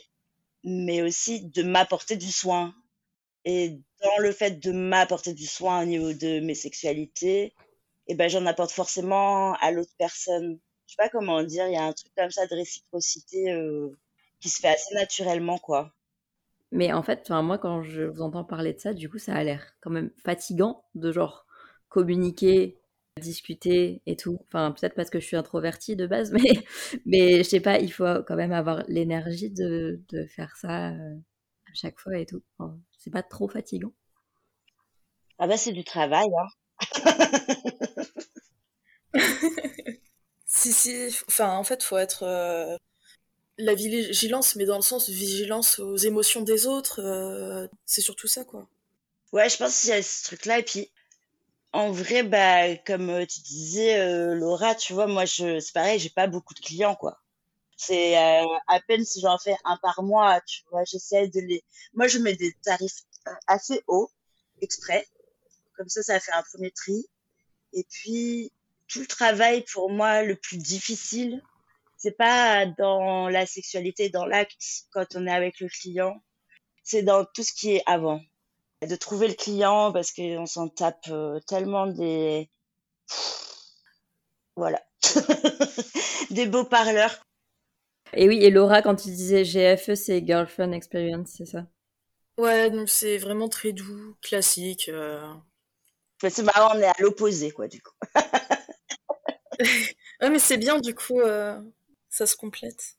mais 0.63 1.01
aussi 1.01 1.41
de 1.41 1.63
m'apporter 1.63 2.17
du 2.17 2.31
soin. 2.31 2.75
Et 3.45 3.79
dans 4.03 4.17
le 4.19 4.31
fait 4.31 4.59
de 4.59 4.71
m'apporter 4.71 5.33
du 5.33 5.45
soin 5.47 5.81
au 5.81 5.85
niveau 5.85 6.13
de 6.13 6.39
mes 6.41 6.55
sexualités, 6.55 7.55
et 8.07 8.15
ben 8.15 8.29
j'en 8.29 8.45
apporte 8.45 8.71
forcément 8.71 9.53
à 9.55 9.71
l'autre 9.71 9.93
personne. 9.97 10.59
Je 10.85 10.93
sais 10.93 10.97
pas 10.97 11.09
comment 11.09 11.43
dire, 11.43 11.67
il 11.67 11.73
y 11.73 11.77
a 11.77 11.83
un 11.83 11.93
truc 11.93 12.11
comme 12.15 12.31
ça 12.31 12.45
de 12.45 12.55
réciprocité 12.55 13.51
euh, 13.51 13.97
qui 14.39 14.49
se 14.49 14.59
fait 14.59 14.67
assez 14.69 14.93
naturellement 14.93 15.57
quoi. 15.57 15.93
Mais 16.71 16.93
en 16.93 17.03
fait, 17.03 17.29
moi 17.29 17.57
quand 17.57 17.83
je 17.83 18.03
vous 18.03 18.21
entends 18.21 18.43
parler 18.45 18.73
de 18.73 18.79
ça, 18.79 18.93
du 18.93 19.09
coup 19.09 19.17
ça 19.19 19.35
a 19.35 19.43
l'air 19.43 19.63
quand 19.81 19.89
même 19.91 20.11
fatigant 20.23 20.85
de 20.95 21.11
genre 21.11 21.45
communiquer, 21.89 22.79
discuter 23.19 24.01
et 24.05 24.15
tout. 24.15 24.39
Enfin 24.47 24.71
peut-être 24.71 24.95
parce 24.95 25.09
que 25.09 25.19
je 25.19 25.25
suis 25.25 25.35
introvertie 25.37 25.95
de 25.95 26.07
base, 26.07 26.31
mais 26.33 26.53
mais 27.05 27.37
je 27.39 27.49
sais 27.49 27.59
pas, 27.61 27.79
il 27.79 27.91
faut 27.91 28.05
quand 28.27 28.35
même 28.35 28.53
avoir 28.53 28.83
l'énergie 28.87 29.49
de, 29.49 30.01
de 30.09 30.25
faire 30.25 30.55
ça 30.57 30.91
euh, 30.91 31.15
à 31.69 31.73
chaque 31.73 31.99
fois 31.99 32.17
et 32.17 32.25
tout. 32.25 32.41
Enfin, 32.57 32.77
c'est 32.97 33.11
pas 33.11 33.23
trop 33.23 33.47
fatigant. 33.49 33.93
Ah 35.39 35.47
bah 35.47 35.57
c'est 35.57 35.71
du 35.73 35.83
travail 35.83 36.27
hein. 36.39 36.47
si, 40.45 40.71
si, 40.73 41.07
enfin, 41.27 41.55
en 41.57 41.63
fait, 41.63 41.83
faut 41.83 41.97
être 41.97 42.23
euh, 42.23 42.75
la 43.61 43.75
vigilance, 43.75 44.55
mais 44.55 44.65
dans 44.65 44.75
le 44.75 44.81
sens 44.81 45.09
de 45.09 45.13
vigilance 45.13 45.79
aux 45.79 45.97
émotions 45.97 46.41
des 46.41 46.67
autres, 46.67 47.01
euh, 47.01 47.67
c'est 47.85 48.01
surtout 48.01 48.27
ça, 48.27 48.43
quoi. 48.43 48.67
Ouais, 49.31 49.49
je 49.49 49.57
pense 49.57 49.79
qu'il 49.79 49.89
y 49.89 49.93
a 49.93 50.03
ce 50.03 50.23
truc-là. 50.25 50.59
Et 50.59 50.63
puis, 50.63 50.91
en 51.71 51.91
vrai, 51.91 52.23
bah, 52.23 52.75
comme 52.77 53.09
euh, 53.09 53.25
tu 53.25 53.39
disais, 53.41 53.99
euh, 53.99 54.33
Laura, 54.35 54.75
tu 54.75 54.93
vois, 54.93 55.07
moi, 55.07 55.25
je, 55.25 55.59
c'est 55.59 55.73
pareil, 55.73 55.99
j'ai 55.99 56.09
pas 56.09 56.27
beaucoup 56.27 56.53
de 56.53 56.59
clients, 56.59 56.95
quoi. 56.95 57.21
C'est 57.77 58.15
à 58.15 58.79
peine 58.87 59.03
si 59.03 59.21
j'en 59.21 59.39
fais 59.39 59.55
un 59.63 59.75
par 59.77 60.03
mois, 60.03 60.39
tu 60.41 60.61
vois, 60.69 60.83
j'essaie 60.83 61.27
de 61.29 61.39
les... 61.39 61.63
Moi, 61.95 62.07
je 62.07 62.19
mets 62.19 62.35
des 62.35 62.53
tarifs 62.63 63.05
assez 63.47 63.83
hauts, 63.87 64.11
exprès. 64.61 65.07
Comme 65.75 65.89
ça, 65.89 66.03
ça 66.03 66.19
fait 66.19 66.31
un 66.31 66.43
premier 66.43 66.69
tri. 66.69 67.07
Et 67.73 67.83
puis, 67.89 68.51
tout 68.87 68.99
le 68.99 69.07
travail 69.07 69.63
pour 69.63 69.89
moi 69.89 70.21
le 70.21 70.35
plus 70.35 70.57
difficile, 70.57 71.41
c'est 72.01 72.17
pas 72.17 72.65
dans 72.65 73.29
la 73.29 73.45
sexualité, 73.45 74.09
dans 74.09 74.25
l'acte, 74.25 74.87
quand 74.91 75.05
on 75.15 75.27
est 75.27 75.31
avec 75.31 75.59
le 75.59 75.67
client, 75.67 76.23
c'est 76.83 77.03
dans 77.03 77.25
tout 77.25 77.43
ce 77.43 77.53
qui 77.53 77.75
est 77.75 77.83
avant. 77.85 78.21
De 78.81 78.95
trouver 78.95 79.27
le 79.27 79.35
client 79.35 79.91
parce 79.91 80.11
qu'on 80.11 80.47
s'en 80.47 80.67
tape 80.67 81.05
euh, 81.09 81.39
tellement 81.41 81.85
des. 81.85 82.49
Voilà. 84.55 84.81
des 86.31 86.47
beaux 86.47 86.65
parleurs. 86.65 87.23
Et 88.13 88.27
oui, 88.27 88.43
et 88.43 88.49
Laura, 88.49 88.81
quand 88.81 88.95
tu 88.95 89.09
disais 89.09 89.43
GFE, 89.43 89.93
c'est 89.93 90.25
Girlfriend 90.25 90.71
Experience, 90.71 91.35
c'est 91.37 91.45
ça? 91.45 91.67
Ouais, 92.39 92.71
donc 92.71 92.89
c'est 92.89 93.19
vraiment 93.19 93.47
très 93.47 93.73
doux, 93.73 94.15
classique. 94.23 94.89
Euh... 94.89 95.31
C'est 96.27 96.41
marrant, 96.41 96.75
on 96.75 96.79
est 96.79 96.85
à 96.85 96.95
l'opposé, 96.97 97.51
quoi, 97.51 97.67
du 97.67 97.79
coup. 97.79 97.93
ouais, 99.59 99.59
mais 100.31 100.39
c'est 100.39 100.57
bien, 100.57 100.79
du 100.79 100.95
coup, 100.95 101.21
euh, 101.21 101.61
ça 102.11 102.27
se 102.27 102.35
complète. 102.35 102.97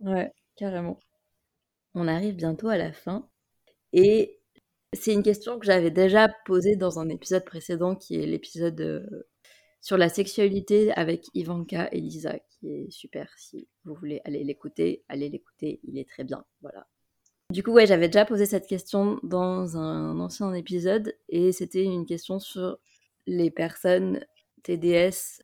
Ouais, 0.00 0.30
carrément. 0.56 1.00
On 1.94 2.08
arrive 2.08 2.34
bientôt 2.34 2.68
à 2.68 2.76
la 2.76 2.92
fin. 2.92 3.28
Et 3.94 4.40
c'est 4.92 5.14
une 5.14 5.22
question 5.22 5.58
que 5.58 5.64
j'avais 5.64 5.90
déjà 5.90 6.28
posée 6.44 6.76
dans 6.76 6.98
un 6.98 7.08
épisode 7.08 7.44
précédent, 7.44 7.94
qui 7.94 8.16
est 8.16 8.26
l'épisode 8.26 8.80
euh, 8.80 9.28
sur 9.80 9.96
la 9.96 10.08
sexualité 10.08 10.92
avec 10.92 11.26
Ivanka 11.34 11.88
et 11.92 12.00
Lisa, 12.00 12.38
qui 12.50 12.70
est 12.70 12.90
super. 12.90 13.32
Si 13.38 13.68
vous 13.84 13.94
voulez 13.94 14.20
aller 14.24 14.44
l'écouter, 14.44 15.04
allez 15.08 15.28
l'écouter, 15.28 15.80
il 15.84 15.96
est 15.98 16.08
très 16.08 16.24
bien. 16.24 16.44
Voilà. 16.60 16.86
Du 17.50 17.62
coup, 17.62 17.72
ouais, 17.72 17.86
j'avais 17.86 18.08
déjà 18.08 18.24
posé 18.24 18.46
cette 18.46 18.66
question 18.66 19.20
dans 19.22 19.76
un 19.76 20.18
ancien 20.18 20.52
épisode, 20.54 21.14
et 21.28 21.52
c'était 21.52 21.84
une 21.84 22.06
question 22.06 22.40
sur 22.40 22.78
les 23.26 23.50
personnes 23.50 24.24
TDS 24.62 25.42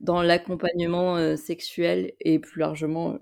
dans 0.00 0.22
l'accompagnement 0.22 1.16
euh, 1.16 1.36
sexuel 1.36 2.12
et 2.20 2.38
plus 2.38 2.60
largement 2.60 3.18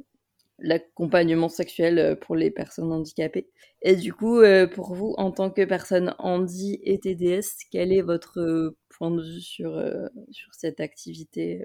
l'accompagnement 0.61 1.49
sexuel 1.49 1.99
euh, 1.99 2.17
pour 2.17 2.37
les 2.37 2.51
personnes 2.51 2.93
handicapées. 2.93 3.49
Et 3.83 3.97
du 3.97 4.13
coup, 4.13 4.41
euh, 4.41 4.67
pour 4.67 4.95
vous, 4.95 5.15
en 5.19 5.31
tant 5.31 5.51
que 5.51 5.65
personne 5.65 6.15
handi 6.19 6.81
et 6.83 6.99
TDS, 6.99 7.67
quel 7.71 7.93
est 7.93 8.03
votre 8.03 8.75
point 8.89 9.11
de 9.11 9.23
vue 9.23 9.41
sur, 9.41 9.81
sur 10.33 10.55
cette 10.55 10.81
activité 10.81 11.65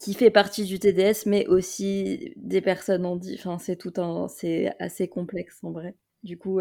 qui 0.00 0.14
fait 0.14 0.30
partie 0.30 0.64
du 0.64 0.80
TDS, 0.80 1.26
mais 1.26 1.46
aussi 1.46 2.32
des 2.36 2.60
personnes 2.60 3.06
handi? 3.06 3.36
Enfin, 3.38 3.58
c'est 3.58 3.76
tout 3.76 3.92
un, 3.98 4.26
c'est 4.26 4.72
assez 4.80 5.06
complexe 5.06 5.60
en 5.62 5.70
vrai. 5.70 5.94
Du 6.24 6.38
coup, 6.38 6.60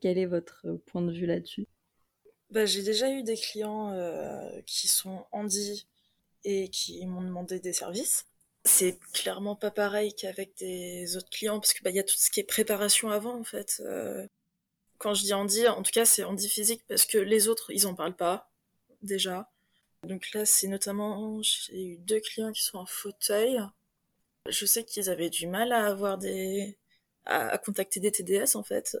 quel 0.00 0.18
est 0.18 0.26
votre 0.26 0.66
point 0.84 1.00
de 1.00 1.12
vue 1.12 1.24
là-dessus? 1.24 1.66
Bah, 2.50 2.66
J'ai 2.66 2.82
déjà 2.82 3.10
eu 3.10 3.22
des 3.22 3.36
clients 3.36 3.94
qui 4.66 4.88
sont 4.88 5.24
handi 5.32 5.86
et 6.46 6.70
qui 6.70 7.04
m'ont 7.06 7.22
demandé 7.22 7.58
des 7.58 7.72
services. 7.72 8.26
C'est 8.64 8.98
clairement 9.12 9.56
pas 9.56 9.70
pareil 9.70 10.14
qu'avec 10.14 10.56
des 10.58 11.16
autres 11.16 11.28
clients 11.30 11.60
parce 11.60 11.74
que 11.74 11.82
bah, 11.82 11.90
y 11.90 11.98
a 11.98 12.04
tout 12.04 12.16
ce 12.16 12.30
qui 12.30 12.40
est 12.40 12.44
préparation 12.44 13.10
avant 13.10 13.38
en 13.38 13.44
fait. 13.44 13.82
Euh, 13.84 14.26
quand 14.98 15.14
je 15.14 15.22
dis 15.24 15.34
handi, 15.34 15.66
en 15.68 15.82
tout 15.82 15.90
cas 15.92 16.04
c'est 16.04 16.24
handi 16.24 16.48
physique 16.48 16.84
parce 16.88 17.04
que 17.04 17.18
les 17.18 17.48
autres 17.48 17.72
ils 17.72 17.86
en 17.86 17.94
parlent 17.94 18.16
pas 18.16 18.50
déjà. 19.02 19.50
Donc 20.04 20.32
là 20.34 20.46
c'est 20.46 20.68
notamment 20.68 21.40
j'ai 21.42 21.84
eu 21.84 21.98
deux 21.98 22.20
clients 22.20 22.52
qui 22.52 22.62
sont 22.62 22.78
en 22.78 22.86
fauteuil. 22.86 23.60
Je 24.48 24.66
sais 24.66 24.84
qu'ils 24.84 25.10
avaient 25.10 25.30
du 25.30 25.48
mal 25.48 25.72
à 25.72 25.86
avoir 25.86 26.18
des 26.18 26.78
à, 27.26 27.58
contacter 27.58 28.00
des 28.00 28.12
TDS 28.12 28.56
en 28.56 28.62
fait. 28.62 28.96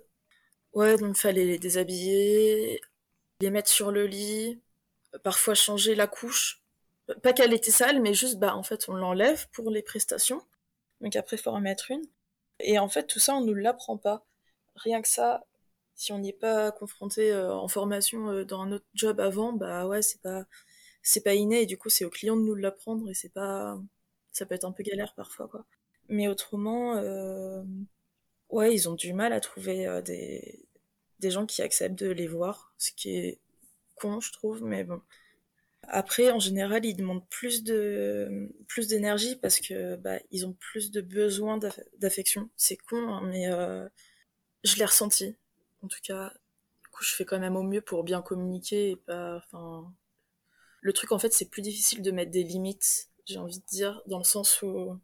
Ouais 0.74 0.96
donc 0.98 1.16
fallait 1.16 1.44
les 1.44 1.58
déshabiller, 1.58 2.80
les 3.40 3.50
mettre 3.50 3.70
sur 3.70 3.92
le 3.92 4.06
lit, 4.06 4.60
parfois 5.22 5.54
changer 5.54 5.94
la 5.94 6.06
couche 6.08 6.62
pas 7.22 7.32
qu'elle 7.32 7.52
était 7.54 7.70
sale, 7.70 8.00
mais 8.00 8.14
juste, 8.14 8.38
bah, 8.38 8.56
en 8.56 8.62
fait, 8.62 8.88
on 8.88 8.94
l'enlève 8.94 9.48
pour 9.52 9.70
les 9.70 9.82
prestations. 9.82 10.42
Donc 11.00 11.16
après, 11.16 11.36
il 11.36 11.40
faut 11.40 11.50
en 11.50 11.60
mettre 11.60 11.90
une. 11.90 12.04
Et 12.60 12.78
en 12.78 12.88
fait, 12.88 13.06
tout 13.06 13.18
ça, 13.20 13.36
on 13.36 13.40
ne 13.42 13.46
nous 13.46 13.54
l'apprend 13.54 13.96
pas. 13.98 14.26
Rien 14.76 15.02
que 15.02 15.08
ça, 15.08 15.46
si 15.94 16.12
on 16.12 16.18
n'y 16.18 16.30
est 16.30 16.32
pas 16.32 16.72
confronté 16.72 17.32
euh, 17.32 17.54
en 17.54 17.68
formation 17.68 18.30
euh, 18.30 18.44
dans 18.44 18.62
un 18.62 18.72
autre 18.72 18.86
job 18.94 19.20
avant, 19.20 19.52
bah 19.52 19.86
ouais, 19.86 20.02
c'est 20.02 20.20
pas, 20.22 20.44
c'est 21.02 21.22
pas 21.22 21.34
inné. 21.34 21.62
Et 21.62 21.66
du 21.66 21.78
coup, 21.78 21.88
c'est 21.90 22.04
au 22.04 22.10
client 22.10 22.36
de 22.36 22.42
nous 22.42 22.54
l'apprendre 22.54 23.08
et 23.10 23.14
c'est 23.14 23.32
pas, 23.32 23.78
ça 24.32 24.46
peut 24.46 24.54
être 24.54 24.64
un 24.64 24.72
peu 24.72 24.82
galère 24.82 25.14
parfois, 25.14 25.48
quoi. 25.48 25.64
Mais 26.08 26.28
autrement, 26.28 26.96
euh, 26.96 27.62
ouais, 28.50 28.74
ils 28.74 28.88
ont 28.88 28.94
du 28.94 29.12
mal 29.12 29.32
à 29.32 29.40
trouver 29.40 29.86
euh, 29.86 30.02
des, 30.02 30.66
des 31.18 31.30
gens 31.30 31.46
qui 31.46 31.62
acceptent 31.62 31.98
de 31.98 32.10
les 32.10 32.26
voir, 32.28 32.74
ce 32.78 32.92
qui 32.92 33.16
est 33.16 33.40
con, 33.96 34.20
je 34.20 34.32
trouve, 34.32 34.62
mais 34.62 34.84
bon. 34.84 35.00
Après, 35.88 36.30
en 36.30 36.40
général, 36.40 36.84
ils 36.84 36.96
demandent 36.96 37.26
plus 37.28 37.62
de 37.62 38.50
plus 38.68 38.88
d'énergie 38.88 39.36
parce 39.36 39.60
que 39.60 39.96
bah, 39.96 40.18
ils 40.30 40.46
ont 40.46 40.52
plus 40.54 40.90
de 40.90 41.00
besoin 41.00 41.58
d'affection. 41.98 42.50
C'est 42.56 42.76
con, 42.76 43.08
hein, 43.08 43.22
mais 43.24 43.50
euh, 43.50 43.88
je 44.64 44.76
l'ai 44.76 44.84
ressenti. 44.84 45.36
En 45.82 45.88
tout 45.88 46.00
cas, 46.02 46.32
du 46.82 46.88
coup, 46.90 47.04
je 47.04 47.14
fais 47.14 47.24
quand 47.24 47.38
même 47.38 47.56
au 47.56 47.62
mieux 47.62 47.80
pour 47.82 48.04
bien 48.04 48.22
communiquer 48.22 48.90
et 48.90 48.96
pas, 48.96 49.36
enfin, 49.36 49.92
Le 50.80 50.92
truc, 50.92 51.12
en 51.12 51.18
fait, 51.18 51.32
c'est 51.32 51.50
plus 51.50 51.62
difficile 51.62 52.02
de 52.02 52.10
mettre 52.10 52.30
des 52.30 52.42
limites, 52.44 53.08
j'ai 53.26 53.38
envie 53.38 53.58
de 53.60 53.66
dire, 53.66 54.02
dans 54.06 54.18
le 54.18 54.24
sens 54.24 54.62
où 54.62 54.98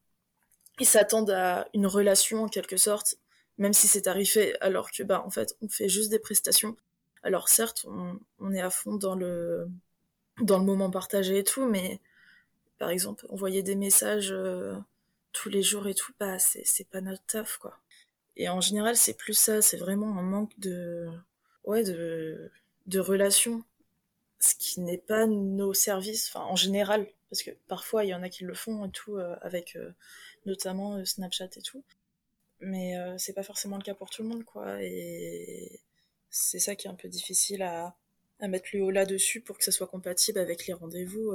ils 0.80 0.86
s'attendent 0.86 1.30
à 1.30 1.68
une 1.74 1.86
relation 1.86 2.44
en 2.44 2.48
quelque 2.48 2.76
sorte, 2.76 3.16
même 3.58 3.72
si 3.72 3.88
c'est 3.88 4.06
arrivé 4.08 4.56
alors 4.60 4.90
que, 4.90 5.02
bah, 5.02 5.22
en 5.24 5.30
fait, 5.30 5.56
on 5.62 5.68
fait 5.68 5.88
juste 5.88 6.10
des 6.10 6.18
prestations. 6.18 6.76
Alors 7.22 7.48
certes, 7.48 7.86
on, 8.40 8.52
est 8.52 8.60
à 8.60 8.70
fond 8.70 8.96
dans 8.96 9.14
le, 9.14 9.68
dans 10.40 10.58
le 10.58 10.64
moment 10.64 10.90
partagé 10.90 11.38
et 11.38 11.44
tout, 11.44 11.66
mais 11.66 12.00
par 12.78 12.90
exemple, 12.90 13.26
envoyer 13.28 13.62
des 13.62 13.76
messages 13.76 14.32
euh, 14.32 14.74
tous 15.32 15.48
les 15.48 15.62
jours 15.62 15.86
et 15.86 15.94
tout, 15.94 16.12
bah, 16.18 16.38
c'est 16.38 16.88
pas 16.90 17.00
notre 17.00 17.24
taf, 17.26 17.58
quoi. 17.58 17.78
Et 18.36 18.48
en 18.48 18.60
général, 18.60 18.96
c'est 18.96 19.14
plus 19.16 19.34
ça, 19.34 19.62
c'est 19.62 19.76
vraiment 19.76 20.18
un 20.18 20.22
manque 20.22 20.58
de, 20.58 21.08
ouais, 21.64 21.84
de, 21.84 22.50
de 22.86 23.00
relations. 23.00 23.64
Ce 24.40 24.54
qui 24.56 24.80
n'est 24.80 24.98
pas 24.98 25.26
nos 25.26 25.74
services, 25.74 26.28
enfin, 26.28 26.44
en 26.46 26.56
général, 26.56 27.06
parce 27.30 27.42
que 27.42 27.52
parfois, 27.68 28.04
il 28.04 28.08
y 28.08 28.14
en 28.14 28.22
a 28.22 28.28
qui 28.28 28.44
le 28.44 28.54
font 28.54 28.86
et 28.86 28.90
tout, 28.90 29.16
euh, 29.16 29.36
avec 29.42 29.76
euh, 29.76 29.92
notamment 30.46 31.04
Snapchat 31.04 31.50
et 31.56 31.62
tout. 31.62 31.84
Mais 32.60 32.94
c'est 33.18 33.32
pas 33.32 33.42
forcément 33.42 33.76
le 33.76 33.82
cas 33.82 33.94
pour 33.94 34.10
tout 34.10 34.22
le 34.22 34.28
monde, 34.28 34.44
quoi. 34.44 34.82
Et 34.82 35.80
c'est 36.30 36.60
ça 36.60 36.76
qui 36.76 36.86
est 36.86 36.90
un 36.90 36.94
peu 36.94 37.08
difficile 37.08 37.62
à, 37.62 37.96
à 38.42 38.48
mettre 38.48 38.68
le 38.74 38.82
haut 38.82 38.90
là-dessus 38.90 39.40
pour 39.40 39.56
que 39.56 39.64
ça 39.64 39.72
soit 39.72 39.86
compatible 39.86 40.38
avec 40.38 40.66
les 40.66 40.74
rendez-vous. 40.74 41.32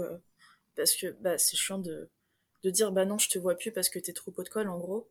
parce 0.76 0.96
que 0.96 1.08
bah, 1.22 1.40
c'est 1.40 1.58
chiant 1.58 1.80
de, 1.80 2.10
de 2.64 2.70
dire 2.70 2.92
bah 2.92 3.06
non, 3.06 3.18
je 3.18 3.30
te 3.30 3.40
vois 3.40 3.56
plus 3.56 3.72
parce 3.72 3.90
que 3.90 4.00
t'es 4.00 4.14
trop 4.14 4.32
pot 4.32 4.44
de 4.44 4.50
colle, 4.50 4.70
en 4.70 4.78
gros. 4.78 5.10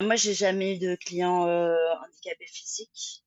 Moi, 0.00 0.16
j'ai 0.16 0.34
jamais 0.34 0.76
eu 0.76 0.78
de 0.78 0.94
clients 0.96 1.46
euh, 1.48 1.76
handicapés 2.04 2.46
physiques. 2.46 3.24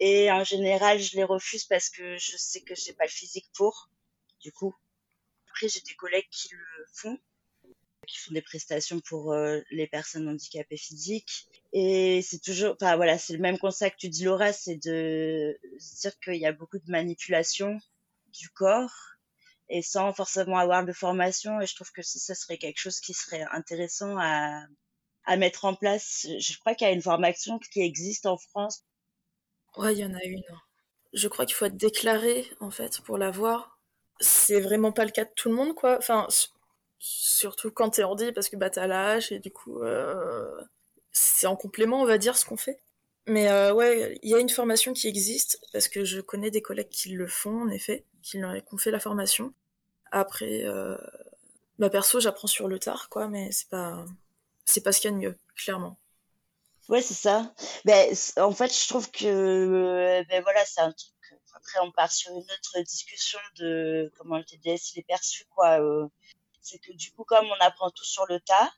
Et 0.00 0.32
en 0.32 0.42
général, 0.42 0.98
je 0.98 1.16
les 1.16 1.24
refuse 1.24 1.64
parce 1.64 1.88
que 1.90 2.16
je 2.16 2.36
sais 2.36 2.62
que 2.62 2.74
j'ai 2.74 2.92
pas 2.92 3.04
le 3.04 3.10
physique 3.10 3.48
pour, 3.54 3.90
du 4.40 4.50
coup. 4.50 4.74
Après, 5.48 5.68
j'ai 5.68 5.80
des 5.80 5.94
collègues 5.94 6.28
qui 6.30 6.48
le 6.52 6.86
font, 6.92 7.18
qui 8.06 8.18
font 8.18 8.32
des 8.32 8.42
prestations 8.42 9.00
pour 9.00 9.32
euh, 9.32 9.60
les 9.70 9.86
personnes 9.86 10.28
handicapées 10.28 10.76
physiques. 10.76 11.48
Et 11.72 12.20
c'est 12.22 12.40
toujours, 12.40 12.74
enfin 12.74 12.96
voilà, 12.96 13.18
c'est 13.18 13.32
le 13.32 13.38
même 13.38 13.58
constat 13.58 13.90
que 13.90 13.96
tu 13.96 14.08
dis 14.08 14.24
Laura, 14.24 14.52
c'est 14.52 14.76
de 14.76 15.58
dire 16.00 16.18
qu'il 16.20 16.36
y 16.36 16.46
a 16.46 16.52
beaucoup 16.52 16.78
de 16.78 16.90
manipulation 16.90 17.78
du 18.32 18.48
corps 18.50 18.92
et 19.68 19.82
sans 19.82 20.12
forcément 20.12 20.58
avoir 20.58 20.84
de 20.84 20.92
formation. 20.92 21.60
Et 21.60 21.66
je 21.66 21.74
trouve 21.74 21.92
que 21.92 22.02
ça, 22.02 22.34
serait 22.34 22.58
quelque 22.58 22.78
chose 22.78 23.00
qui 23.00 23.14
serait 23.14 23.44
intéressant 23.52 24.16
à, 24.18 24.64
à 25.24 25.36
mettre 25.36 25.64
en 25.64 25.74
place. 25.74 26.26
Je 26.38 26.58
crois 26.58 26.74
qu'il 26.74 26.86
y 26.86 26.90
a 26.90 26.94
une 26.94 27.02
formation 27.02 27.58
qui 27.58 27.80
existe 27.80 28.26
en 28.26 28.36
France. 28.36 28.84
Ouais, 29.76 29.94
il 29.94 30.00
y 30.00 30.04
en 30.04 30.14
a 30.14 30.22
une. 30.24 30.42
Je 31.14 31.28
crois 31.28 31.46
qu'il 31.46 31.54
faut 31.54 31.66
être 31.66 31.76
déclaré, 31.76 32.50
en 32.60 32.70
fait, 32.70 33.00
pour 33.00 33.18
l'avoir. 33.18 33.78
C'est 34.20 34.60
vraiment 34.60 34.92
pas 34.92 35.04
le 35.04 35.10
cas 35.10 35.24
de 35.24 35.32
tout 35.34 35.48
le 35.48 35.54
monde, 35.54 35.74
quoi. 35.74 35.96
Enfin, 35.98 36.26
surtout 37.02 37.72
quand 37.72 37.90
t'es 37.90 38.04
handi, 38.04 38.32
parce 38.32 38.48
que 38.48 38.56
bah, 38.56 38.70
t'as 38.70 38.86
l'âge, 38.86 39.32
et 39.32 39.40
du 39.40 39.50
coup, 39.50 39.82
euh, 39.82 40.62
c'est 41.10 41.46
en 41.46 41.56
complément, 41.56 42.00
on 42.00 42.06
va 42.06 42.16
dire, 42.16 42.36
ce 42.38 42.44
qu'on 42.44 42.56
fait. 42.56 42.80
Mais 43.26 43.50
euh, 43.50 43.72
ouais, 43.72 44.18
il 44.22 44.30
y 44.30 44.34
a 44.34 44.38
une 44.38 44.48
formation 44.48 44.92
qui 44.92 45.08
existe, 45.08 45.60
parce 45.72 45.88
que 45.88 46.04
je 46.04 46.20
connais 46.20 46.50
des 46.50 46.62
collègues 46.62 46.88
qui 46.90 47.10
le 47.10 47.26
font, 47.26 47.62
en 47.62 47.68
effet, 47.68 48.06
qui, 48.22 48.40
ont 48.44 48.78
fait 48.78 48.92
la 48.92 49.00
formation. 49.00 49.52
Après, 50.12 50.64
euh, 50.64 50.96
bah 51.78 51.90
perso, 51.90 52.20
j'apprends 52.20 52.48
sur 52.48 52.68
le 52.68 52.78
tard, 52.78 53.08
quoi, 53.08 53.28
mais 53.28 53.50
c'est 53.50 53.68
pas, 53.68 54.04
c'est 54.64 54.82
pas 54.82 54.92
ce 54.92 55.00
qu'il 55.00 55.10
y 55.10 55.14
a 55.14 55.16
de 55.16 55.22
mieux, 55.22 55.38
clairement. 55.56 55.98
Ouais, 56.88 57.02
c'est 57.02 57.14
ça. 57.14 57.52
Ben, 57.84 58.14
en 58.36 58.52
fait, 58.52 58.72
je 58.72 58.88
trouve 58.88 59.10
que, 59.10 60.22
ben 60.28 60.42
voilà, 60.42 60.64
c'est 60.64 60.80
un 60.80 60.92
truc. 60.92 61.10
Après, 61.54 61.78
on 61.80 61.92
part 61.92 62.10
sur 62.10 62.32
une 62.32 62.38
autre 62.38 62.80
discussion 62.84 63.38
de 63.56 64.12
comment 64.18 64.38
le 64.38 64.44
TDS 64.44 64.92
il 64.94 65.00
est 65.00 65.06
perçu, 65.06 65.44
quoi. 65.54 65.80
C'est 66.62 66.78
que 66.78 66.92
du 66.92 67.12
coup, 67.12 67.24
comme 67.24 67.46
on 67.46 67.60
apprend 67.64 67.90
tout 67.90 68.04
sur 68.04 68.26
le 68.26 68.40
tas, 68.40 68.72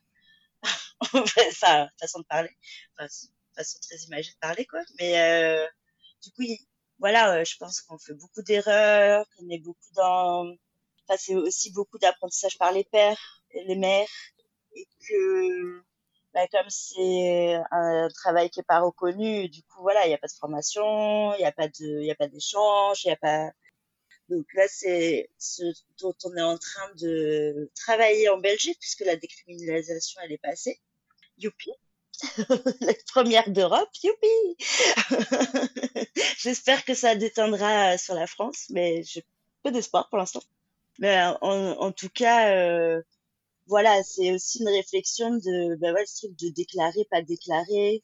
enfin, 1.51 1.89
façon 1.99 2.19
de 2.19 2.25
parler, 2.25 2.49
enfin, 2.97 3.07
façon 3.55 3.79
très 3.81 3.97
imagée 4.05 4.31
de 4.31 4.37
parler, 4.39 4.65
quoi. 4.65 4.81
Mais 4.99 5.19
euh, 5.21 5.67
du 6.23 6.31
coup, 6.31 6.43
voilà, 6.99 7.43
je 7.43 7.55
pense 7.57 7.81
qu'on 7.81 7.97
fait 7.97 8.13
beaucoup 8.13 8.41
d'erreurs, 8.41 9.25
qu'on 9.37 9.49
est 9.49 9.59
beaucoup 9.59 9.93
dans 9.95 10.55
c'est 11.17 11.35
aussi 11.35 11.71
beaucoup 11.71 11.97
d'apprentissage 11.97 12.57
par 12.57 12.71
les 12.71 12.83
pères 12.83 13.43
et 13.51 13.63
les 13.65 13.75
mères. 13.75 14.07
Et 14.75 14.87
que, 15.07 15.83
bah, 16.33 16.47
comme 16.51 16.69
c'est 16.69 17.59
un 17.71 18.09
travail 18.13 18.49
qui 18.49 18.59
est 18.59 18.63
pas 18.63 18.79
reconnu, 18.79 19.49
du 19.49 19.63
coup, 19.63 19.81
voilà, 19.81 20.05
il 20.05 20.09
n'y 20.09 20.15
a 20.15 20.17
pas 20.17 20.27
de 20.27 20.33
formation, 20.33 21.33
il 21.35 21.39
n'y 21.39 21.45
a 21.45 21.51
pas 21.51 21.67
de, 21.67 22.01
il 22.01 22.11
a 22.11 22.15
pas 22.15 22.27
d'échange, 22.27 23.03
il 23.05 23.07
n'y 23.07 23.13
a 23.13 23.17
pas, 23.17 23.51
donc 24.29 24.45
là, 24.53 24.63
c'est 24.67 25.29
ce 25.37 25.63
dont 25.99 26.15
on 26.23 26.35
est 26.35 26.41
en 26.41 26.57
train 26.57 26.93
de 26.95 27.69
travailler 27.75 28.29
en 28.29 28.37
Belgique, 28.37 28.77
puisque 28.79 29.01
la 29.01 29.15
décriminalisation, 29.15 30.21
elle 30.23 30.31
est 30.31 30.41
passée. 30.41 30.79
Youpi! 31.37 31.71
la 32.81 32.93
première 33.11 33.49
d'Europe, 33.49 33.89
youpi! 34.03 34.57
J'espère 36.39 36.85
que 36.85 36.93
ça 36.93 37.15
déteindra 37.15 37.97
sur 37.97 38.15
la 38.15 38.27
France, 38.27 38.65
mais 38.69 39.03
j'ai 39.03 39.23
peu 39.63 39.71
d'espoir 39.71 40.09
pour 40.09 40.17
l'instant. 40.17 40.43
Mais 40.99 41.21
en, 41.41 41.71
en 41.71 41.91
tout 41.91 42.09
cas, 42.09 42.55
euh, 42.55 43.01
voilà, 43.67 44.03
c'est 44.03 44.31
aussi 44.31 44.59
une 44.61 44.69
réflexion 44.69 45.31
de, 45.31 45.75
ben 45.75 45.93
ouais, 45.93 46.05
de 46.23 46.49
déclarer, 46.49 47.05
pas 47.11 47.21
déclarer, 47.21 48.03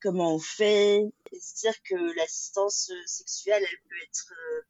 comment 0.00 0.34
on 0.34 0.38
fait, 0.38 1.02
c'est-à-dire 1.32 1.82
que 1.82 2.16
l'assistance 2.16 2.90
sexuelle, 3.06 3.62
elle 3.62 3.78
peut 3.88 4.02
être, 4.04 4.32
euh, 4.32 4.62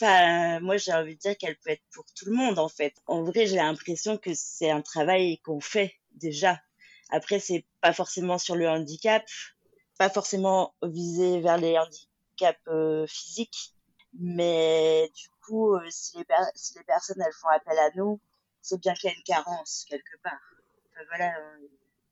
enfin, 0.00 0.60
moi 0.60 0.76
j'ai 0.76 0.92
envie 0.92 1.14
de 1.14 1.20
dire 1.20 1.36
qu'elle 1.36 1.56
peut 1.58 1.70
être 1.70 1.84
pour 1.92 2.04
tout 2.16 2.26
le 2.26 2.32
monde 2.32 2.58
en 2.58 2.68
fait. 2.68 2.94
En 3.06 3.22
vrai, 3.22 3.46
j'ai 3.46 3.56
l'impression 3.56 4.16
que 4.18 4.30
c'est 4.34 4.70
un 4.70 4.82
travail 4.82 5.38
qu'on 5.40 5.60
fait 5.60 5.94
déjà. 6.12 6.60
Après, 7.10 7.40
c'est 7.40 7.66
pas 7.80 7.92
forcément 7.92 8.38
sur 8.38 8.54
le 8.54 8.68
handicap, 8.68 9.24
pas 9.98 10.10
forcément 10.10 10.74
visé 10.82 11.40
vers 11.40 11.56
les 11.58 11.78
handicaps 11.78 12.60
euh, 12.68 13.06
physiques, 13.06 13.74
mais 14.12 15.10
du 15.14 15.28
coup, 15.42 15.74
euh, 15.74 15.86
si, 15.90 16.18
les 16.18 16.24
si, 16.54 16.74
les 16.76 16.84
personnes 16.84 17.20
elles 17.20 17.32
font 17.32 17.48
appel 17.48 17.78
à 17.78 17.90
nous, 17.94 18.20
c'est 18.60 18.78
bien 18.80 18.94
qu'il 18.94 19.10
y 19.10 19.12
a 19.12 19.16
une 19.16 19.22
carence 19.22 19.86
quelque 19.88 20.16
part. 20.22 20.40
Enfin, 20.92 21.04
voilà, 21.08 21.38
euh, 21.38 21.68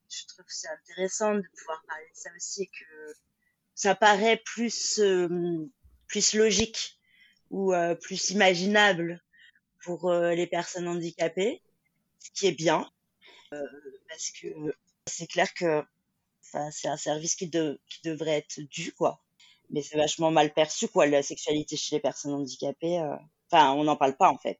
je 0.09 0.27
trouve 0.27 0.45
que 0.45 0.53
c'est 0.53 0.69
intéressant 0.69 1.35
de 1.35 1.45
pouvoir 1.59 1.83
parler 1.87 2.07
de 2.15 2.19
ça 2.19 2.31
aussi 2.37 2.63
et 2.63 2.67
que 2.67 3.15
ça 3.75 3.95
paraît 3.95 4.39
plus 4.39 4.99
euh, 5.01 5.69
plus 6.09 6.35
logique 6.35 6.96
ou 7.51 7.73
plus 8.03 8.31
imaginable 8.31 9.23
pour 9.83 10.13
les 10.13 10.47
personnes 10.47 10.89
handicapées, 10.89 11.63
ce 12.19 12.31
qui 12.33 12.47
est 12.47 12.59
bien 12.59 12.91
parce 14.09 14.31
que 14.31 14.49
c'est 15.07 15.27
clair 15.27 15.53
que 15.55 15.83
c'est 16.71 16.89
un 16.89 16.97
service 16.97 17.35
qui, 17.35 17.49
de, 17.49 17.81
qui 17.89 18.01
devrait 18.09 18.39
être 18.39 18.61
dû 18.61 18.93
quoi. 18.93 19.23
Mais 19.71 19.83
c'est 19.83 19.97
vachement 19.97 20.31
mal 20.31 20.53
perçu 20.53 20.89
quoi 20.89 21.07
la 21.07 21.23
sexualité 21.23 21.77
chez 21.77 21.97
les 21.97 22.01
personnes 22.01 22.33
handicapées 22.33 23.01
euh. 23.01 23.17
enfin 23.51 23.73
on 23.73 23.85
n'en 23.85 23.97
parle 23.97 24.17
pas 24.17 24.31
en 24.31 24.39
fait. 24.39 24.59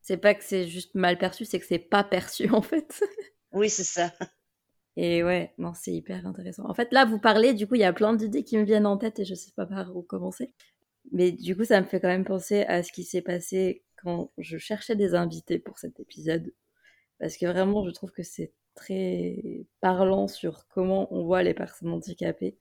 C'est 0.00 0.16
pas 0.16 0.34
que 0.34 0.42
c'est 0.42 0.68
juste 0.68 0.94
mal 0.94 1.18
perçu 1.18 1.44
c'est 1.44 1.60
que 1.60 1.66
c'est 1.66 1.78
pas 1.78 2.04
perçu 2.04 2.48
en 2.52 2.62
fait. 2.62 3.02
Oui 3.52 3.68
c'est 3.70 3.84
ça. 3.84 4.12
Et 4.96 5.22
ouais 5.22 5.54
non 5.58 5.72
c'est 5.74 5.92
hyper 5.92 6.26
intéressant. 6.26 6.68
En 6.68 6.74
fait 6.74 6.92
là 6.92 7.04
vous 7.04 7.18
parlez 7.18 7.54
du 7.54 7.66
coup 7.66 7.74
il 7.74 7.82
y 7.82 7.84
a 7.84 7.92
plein 7.92 8.14
d'idées 8.14 8.44
qui 8.44 8.56
me 8.56 8.64
viennent 8.64 8.86
en 8.86 8.96
tête 8.96 9.18
et 9.18 9.24
je 9.24 9.34
sais 9.34 9.52
pas 9.54 9.66
par 9.66 9.94
où 9.94 10.02
commencer 10.02 10.52
mais 11.10 11.32
du 11.32 11.56
coup 11.56 11.64
ça 11.64 11.80
me 11.80 11.86
fait 11.86 12.00
quand 12.00 12.08
même 12.08 12.24
penser 12.24 12.62
à 12.62 12.82
ce 12.82 12.92
qui 12.92 13.04
s'est 13.04 13.22
passé 13.22 13.82
quand 14.02 14.30
je 14.38 14.58
cherchais 14.58 14.96
des 14.96 15.14
invités 15.14 15.58
pour 15.58 15.78
cet 15.78 16.00
épisode 16.00 16.52
parce 17.18 17.36
que 17.36 17.46
vraiment 17.46 17.84
je 17.84 17.90
trouve 17.90 18.12
que 18.12 18.22
c'est 18.22 18.52
très 18.74 19.66
parlant 19.80 20.28
sur 20.28 20.66
comment 20.68 21.12
on 21.14 21.24
voit 21.24 21.42
les 21.42 21.54
personnes 21.54 21.90
handicapées 21.90 22.56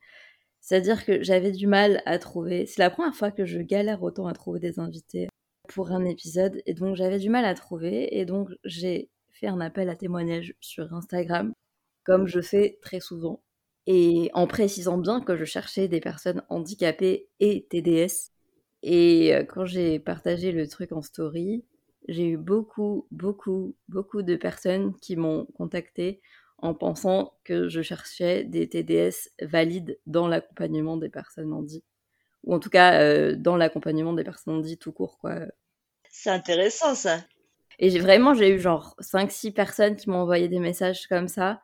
c'est-à-dire 0.61 1.03
que 1.05 1.23
j'avais 1.23 1.51
du 1.51 1.67
mal 1.67 2.01
à 2.05 2.19
trouver. 2.19 2.65
C'est 2.67 2.81
la 2.81 2.91
première 2.91 3.15
fois 3.15 3.31
que 3.31 3.45
je 3.45 3.59
galère 3.59 4.03
autant 4.03 4.27
à 4.27 4.33
trouver 4.33 4.59
des 4.59 4.79
invités 4.79 5.27
pour 5.67 5.91
un 5.91 6.05
épisode. 6.05 6.61
Et 6.67 6.73
donc 6.73 6.95
j'avais 6.95 7.19
du 7.19 7.29
mal 7.29 7.45
à 7.45 7.55
trouver. 7.55 8.17
Et 8.17 8.25
donc 8.25 8.49
j'ai 8.63 9.09
fait 9.31 9.47
un 9.47 9.59
appel 9.59 9.89
à 9.89 9.95
témoignage 9.95 10.53
sur 10.61 10.93
Instagram, 10.93 11.53
comme 12.05 12.27
je 12.27 12.41
fais 12.41 12.77
très 12.81 12.99
souvent. 12.99 13.41
Et 13.87 14.29
en 14.33 14.47
précisant 14.47 14.97
bien 14.97 15.21
que 15.21 15.35
je 15.35 15.45
cherchais 15.45 15.87
des 15.87 15.99
personnes 15.99 16.43
handicapées 16.49 17.29
et 17.39 17.65
TDS. 17.69 18.31
Et 18.83 19.33
euh, 19.35 19.43
quand 19.43 19.65
j'ai 19.65 19.99
partagé 19.99 20.51
le 20.51 20.67
truc 20.67 20.91
en 20.91 21.01
story, 21.01 21.65
j'ai 22.07 22.27
eu 22.27 22.37
beaucoup, 22.37 23.07
beaucoup, 23.11 23.75
beaucoup 23.89 24.21
de 24.21 24.35
personnes 24.35 24.95
qui 24.97 25.15
m'ont 25.15 25.45
contacté 25.57 26.21
en 26.57 26.73
pensant 26.73 27.33
que 27.43 27.69
je 27.69 27.81
cherchais 27.81 28.43
des 28.43 28.69
TDS 28.69 29.29
valides 29.41 29.99
dans 30.05 30.27
l'accompagnement 30.27 30.97
des 30.97 31.09
personnes 31.09 31.53
handies. 31.53 31.83
Ou 32.43 32.53
en 32.53 32.59
tout 32.59 32.69
cas, 32.69 33.01
euh, 33.01 33.35
dans 33.35 33.55
l'accompagnement 33.55 34.13
des 34.13 34.23
personnes 34.23 34.55
handies 34.55 34.77
tout 34.77 34.91
court, 34.91 35.17
quoi. 35.19 35.39
C'est 36.09 36.29
intéressant, 36.29 36.95
ça. 36.95 37.19
Et 37.79 37.97
vraiment, 37.99 38.33
j'ai 38.33 38.49
eu 38.49 38.59
genre 38.59 38.95
5-6 38.99 39.51
personnes 39.51 39.95
qui 39.95 40.09
m'ont 40.09 40.17
envoyé 40.19 40.47
des 40.47 40.59
messages 40.59 41.07
comme 41.07 41.27
ça. 41.27 41.61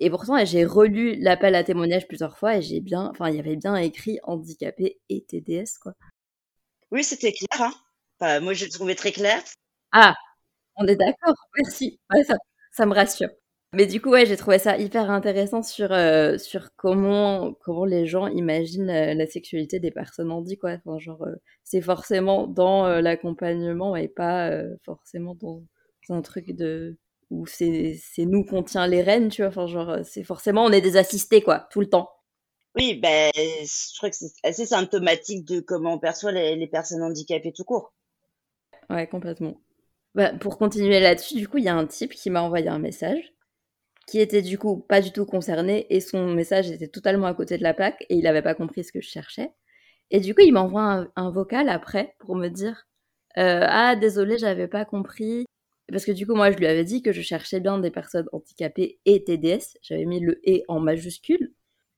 Et 0.00 0.08
pourtant, 0.10 0.42
j'ai 0.44 0.64
relu 0.64 1.14
l'appel 1.16 1.54
à 1.54 1.62
témoignage 1.62 2.08
plusieurs 2.08 2.38
fois 2.38 2.56
et 2.56 2.62
j'ai 2.62 2.80
bien, 2.80 3.10
enfin, 3.10 3.28
il 3.28 3.36
y 3.36 3.38
avait 3.38 3.56
bien 3.56 3.76
écrit 3.76 4.18
handicapé 4.22 4.98
et 5.10 5.24
TDS, 5.24 5.78
quoi. 5.80 5.92
Oui, 6.90 7.04
c'était 7.04 7.32
clair, 7.32 7.68
hein. 7.68 7.72
Enfin, 8.18 8.40
moi, 8.40 8.54
je 8.54 8.64
l'ai 8.64 8.70
trouvé 8.70 8.94
très 8.96 9.12
clair. 9.12 9.42
Ah, 9.92 10.14
on 10.76 10.86
est 10.86 10.96
d'accord, 10.96 11.34
merci. 11.56 12.00
ça, 12.26 12.36
ça 12.72 12.86
me 12.86 12.94
rassure. 12.94 13.28
Mais 13.72 13.86
du 13.86 14.00
coup, 14.00 14.10
ouais, 14.10 14.26
j'ai 14.26 14.36
trouvé 14.36 14.58
ça 14.58 14.78
hyper 14.78 15.10
intéressant 15.10 15.62
sur, 15.62 15.92
euh, 15.92 16.38
sur 16.38 16.74
comment, 16.76 17.54
comment 17.62 17.84
les 17.84 18.06
gens 18.06 18.26
imaginent 18.26 18.90
euh, 18.90 19.14
la, 19.14 19.26
sexualité 19.26 19.78
des 19.78 19.92
personnes 19.92 20.32
handies, 20.32 20.58
quoi. 20.58 20.72
Enfin, 20.84 20.98
genre, 20.98 21.22
euh, 21.22 21.36
c'est 21.62 21.80
forcément 21.80 22.48
dans 22.48 22.88
l'accompagnement 23.00 23.94
et 23.96 24.08
pas 24.08 24.50
forcément 24.84 25.34
dans, 25.36 25.62
un 26.08 26.22
truc 26.22 26.50
de 26.56 26.96
où 27.30 27.46
c'est 27.46 27.96
nous 28.18 28.44
qu'on 28.44 28.62
tient 28.62 28.86
les 28.86 29.02
rênes, 29.02 29.28
tu 29.28 29.42
vois. 29.42 29.48
Enfin, 29.48 29.66
genre, 29.66 29.98
c'est 30.04 30.24
forcément, 30.24 30.64
on 30.64 30.72
est 30.72 30.80
des 30.80 30.96
assistés, 30.96 31.42
quoi, 31.42 31.68
tout 31.70 31.80
le 31.80 31.88
temps. 31.88 32.10
Oui, 32.76 32.94
ben, 32.94 33.30
je 33.34 33.96
crois 33.96 34.10
que 34.10 34.16
c'est 34.16 34.32
assez 34.44 34.66
symptomatique 34.66 35.44
de 35.46 35.60
comment 35.60 35.94
on 35.94 35.98
perçoit 35.98 36.32
les, 36.32 36.56
les 36.56 36.68
personnes 36.68 37.02
handicapées 37.02 37.52
tout 37.52 37.64
court. 37.64 37.92
Ouais, 38.88 39.06
complètement. 39.06 39.60
Bah, 40.14 40.32
pour 40.34 40.58
continuer 40.58 41.00
là-dessus, 41.00 41.36
du 41.36 41.48
coup, 41.48 41.58
il 41.58 41.64
y 41.64 41.68
a 41.68 41.74
un 41.74 41.86
type 41.86 42.12
qui 42.12 42.30
m'a 42.30 42.42
envoyé 42.42 42.68
un 42.68 42.78
message 42.78 43.32
qui 44.10 44.18
était 44.18 44.42
du 44.42 44.58
coup 44.58 44.78
pas 44.88 45.00
du 45.00 45.12
tout 45.12 45.24
concerné 45.24 45.86
et 45.88 46.00
son 46.00 46.34
message 46.34 46.68
était 46.70 46.88
totalement 46.88 47.28
à 47.28 47.34
côté 47.34 47.58
de 47.58 47.62
la 47.62 47.74
plaque 47.74 48.04
et 48.08 48.16
il 48.16 48.24
n'avait 48.24 48.42
pas 48.42 48.54
compris 48.54 48.82
ce 48.82 48.90
que 48.90 49.00
je 49.00 49.08
cherchais. 49.08 49.52
Et 50.10 50.18
du 50.18 50.34
coup, 50.34 50.42
il 50.42 50.52
m'envoie 50.52 51.06
un, 51.14 51.30
vocal 51.30 51.68
après 51.68 52.16
pour 52.18 52.34
me 52.34 52.48
dire 52.48 52.88
euh, 53.38 53.64
Ah, 53.68 53.94
désolé, 53.94 54.38
j'avais 54.38 54.66
pas 54.66 54.84
compris. 54.84 55.46
Parce 55.90 56.04
que 56.04 56.12
du 56.12 56.26
coup, 56.26 56.34
moi, 56.34 56.50
je 56.50 56.56
lui 56.56 56.66
avais 56.66 56.84
dit 56.84 57.02
que 57.02 57.12
je 57.12 57.20
cherchais 57.22 57.60
bien 57.60 57.78
des 57.78 57.90
personnes 57.90 58.28
handicapées 58.32 59.00
et 59.06 59.24
TDS. 59.24 59.78
J'avais 59.82 60.06
mis 60.06 60.20
le 60.20 60.40
et 60.44 60.64
en 60.68 60.80
majuscule. 60.80 61.52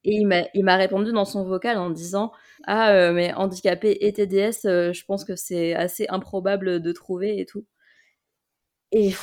Et 0.04 0.16
il 0.16 0.64
m'a 0.64 0.76
répondu 0.76 1.12
dans 1.12 1.24
son 1.24 1.44
vocal 1.44 1.78
en 1.78 1.90
disant 1.90 2.32
Ah, 2.66 2.92
euh, 2.94 3.12
mais 3.12 3.32
handicapé 3.34 3.98
et 4.00 4.12
TDS, 4.12 4.66
euh, 4.66 4.92
je 4.92 5.04
pense 5.04 5.24
que 5.24 5.36
c'est 5.36 5.74
assez 5.74 6.06
improbable 6.08 6.80
de 6.80 6.92
trouver 6.92 7.38
et 7.38 7.46
tout. 7.46 7.64
Et 8.92 9.14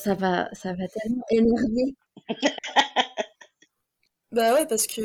ça 0.00 0.14
va, 0.14 0.48
ça 0.52 0.72
va 0.72 0.88
tellement 0.88 1.24
énerver. 1.30 1.94
bah 4.32 4.54
ouais, 4.54 4.66
parce 4.66 4.86
que 4.86 5.02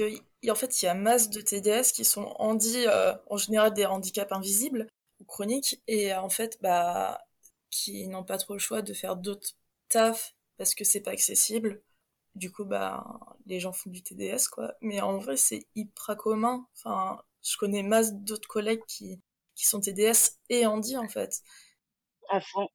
en 0.49 0.55
fait, 0.55 0.81
il 0.81 0.85
y 0.85 0.87
a 0.87 0.93
masse 0.93 1.29
de 1.29 1.41
TDS 1.41 1.91
qui 1.93 2.05
sont 2.05 2.33
handi, 2.39 2.85
euh, 2.87 3.13
en 3.29 3.37
général 3.37 3.73
des 3.73 3.85
handicaps 3.85 4.31
invisibles 4.31 4.87
ou 5.19 5.25
chroniques, 5.25 5.81
et 5.87 6.13
en 6.13 6.29
fait, 6.29 6.57
bah, 6.61 7.19
qui 7.77 8.07
n'ont 8.07 8.23
pas 8.23 8.37
trop 8.37 8.53
le 8.53 8.59
choix 8.59 8.81
de 8.81 8.93
faire 8.93 9.15
d'autres 9.15 9.51
tafs 9.89 10.35
parce 10.57 10.73
que 10.75 10.83
c'est 10.83 11.01
pas 11.01 11.11
accessible. 11.11 11.81
Du 12.35 12.51
coup, 12.51 12.65
bah, 12.65 13.03
les 13.45 13.59
gens 13.59 13.73
font 13.73 13.89
du 13.89 14.03
TDS, 14.03 14.47
quoi. 14.51 14.73
Mais 14.81 15.01
en 15.01 15.17
vrai, 15.17 15.37
c'est 15.37 15.67
hyper 15.75 16.17
commun. 16.17 16.67
Enfin, 16.75 17.21
je 17.43 17.57
connais 17.57 17.83
masse 17.83 18.13
d'autres 18.13 18.47
collègues 18.47 18.83
qui, 18.87 19.21
qui 19.55 19.65
sont 19.65 19.81
TDS 19.81 20.37
et 20.49 20.65
handi, 20.65 20.97
en 20.97 21.07
fait. 21.07 21.41
À 22.29 22.41
fond. 22.41 22.67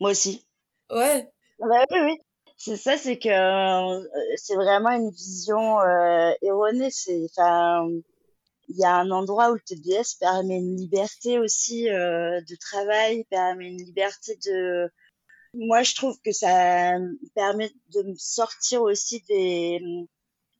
Moi 0.00 0.10
aussi. 0.10 0.46
Ouais. 0.90 1.30
Bah, 1.58 1.84
oui, 1.90 1.98
oui. 2.04 2.18
C'est 2.58 2.76
ça, 2.76 2.96
c'est 2.96 3.18
que 3.18 3.28
euh, 3.28 4.08
c'est 4.36 4.56
vraiment 4.56 4.90
une 4.90 5.10
vision 5.10 5.80
euh, 5.80 6.32
erronée. 6.42 6.90
C'est, 6.90 7.26
enfin, 7.30 7.88
il 8.68 8.76
y 8.78 8.84
a 8.84 8.94
un 8.96 9.10
endroit 9.10 9.50
où 9.50 9.54
le 9.54 9.60
TDS 9.60 10.16
permet 10.18 10.56
une 10.58 10.76
liberté 10.76 11.38
aussi 11.38 11.88
euh, 11.88 12.40
de 12.40 12.56
travail, 12.56 13.24
permet 13.24 13.68
une 13.68 13.82
liberté 13.82 14.36
de. 14.44 14.90
Moi, 15.54 15.82
je 15.82 15.94
trouve 15.94 16.18
que 16.22 16.32
ça 16.32 16.94
permet 17.34 17.70
de 17.94 18.02
me 18.02 18.14
sortir 18.16 18.82
aussi 18.82 19.22
des 19.28 19.80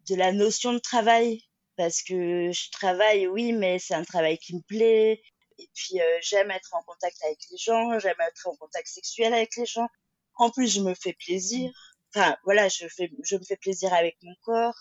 de 0.08 0.14
la 0.14 0.32
notion 0.32 0.72
de 0.72 0.78
travail 0.78 1.42
parce 1.76 2.02
que 2.02 2.52
je 2.52 2.70
travaille, 2.70 3.26
oui, 3.26 3.52
mais 3.52 3.78
c'est 3.78 3.94
un 3.94 4.04
travail 4.04 4.38
qui 4.38 4.54
me 4.54 4.62
plaît. 4.62 5.20
Et 5.58 5.70
puis 5.74 5.98
j'aime 6.22 6.50
être 6.50 6.74
en 6.74 6.82
contact 6.82 7.16
avec 7.24 7.38
les 7.50 7.56
gens, 7.58 7.98
j'aime 7.98 8.20
être 8.20 8.46
en 8.46 8.56
contact 8.56 8.88
sexuel 8.88 9.34
avec 9.34 9.56
les 9.56 9.66
gens. 9.66 9.88
En 10.36 10.50
plus, 10.50 10.68
je 10.74 10.80
me 10.80 10.94
fais 10.94 11.14
plaisir. 11.14 11.70
Enfin, 12.14 12.36
voilà, 12.44 12.68
je 12.68 12.86
fais, 12.88 13.10
je 13.24 13.36
me 13.36 13.42
fais 13.42 13.56
plaisir 13.56 13.92
avec 13.92 14.16
mon 14.22 14.34
corps. 14.44 14.78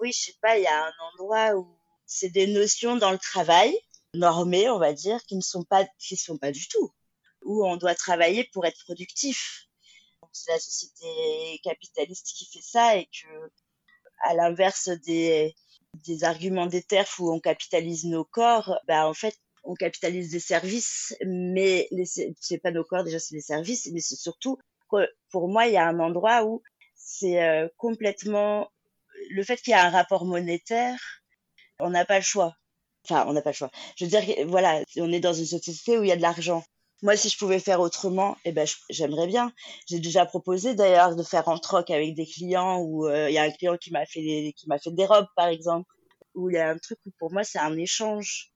Oui, 0.00 0.12
je 0.12 0.24
sais 0.26 0.36
pas, 0.40 0.58
il 0.58 0.64
y 0.64 0.66
a 0.66 0.86
un 0.86 0.92
endroit 1.12 1.54
où 1.56 1.79
c'est 2.10 2.30
des 2.30 2.48
notions 2.48 2.96
dans 2.96 3.12
le 3.12 3.18
travail, 3.18 3.72
normées, 4.14 4.68
on 4.68 4.80
va 4.80 4.92
dire, 4.92 5.24
qui 5.26 5.36
ne 5.36 5.40
sont 5.40 5.62
pas, 5.62 5.86
qui 5.98 6.16
sont 6.16 6.36
pas 6.36 6.50
du 6.50 6.66
tout. 6.66 6.92
Où 7.42 7.64
on 7.64 7.76
doit 7.76 7.94
travailler 7.94 8.44
pour 8.52 8.66
être 8.66 8.84
productif. 8.84 9.68
C'est 10.32 10.50
la 10.50 10.58
société 10.58 11.60
capitaliste 11.62 12.26
qui 12.36 12.46
fait 12.46 12.62
ça 12.62 12.96
et 12.96 13.06
que, 13.06 13.50
à 14.22 14.34
l'inverse 14.34 14.88
des, 15.06 15.54
arguments 16.22 16.66
des 16.66 16.82
TERF 16.82 17.20
où 17.20 17.32
on 17.32 17.40
capitalise 17.40 18.04
nos 18.04 18.24
corps, 18.24 18.78
bah, 18.88 19.08
en 19.08 19.14
fait, 19.14 19.36
on 19.62 19.74
capitalise 19.74 20.30
des 20.30 20.40
services, 20.40 21.16
mais 21.24 21.88
c'est 22.40 22.58
pas 22.58 22.72
nos 22.72 22.84
corps, 22.84 23.04
déjà, 23.04 23.20
c'est 23.20 23.36
des 23.36 23.40
services, 23.40 23.88
mais 23.92 24.00
c'est 24.00 24.16
surtout 24.16 24.58
pour 25.30 25.48
moi, 25.48 25.66
il 25.66 25.74
y 25.74 25.76
a 25.76 25.86
un 25.86 26.00
endroit 26.00 26.44
où 26.44 26.62
c'est 26.96 27.42
euh, 27.42 27.68
complètement 27.76 28.68
le 29.30 29.44
fait 29.44 29.58
qu'il 29.58 29.70
y 29.70 29.74
a 29.74 29.86
un 29.86 29.90
rapport 29.90 30.24
monétaire, 30.24 31.19
on 31.82 31.90
n'a 31.90 32.04
pas 32.04 32.18
le 32.18 32.24
choix. 32.24 32.56
Enfin, 33.04 33.24
on 33.26 33.32
n'a 33.32 33.42
pas 33.42 33.50
le 33.50 33.54
choix. 33.54 33.70
Je 33.96 34.04
veux 34.04 34.10
dire, 34.10 34.22
voilà, 34.46 34.82
on 34.98 35.12
est 35.12 35.20
dans 35.20 35.32
une 35.32 35.46
société 35.46 35.98
où 35.98 36.04
il 36.04 36.08
y 36.08 36.12
a 36.12 36.16
de 36.16 36.22
l'argent. 36.22 36.62
Moi, 37.02 37.16
si 37.16 37.30
je 37.30 37.38
pouvais 37.38 37.60
faire 37.60 37.80
autrement, 37.80 38.36
eh 38.44 38.52
ben, 38.52 38.66
j'aimerais 38.90 39.26
bien. 39.26 39.52
J'ai 39.88 40.00
déjà 40.00 40.26
proposé 40.26 40.74
d'ailleurs 40.74 41.16
de 41.16 41.22
faire 41.22 41.48
en 41.48 41.58
troc 41.58 41.90
avec 41.90 42.14
des 42.14 42.26
clients 42.26 42.78
où 42.78 43.06
euh, 43.06 43.30
il 43.30 43.34
y 43.34 43.38
a 43.38 43.42
un 43.42 43.50
client 43.50 43.76
qui 43.78 43.90
m'a 43.90 44.04
fait 44.04 44.20
des, 44.20 44.52
qui 44.54 44.68
m'a 44.68 44.78
fait 44.78 44.90
des 44.90 45.06
robes, 45.06 45.26
par 45.34 45.48
exemple, 45.48 45.88
où 46.34 46.50
il 46.50 46.56
y 46.56 46.58
a 46.58 46.68
un 46.68 46.76
truc 46.76 46.98
où 47.06 47.10
pour 47.18 47.32
moi 47.32 47.42
c'est 47.42 47.58
un 47.58 47.76
échange 47.78 48.52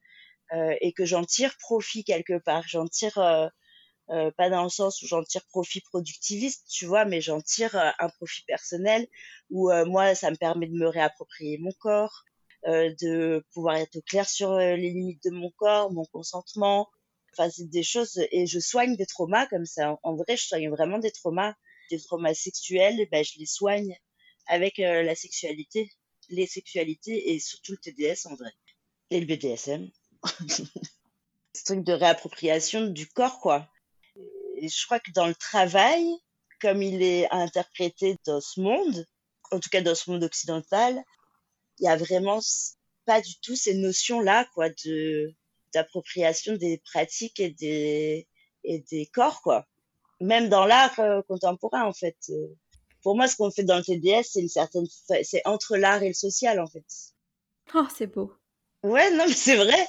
euh, 0.53 0.75
et 0.83 0.93
que 0.93 1.07
j'en 1.07 1.25
tire 1.25 1.57
profit 1.59 2.05
quelque 2.05 2.39
part. 2.39 2.65
J'en 2.69 2.87
tire 2.87 3.19
euh, 3.19 4.31
pas 4.37 4.51
dans 4.51 4.65
le 4.65 4.69
sens 4.69 5.01
où 5.03 5.07
j'en 5.07 5.23
tire 5.23 5.45
profit 5.47 5.81
productiviste, 5.81 6.67
tu 6.71 6.85
vois, 6.85 7.07
mais 7.07 7.23
j'en 7.23 7.41
tire 7.41 7.75
un 7.77 8.09
profit 8.11 8.45
personnel 8.47 9.07
où 9.49 9.71
moi, 9.87 10.15
ça 10.15 10.31
me 10.31 10.37
permet 10.37 10.67
de 10.67 10.75
me 10.75 10.89
réapproprier 10.89 11.57
mon 11.59 11.73
corps, 11.81 12.25
de 12.67 13.45
pouvoir 13.53 13.77
être 13.77 14.01
clair 14.01 14.29
sur 14.29 14.57
les 14.57 14.91
limites 14.91 15.23
de 15.25 15.31
mon 15.31 15.51
corps, 15.51 15.93
mon 15.93 16.05
consentement. 16.07 16.89
Enfin, 17.33 17.51
c'est 17.51 17.69
des 17.69 17.83
choses 17.83 18.21
et 18.31 18.47
je 18.47 18.61
soigne 18.61 18.97
des 18.97 19.07
traumas 19.07 19.47
comme 19.47 19.67
ça. 19.67 19.99
En 20.03 20.15
vrai, 20.15 20.37
je 20.37 20.47
soigne 20.47 20.71
vraiment 20.71 20.99
des 20.99 21.11
traumas, 21.11 21.55
des 21.91 22.01
traumas 22.01 22.35
sexuels. 22.35 23.07
Ben, 23.11 23.25
je 23.25 23.39
les 23.39 23.47
soigne 23.47 23.97
avec 24.47 24.79
la 24.79 25.15
sexualité, 25.15 25.91
les 26.29 26.47
sexualités 26.47 27.33
et 27.33 27.41
surtout 27.41 27.73
le 27.73 27.79
TDS 27.79 28.27
en 28.27 28.35
vrai 28.35 28.53
et 29.11 29.21
le 29.21 29.27
BDSM. 29.27 29.91
ce 30.49 31.65
truc 31.65 31.85
de 31.85 31.93
réappropriation 31.93 32.87
du 32.87 33.07
corps, 33.09 33.41
quoi 33.41 33.69
je 34.69 34.85
crois 34.87 35.01
que 35.01 35.11
dans 35.13 35.27
le 35.27 35.35
travail, 35.35 36.05
comme 36.61 36.83
il 36.83 37.03
est 37.03 37.31
interprété 37.31 38.17
dans 38.27 38.41
ce 38.41 38.61
monde, 38.61 39.07
en 39.51 39.61
tout 39.61 39.71
cas 39.71 39.83
dans 39.83 39.95
ce 39.95 40.11
monde 40.11 40.25
occidental, 40.25 41.03
il 41.79 41.85
y 41.85 41.89
a 41.89 41.97
vraiment 41.97 42.41
pas 43.07 43.21
du 43.21 43.39
tout 43.41 43.57
ces 43.57 43.75
notions-là, 43.75 44.47
quoi, 44.55 44.69
de 44.85 45.35
d'appropriation 45.73 46.55
des 46.55 46.79
pratiques 46.79 47.41
et 47.41 47.51
des 47.51 48.29
et 48.65 48.79
des 48.91 49.07
corps, 49.07 49.43
quoi. 49.43 49.67
Même 50.21 50.49
dans 50.49 50.65
l'art 50.65 50.99
euh, 51.01 51.21
contemporain, 51.23 51.85
en 51.85 51.93
fait. 51.93 52.17
pour 53.03 53.17
moi, 53.17 53.27
ce 53.27 53.37
qu'on 53.37 53.51
fait 53.51 53.65
dans 53.65 53.77
le 53.77 53.83
TDS, 53.83 54.25
c'est 54.25 54.41
une 54.41 54.49
certaine, 54.49 54.87
c'est 55.23 55.43
entre 55.45 55.77
l'art 55.77 56.03
et 56.03 56.09
le 56.09 56.15
social, 56.15 56.61
en 56.61 56.67
fait. 56.67 56.85
Oh, 57.75 57.87
c'est 57.95 58.07
beau. 58.07 58.33
Ouais, 58.85 59.11
non, 59.13 59.25
mais 59.27 59.35
c'est 59.35 59.57
vrai. 59.57 59.87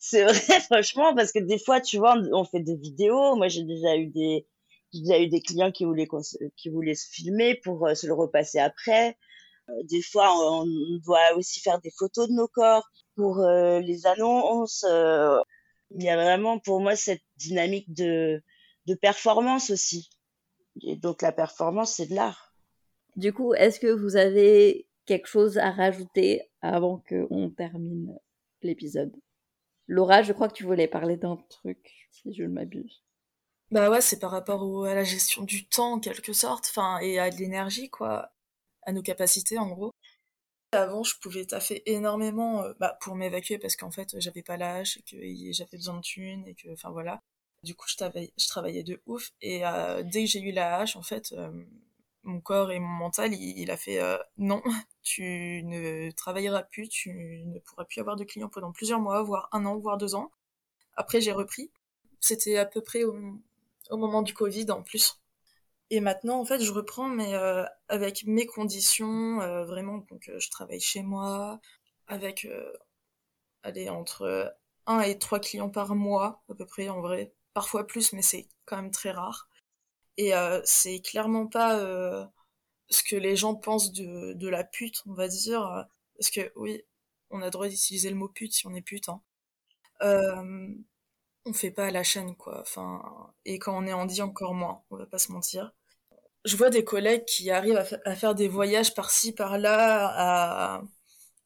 C'est 0.00 0.24
vrai, 0.24 0.32
franchement, 0.70 1.14
parce 1.14 1.32
que 1.32 1.38
des 1.38 1.58
fois, 1.58 1.80
tu 1.80 1.98
vois, 1.98 2.16
on 2.32 2.44
fait 2.44 2.60
des 2.60 2.76
vidéos. 2.76 3.36
Moi, 3.36 3.48
j'ai 3.48 3.62
déjà 3.62 3.96
eu 3.96 4.06
des, 4.06 4.46
j'ai 4.92 5.00
déjà 5.00 5.20
eu 5.20 5.28
des 5.28 5.42
clients 5.42 5.70
qui 5.70 5.84
voulaient, 5.84 6.08
qui 6.56 6.70
voulaient 6.70 6.94
se 6.94 7.08
filmer 7.08 7.54
pour 7.56 7.86
euh, 7.86 7.94
se 7.94 8.06
le 8.06 8.14
repasser 8.14 8.58
après. 8.58 9.16
Euh, 9.68 9.82
des 9.84 10.02
fois, 10.02 10.30
on, 10.34 10.66
doit 11.04 11.34
aussi 11.36 11.60
faire 11.60 11.80
des 11.80 11.92
photos 11.96 12.28
de 12.28 12.34
nos 12.34 12.48
corps 12.48 12.88
pour 13.16 13.40
euh, 13.40 13.80
les 13.80 14.06
annonces. 14.06 14.84
il 15.90 16.02
y 16.02 16.08
a 16.08 16.16
vraiment, 16.16 16.58
pour 16.58 16.80
moi, 16.80 16.96
cette 16.96 17.22
dynamique 17.36 17.92
de, 17.92 18.42
de 18.86 18.94
performance 18.94 19.70
aussi. 19.70 20.10
Et 20.82 20.96
donc, 20.96 21.22
la 21.22 21.32
performance, 21.32 21.94
c'est 21.94 22.06
de 22.06 22.14
l'art. 22.14 22.54
Du 23.16 23.32
coup, 23.32 23.54
est-ce 23.54 23.80
que 23.80 23.88
vous 23.88 24.16
avez 24.16 24.86
quelque 25.06 25.26
chose 25.26 25.58
à 25.58 25.70
rajouter 25.70 26.42
avant 26.62 27.02
qu'on 27.08 27.50
termine 27.50 28.16
l'épisode? 28.62 29.12
Laura, 29.86 30.22
je 30.22 30.32
crois 30.32 30.48
que 30.48 30.54
tu 30.54 30.64
voulais 30.64 30.86
parler 30.86 31.16
d'un 31.16 31.38
truc, 31.48 32.08
si 32.10 32.34
je 32.34 32.42
ne 32.42 32.48
m'abuse. 32.48 33.02
Bah 33.70 33.90
ouais, 33.90 34.00
c'est 34.00 34.18
par 34.18 34.30
rapport 34.30 34.86
à 34.86 34.94
la 34.94 35.04
gestion 35.04 35.42
du 35.42 35.66
temps, 35.66 35.94
en 35.94 36.00
quelque 36.00 36.32
sorte, 36.32 36.66
enfin, 36.68 36.98
et 37.00 37.18
à 37.18 37.28
l'énergie, 37.30 37.90
quoi, 37.90 38.30
à 38.88 38.92
nos 38.92 39.02
capacités, 39.02 39.58
en 39.58 39.68
gros. 39.68 39.92
Avant, 40.72 41.02
je 41.04 41.14
pouvais 41.20 41.44
taffer 41.46 41.82
énormément 41.86 42.62
euh, 42.62 42.72
bah, 42.80 42.98
pour 43.00 43.14
m'évacuer 43.16 43.58
parce 43.58 43.76
qu'en 43.76 43.90
fait, 43.90 44.18
j'avais 44.20 44.42
pas 44.42 44.56
l'âge, 44.56 45.00
que 45.10 45.16
j'avais 45.52 45.76
besoin 45.78 45.96
de 45.96 46.02
thunes, 46.02 46.46
et 46.46 46.54
que, 46.54 46.72
enfin 46.72 46.90
voilà. 46.90 47.22
Du 47.64 47.74
coup, 47.74 47.86
je 47.88 47.96
travaillais, 48.48 48.82
de 48.84 49.00
ouf, 49.06 49.30
et 49.40 49.66
euh, 49.66 50.02
dès 50.04 50.24
que 50.24 50.30
j'ai 50.30 50.40
eu 50.40 50.52
la 50.52 50.78
hache, 50.78 50.96
en 50.96 51.02
fait, 51.02 51.32
euh, 51.32 51.50
mon 52.22 52.40
corps 52.40 52.70
et 52.70 52.78
mon 52.78 52.88
mental, 52.88 53.34
il, 53.34 53.70
a 53.70 53.76
fait 53.76 54.00
euh, 54.00 54.18
non, 54.36 54.62
tu 55.02 55.62
ne 55.64 56.10
travailleras 56.12 56.62
plus, 56.62 56.88
tu 56.88 57.10
ne 57.12 57.58
pourras 57.60 57.84
plus 57.84 58.00
avoir 58.00 58.16
de 58.16 58.24
clients 58.24 58.48
pendant 58.48 58.72
plusieurs 58.72 59.00
mois, 59.00 59.22
voire 59.22 59.48
un 59.52 59.64
an, 59.66 59.76
voire 59.78 59.98
deux 59.98 60.14
ans. 60.14 60.30
Après, 60.96 61.20
j'ai 61.20 61.32
repris. 61.32 61.70
C'était 62.20 62.58
à 62.58 62.66
peu 62.66 62.82
près 62.82 63.04
au, 63.04 63.16
moment 63.92 64.22
du 64.22 64.34
Covid 64.34 64.70
en 64.70 64.82
plus. 64.82 65.20
Et 65.90 66.00
maintenant, 66.00 66.40
en 66.40 66.44
fait, 66.44 66.60
je 66.60 66.72
reprends, 66.72 67.08
mais 67.08 67.34
euh, 67.34 67.64
avec 67.88 68.24
mes 68.26 68.46
conditions, 68.46 69.40
euh, 69.40 69.64
vraiment. 69.64 69.98
Donc, 70.10 70.30
je 70.36 70.50
travaille 70.50 70.80
chez 70.80 71.02
moi, 71.02 71.60
avec, 72.06 72.46
allez, 73.62 73.88
entre 73.88 74.54
1 74.86 75.00
et 75.00 75.18
3 75.18 75.40
clients 75.40 75.70
par 75.70 75.94
mois, 75.94 76.42
à 76.50 76.54
peu 76.54 76.66
près, 76.66 76.88
en 76.88 77.00
vrai. 77.00 77.32
Parfois 77.54 77.86
plus, 77.86 78.12
mais 78.12 78.22
c'est 78.22 78.48
quand 78.66 78.76
même 78.76 78.90
très 78.90 79.10
rare. 79.10 79.48
Et 80.18 80.32
c'est 80.64 81.00
clairement 81.00 81.46
pas 81.46 81.78
ce 82.90 83.02
que 83.02 83.16
les 83.16 83.36
gens 83.36 83.54
pensent 83.54 83.92
de, 83.92 84.32
de 84.34 84.48
la 84.48 84.64
pute, 84.64 85.02
on 85.06 85.14
va 85.14 85.28
dire. 85.28 85.86
Parce 86.18 86.30
que 86.30 86.52
oui, 86.56 86.82
on 87.30 87.40
a 87.42 87.46
le 87.46 87.50
droit 87.50 87.68
d'utiliser 87.68 88.10
le 88.10 88.16
mot 88.16 88.28
pute 88.28 88.52
si 88.52 88.66
on 88.66 88.74
est 88.74 88.82
pute. 88.82 89.08
Hein. 89.08 89.22
On 91.48 91.54
fait 91.54 91.70
pas 91.70 91.86
à 91.86 91.90
la 91.90 92.02
chaîne, 92.02 92.36
quoi. 92.36 92.60
Enfin, 92.60 93.02
et 93.46 93.58
quand 93.58 93.76
on 93.76 93.86
est 93.86 93.92
handi, 93.94 94.20
encore 94.20 94.54
moins, 94.54 94.82
on 94.90 94.96
va 94.96 95.06
pas 95.06 95.18
se 95.18 95.32
mentir. 95.32 95.72
Je 96.44 96.56
vois 96.56 96.70
des 96.70 96.84
collègues 96.84 97.24
qui 97.24 97.50
arrivent 97.50 97.82
à, 98.04 98.14
faire 98.16 98.34
des 98.34 98.48
voyages 98.48 98.94
par-ci, 98.94 99.34
par-là, 99.34 100.78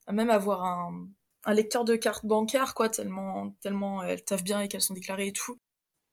à, 0.07 0.12
même 0.12 0.30
avoir 0.30 0.64
un, 0.64 1.09
lecteur 1.55 1.84
de 1.84 1.96
cartes 1.96 2.26
bancaires, 2.26 2.74
quoi, 2.74 2.88
tellement, 2.88 3.50
tellement 3.62 4.03
elles 4.03 4.24
taffent 4.24 4.44
bien 4.44 4.61
et 4.61 4.68
qu'elles 4.68 4.82
sont 4.82 4.94
déclarées 4.94 5.28
et 5.28 5.32
tout. 5.32 5.61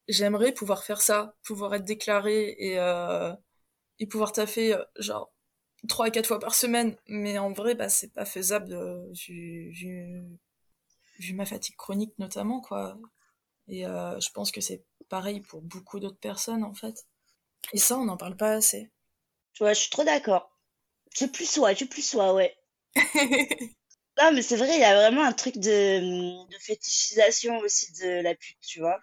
J'aimerais 0.07 0.53
pouvoir 0.53 0.83
faire 0.83 1.01
ça, 1.01 1.35
pouvoir 1.43 1.73
être 1.75 1.85
déclarée 1.85 2.55
et, 2.59 2.79
euh, 2.79 3.33
et 3.99 4.07
pouvoir 4.07 4.33
taffer, 4.33 4.73
euh, 4.75 4.83
genre, 4.99 5.31
trois 5.87 6.07
à 6.07 6.11
quatre 6.11 6.27
fois 6.27 6.39
par 6.39 6.55
semaine, 6.55 6.95
mais 7.07 7.37
en 7.39 7.53
vrai, 7.53 7.75
bah, 7.75 7.89
c'est 7.89 8.13
pas 8.13 8.25
faisable 8.25 8.73
euh, 8.73 9.11
vu, 9.13 9.71
vu, 11.19 11.33
ma 11.33 11.45
fatigue 11.45 11.75
chronique 11.75 12.13
notamment, 12.19 12.61
quoi. 12.61 12.97
Et 13.69 13.85
euh, 13.85 14.19
je 14.19 14.29
pense 14.31 14.51
que 14.51 14.61
c'est 14.61 14.83
pareil 15.09 15.41
pour 15.41 15.61
beaucoup 15.61 15.99
d'autres 15.99 16.19
personnes, 16.19 16.63
en 16.63 16.73
fait. 16.73 17.05
Et 17.73 17.79
ça, 17.79 17.97
on 17.97 18.05
n'en 18.05 18.17
parle 18.17 18.37
pas 18.37 18.53
assez. 18.53 18.91
Ouais, 19.59 19.75
je 19.75 19.81
suis 19.81 19.89
trop 19.89 20.03
d'accord. 20.03 20.51
Tu 21.15 21.27
plus 21.29 21.49
soi, 21.49 21.75
tu 21.75 21.87
plus 21.87 22.07
soi, 22.07 22.33
ouais. 22.33 22.55
non, 24.17 24.31
mais 24.33 24.41
c'est 24.41 24.57
vrai, 24.57 24.75
il 24.75 24.79
y 24.79 24.83
a 24.83 24.95
vraiment 24.95 25.23
un 25.23 25.33
truc 25.33 25.57
de, 25.57 26.47
de 26.49 26.57
fétichisation 26.59 27.57
aussi 27.59 27.91
de 28.01 28.21
la 28.21 28.35
pute, 28.35 28.59
tu 28.61 28.79
vois. 28.79 28.99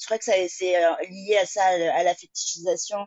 Je 0.00 0.06
crois 0.06 0.18
que 0.18 0.24
ça 0.24 0.32
c'est 0.48 0.82
euh, 0.84 0.94
lié 1.10 1.36
à 1.38 1.46
ça, 1.46 1.64
à 1.64 2.02
la 2.02 2.14
fétichisation 2.14 3.06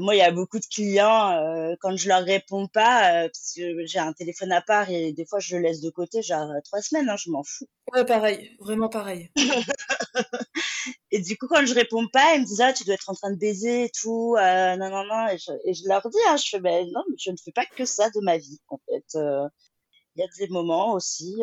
moi, 0.00 0.14
il 0.14 0.18
y 0.18 0.22
a 0.22 0.32
beaucoup 0.32 0.58
de 0.58 0.64
clients, 0.64 1.30
euh, 1.30 1.74
quand 1.80 1.96
je 1.96 2.08
leur 2.08 2.24
réponds 2.24 2.66
pas, 2.66 3.24
euh, 3.24 3.28
parce 3.28 3.52
que 3.54 3.86
j'ai 3.86 3.98
un 3.98 4.12
téléphone 4.12 4.52
à 4.52 4.60
part 4.60 4.90
et 4.90 5.12
des 5.12 5.24
fois 5.26 5.38
je 5.38 5.56
le 5.56 5.62
laisse 5.62 5.80
de 5.80 5.90
côté, 5.90 6.22
genre 6.22 6.50
euh, 6.50 6.60
trois 6.64 6.80
semaines, 6.80 7.08
hein, 7.08 7.16
je 7.16 7.30
m'en 7.30 7.44
fous. 7.44 7.68
Ouais, 7.92 8.04
pareil, 8.04 8.56
vraiment 8.58 8.88
pareil. 8.88 9.30
et 11.10 11.20
du 11.20 11.36
coup, 11.36 11.46
quand 11.46 11.64
je 11.64 11.74
réponds 11.74 12.06
pas, 12.12 12.34
ils 12.34 12.40
me 12.40 12.46
disent 12.46 12.60
ah 12.60 12.72
tu 12.72 12.84
dois 12.84 12.94
être 12.94 13.10
en 13.10 13.14
train 13.14 13.30
de 13.30 13.38
baiser 13.38 13.84
et 13.84 13.90
tout, 13.90 14.34
non 14.36 14.90
non 14.90 15.04
non, 15.04 15.28
et 15.28 15.38
je, 15.38 15.52
et 15.64 15.74
je 15.74 15.86
leur 15.86 16.08
dis 16.08 16.18
hein, 16.28 16.36
je 16.36 16.48
fais 16.48 16.60
ben 16.60 16.86
non, 16.92 17.02
mais 17.08 17.16
je 17.18 17.30
ne 17.30 17.36
fais 17.36 17.52
pas 17.52 17.66
que 17.66 17.84
ça 17.84 18.08
de 18.10 18.20
ma 18.22 18.38
vie 18.38 18.60
en 18.68 18.78
fait. 18.88 19.04
il 19.14 20.20
y 20.20 20.22
a 20.22 20.26
des 20.38 20.48
moments 20.48 20.94
aussi, 20.94 21.42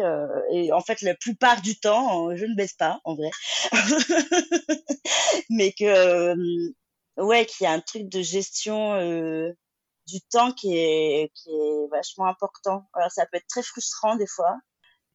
et 0.52 0.74
en 0.74 0.82
fait 0.82 1.02
la 1.02 1.16
plupart 1.16 1.62
du 1.62 1.80
temps, 1.80 2.36
je 2.36 2.46
ne 2.46 2.56
baisse 2.56 2.74
pas 2.74 3.00
en 3.06 3.16
vrai, 3.16 3.30
mais 5.50 5.72
que 5.72 6.36
ouais, 7.20 7.46
qu'il 7.46 7.66
y 7.66 7.68
a 7.68 7.72
un 7.72 7.80
truc 7.80 8.10
de 8.10 8.22
gestion 8.22 8.94
euh, 8.94 9.52
du 10.08 10.22
temps 10.22 10.52
qui 10.52 10.78
est, 10.78 11.32
vachement 11.92 12.26
important. 12.28 12.88
Alors 12.94 13.12
ça 13.12 13.26
peut 13.26 13.38
être 13.38 13.48
très 13.48 13.64
frustrant 13.64 14.16
des 14.16 14.28
fois 14.28 14.58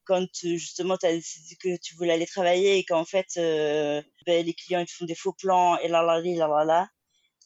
quand 0.05 0.22
euh, 0.22 0.57
justement 0.57 0.96
tu 0.98 1.07
as 1.07 1.12
décidé 1.12 1.57
que 1.57 1.80
tu 1.80 1.94
voulais 1.96 2.12
aller 2.12 2.26
travailler 2.26 2.78
et 2.78 2.84
qu'en 2.84 3.05
fait 3.05 3.26
euh, 3.38 4.02
ben, 4.26 4.44
les 4.44 4.55
clients 4.55 4.80
ils 4.80 4.86
te 4.86 4.92
font 4.92 5.07
des 5.07 5.14
faux 5.14 5.32
plans 5.32 5.78
et 5.78 5.88
là 5.88 6.02
là 6.02 6.20
là 6.20 6.48
là 6.48 6.64
là, 6.64 6.88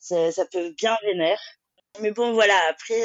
ça, 0.00 0.32
ça 0.32 0.44
peut 0.46 0.70
bien 0.70 0.96
vénère. 1.04 1.40
Mais 2.00 2.10
bon 2.10 2.32
voilà, 2.32 2.58
après 2.68 3.00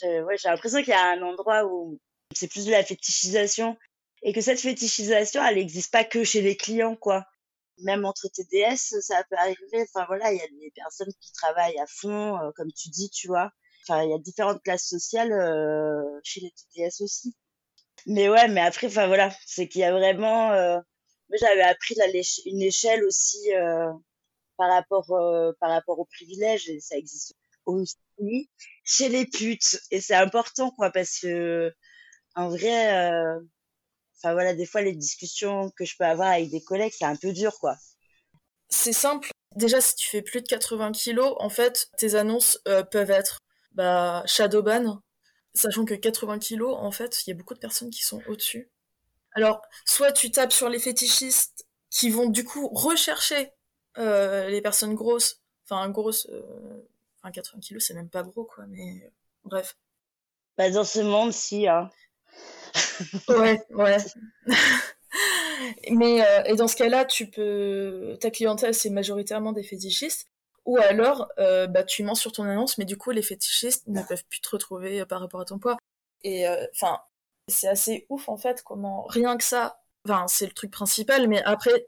j'ai 0.00 0.48
l'impression 0.48 0.80
qu'il 0.80 0.90
y 0.90 0.92
a 0.92 1.10
un 1.10 1.22
endroit 1.22 1.64
où 1.66 1.98
c'est 2.34 2.48
plus 2.48 2.66
de 2.66 2.72
la 2.72 2.84
fétichisation 2.84 3.76
et 4.22 4.32
que 4.32 4.40
cette 4.40 4.60
fétichisation 4.60 5.44
elle 5.44 5.56
n'existe 5.56 5.92
pas 5.92 6.04
que 6.04 6.24
chez 6.24 6.42
les 6.42 6.56
clients 6.56 6.96
quoi 6.96 7.26
même 7.78 8.04
entre 8.04 8.28
TDS, 8.28 9.00
ça 9.00 9.22
peut 9.28 9.36
arriver. 9.36 9.82
Enfin 9.82 10.04
voilà, 10.06 10.32
il 10.32 10.38
y 10.38 10.42
a 10.42 10.48
des 10.48 10.72
personnes 10.74 11.12
qui 11.20 11.32
travaillent 11.32 11.78
à 11.78 11.86
fond, 11.86 12.38
euh, 12.38 12.50
comme 12.56 12.72
tu 12.72 12.88
dis, 12.88 13.10
tu 13.10 13.28
vois. 13.28 13.50
Enfin, 13.82 14.02
il 14.04 14.10
y 14.10 14.14
a 14.14 14.18
différentes 14.18 14.62
classes 14.62 14.88
sociales 14.88 15.32
euh, 15.32 16.02
chez 16.24 16.40
les 16.40 16.50
TDS 16.50 17.02
aussi. 17.02 17.34
Mais 18.06 18.28
ouais, 18.28 18.48
mais 18.48 18.60
après, 18.60 18.88
enfin 18.88 19.06
voilà, 19.06 19.30
c'est 19.46 19.68
qu'il 19.68 19.80
y 19.80 19.84
a 19.84 19.92
vraiment. 19.92 20.52
Euh... 20.52 20.78
J'avais 21.40 21.62
appris 21.62 21.96
une 22.46 22.62
échelle 22.62 23.04
aussi 23.04 23.52
euh, 23.52 23.92
par 24.56 24.70
rapport 24.70 25.06
par 25.58 25.70
rapport 25.70 25.98
aux 25.98 26.04
privilèges 26.04 26.68
et 26.68 26.78
ça 26.78 26.96
existe 26.96 27.34
aussi 27.64 27.96
chez 28.84 29.08
les 29.08 29.26
putes 29.26 29.80
et 29.90 30.00
c'est 30.00 30.14
important 30.14 30.70
quoi 30.70 30.90
parce 30.90 31.18
que 31.18 31.74
en 32.36 32.48
vrai 32.48 33.40
Enfin 34.18 34.32
voilà, 34.32 34.54
des 34.54 34.66
fois 34.66 34.82
les 34.82 34.94
discussions 34.94 35.70
que 35.76 35.84
je 35.84 35.94
peux 35.98 36.04
avoir 36.04 36.28
avec 36.28 36.50
des 36.50 36.62
collègues, 36.62 36.92
c'est 36.96 37.04
un 37.04 37.16
peu 37.16 37.32
dur 37.32 37.58
quoi. 37.58 37.76
C'est 38.68 38.92
simple. 38.92 39.30
Déjà, 39.54 39.80
si 39.80 39.94
tu 39.94 40.08
fais 40.08 40.22
plus 40.22 40.42
de 40.42 40.46
80 40.48 40.92
kilos, 40.92 41.34
en 41.38 41.48
fait, 41.48 41.88
tes 41.96 42.14
annonces 42.14 42.58
euh, 42.68 42.82
peuvent 42.82 43.10
être 43.10 43.38
bah, 43.72 44.22
shadowban, 44.26 45.00
sachant 45.54 45.84
que 45.84 45.94
80 45.94 46.38
kilos, 46.38 46.76
en 46.78 46.90
fait, 46.90 47.26
il 47.26 47.30
y 47.30 47.32
a 47.32 47.36
beaucoup 47.36 47.54
de 47.54 47.58
personnes 47.58 47.90
qui 47.90 48.02
sont 48.02 48.22
au-dessus. 48.26 48.70
Alors, 49.32 49.62
soit 49.84 50.12
tu 50.12 50.30
tapes 50.30 50.52
sur 50.52 50.68
les 50.68 50.78
fétichistes 50.78 51.66
qui 51.90 52.10
vont 52.10 52.28
du 52.28 52.44
coup 52.44 52.68
rechercher 52.68 53.52
euh, 53.98 54.48
les 54.48 54.60
personnes 54.60 54.94
grosses, 54.94 55.42
enfin 55.64 55.88
grosses, 55.88 56.26
euh, 56.30 56.86
enfin 57.22 57.30
80 57.32 57.60
kilos, 57.60 57.84
c'est 57.86 57.94
même 57.94 58.10
pas 58.10 58.22
gros 58.22 58.44
quoi, 58.44 58.66
mais 58.66 59.10
bref. 59.44 59.76
Bah 60.58 60.70
dans 60.70 60.84
ce 60.84 61.00
monde, 61.00 61.32
si. 61.32 61.68
Hein 61.68 61.90
ouais, 63.28 63.62
ouais. 63.70 63.96
Mais 65.90 66.22
euh, 66.22 66.42
et 66.44 66.56
dans 66.56 66.68
ce 66.68 66.76
cas-là, 66.76 67.04
tu 67.04 67.30
peux 67.30 68.16
ta 68.20 68.30
clientèle 68.30 68.74
c'est 68.74 68.90
majoritairement 68.90 69.52
des 69.52 69.62
fétichistes 69.62 70.26
ou 70.64 70.78
alors 70.78 71.28
euh, 71.38 71.66
bah 71.66 71.84
tu 71.84 72.02
mens 72.02 72.14
sur 72.14 72.32
ton 72.32 72.44
annonce 72.44 72.76
mais 72.78 72.84
du 72.84 72.96
coup 72.96 73.12
les 73.12 73.22
fétichistes 73.22 73.86
ne 73.86 74.02
peuvent 74.02 74.24
plus 74.28 74.40
te 74.40 74.50
retrouver 74.50 75.00
euh, 75.00 75.06
par 75.06 75.20
rapport 75.20 75.40
à 75.40 75.44
ton 75.44 75.58
poids. 75.58 75.76
Et 76.22 76.46
enfin, 76.72 76.98
c'est 77.48 77.68
assez 77.68 78.06
ouf 78.08 78.28
en 78.28 78.36
fait 78.36 78.62
comment 78.62 79.04
rien 79.08 79.36
que 79.36 79.44
ça, 79.44 79.80
enfin 80.04 80.26
c'est 80.28 80.46
le 80.46 80.52
truc 80.52 80.70
principal 80.72 81.28
mais 81.28 81.42
après 81.44 81.86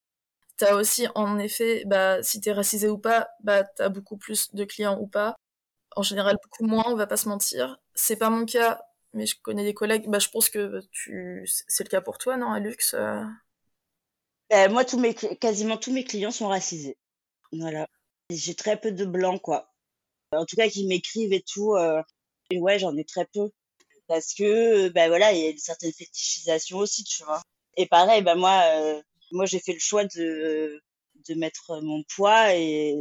t'as 0.56 0.74
aussi 0.74 1.08
en 1.14 1.38
effet 1.38 1.84
bah 1.86 2.22
si 2.22 2.40
t'es 2.40 2.52
racisé 2.52 2.88
ou 2.88 2.98
pas, 2.98 3.28
bah 3.42 3.64
t'as 3.64 3.88
beaucoup 3.88 4.16
plus 4.16 4.54
de 4.54 4.64
clients 4.64 4.98
ou 5.00 5.06
pas. 5.06 5.36
En 5.96 6.02
général 6.02 6.36
beaucoup 6.42 6.64
moins, 6.70 6.84
on 6.86 6.96
va 6.96 7.06
pas 7.06 7.16
se 7.16 7.28
mentir. 7.28 7.78
C'est 7.94 8.16
pas 8.16 8.30
mon 8.30 8.46
cas 8.46 8.80
mais 9.12 9.26
je 9.26 9.36
connais 9.42 9.64
des 9.64 9.74
collègues. 9.74 10.08
Bah, 10.08 10.18
je 10.18 10.28
pense 10.28 10.48
que 10.48 10.80
tu, 10.90 11.46
c'est 11.46 11.84
le 11.84 11.88
cas 11.88 12.00
pour 12.00 12.18
toi, 12.18 12.36
non, 12.36 12.52
Alux 12.52 12.94
euh? 12.94 13.24
ben, 14.50 14.72
Moi, 14.72 14.84
tous 14.84 14.98
mes, 14.98 15.14
quasiment 15.14 15.76
tous 15.76 15.92
mes 15.92 16.04
clients 16.04 16.30
sont 16.30 16.48
racisés. 16.48 16.98
Voilà. 17.52 17.88
J'ai 18.30 18.54
très 18.54 18.78
peu 18.80 18.92
de 18.92 19.04
blancs, 19.04 19.40
quoi. 19.40 19.72
En 20.32 20.44
tout 20.44 20.56
cas, 20.56 20.68
qui 20.68 20.86
m'écrivent 20.86 21.32
et 21.32 21.42
tout. 21.42 21.74
Euh, 21.74 22.02
et 22.50 22.58
ouais, 22.58 22.78
j'en 22.78 22.96
ai 22.96 23.04
très 23.04 23.26
peu. 23.26 23.50
Parce 24.06 24.34
que, 24.34 24.88
ben 24.90 25.08
voilà, 25.08 25.32
il 25.32 25.42
y 25.42 25.46
a 25.46 25.50
une 25.50 25.58
certaine 25.58 25.92
fétichisation 25.92 26.78
aussi, 26.78 27.04
tu 27.04 27.24
vois. 27.24 27.42
Et 27.76 27.86
pareil, 27.86 28.22
ben 28.22 28.36
moi, 28.36 28.62
moi, 29.32 29.46
j'ai 29.46 29.60
fait 29.60 29.74
le 29.74 29.78
choix 29.78 30.04
de, 30.04 30.82
de 31.28 31.34
mettre 31.34 31.80
mon 31.82 32.02
poids 32.14 32.54
et 32.54 32.96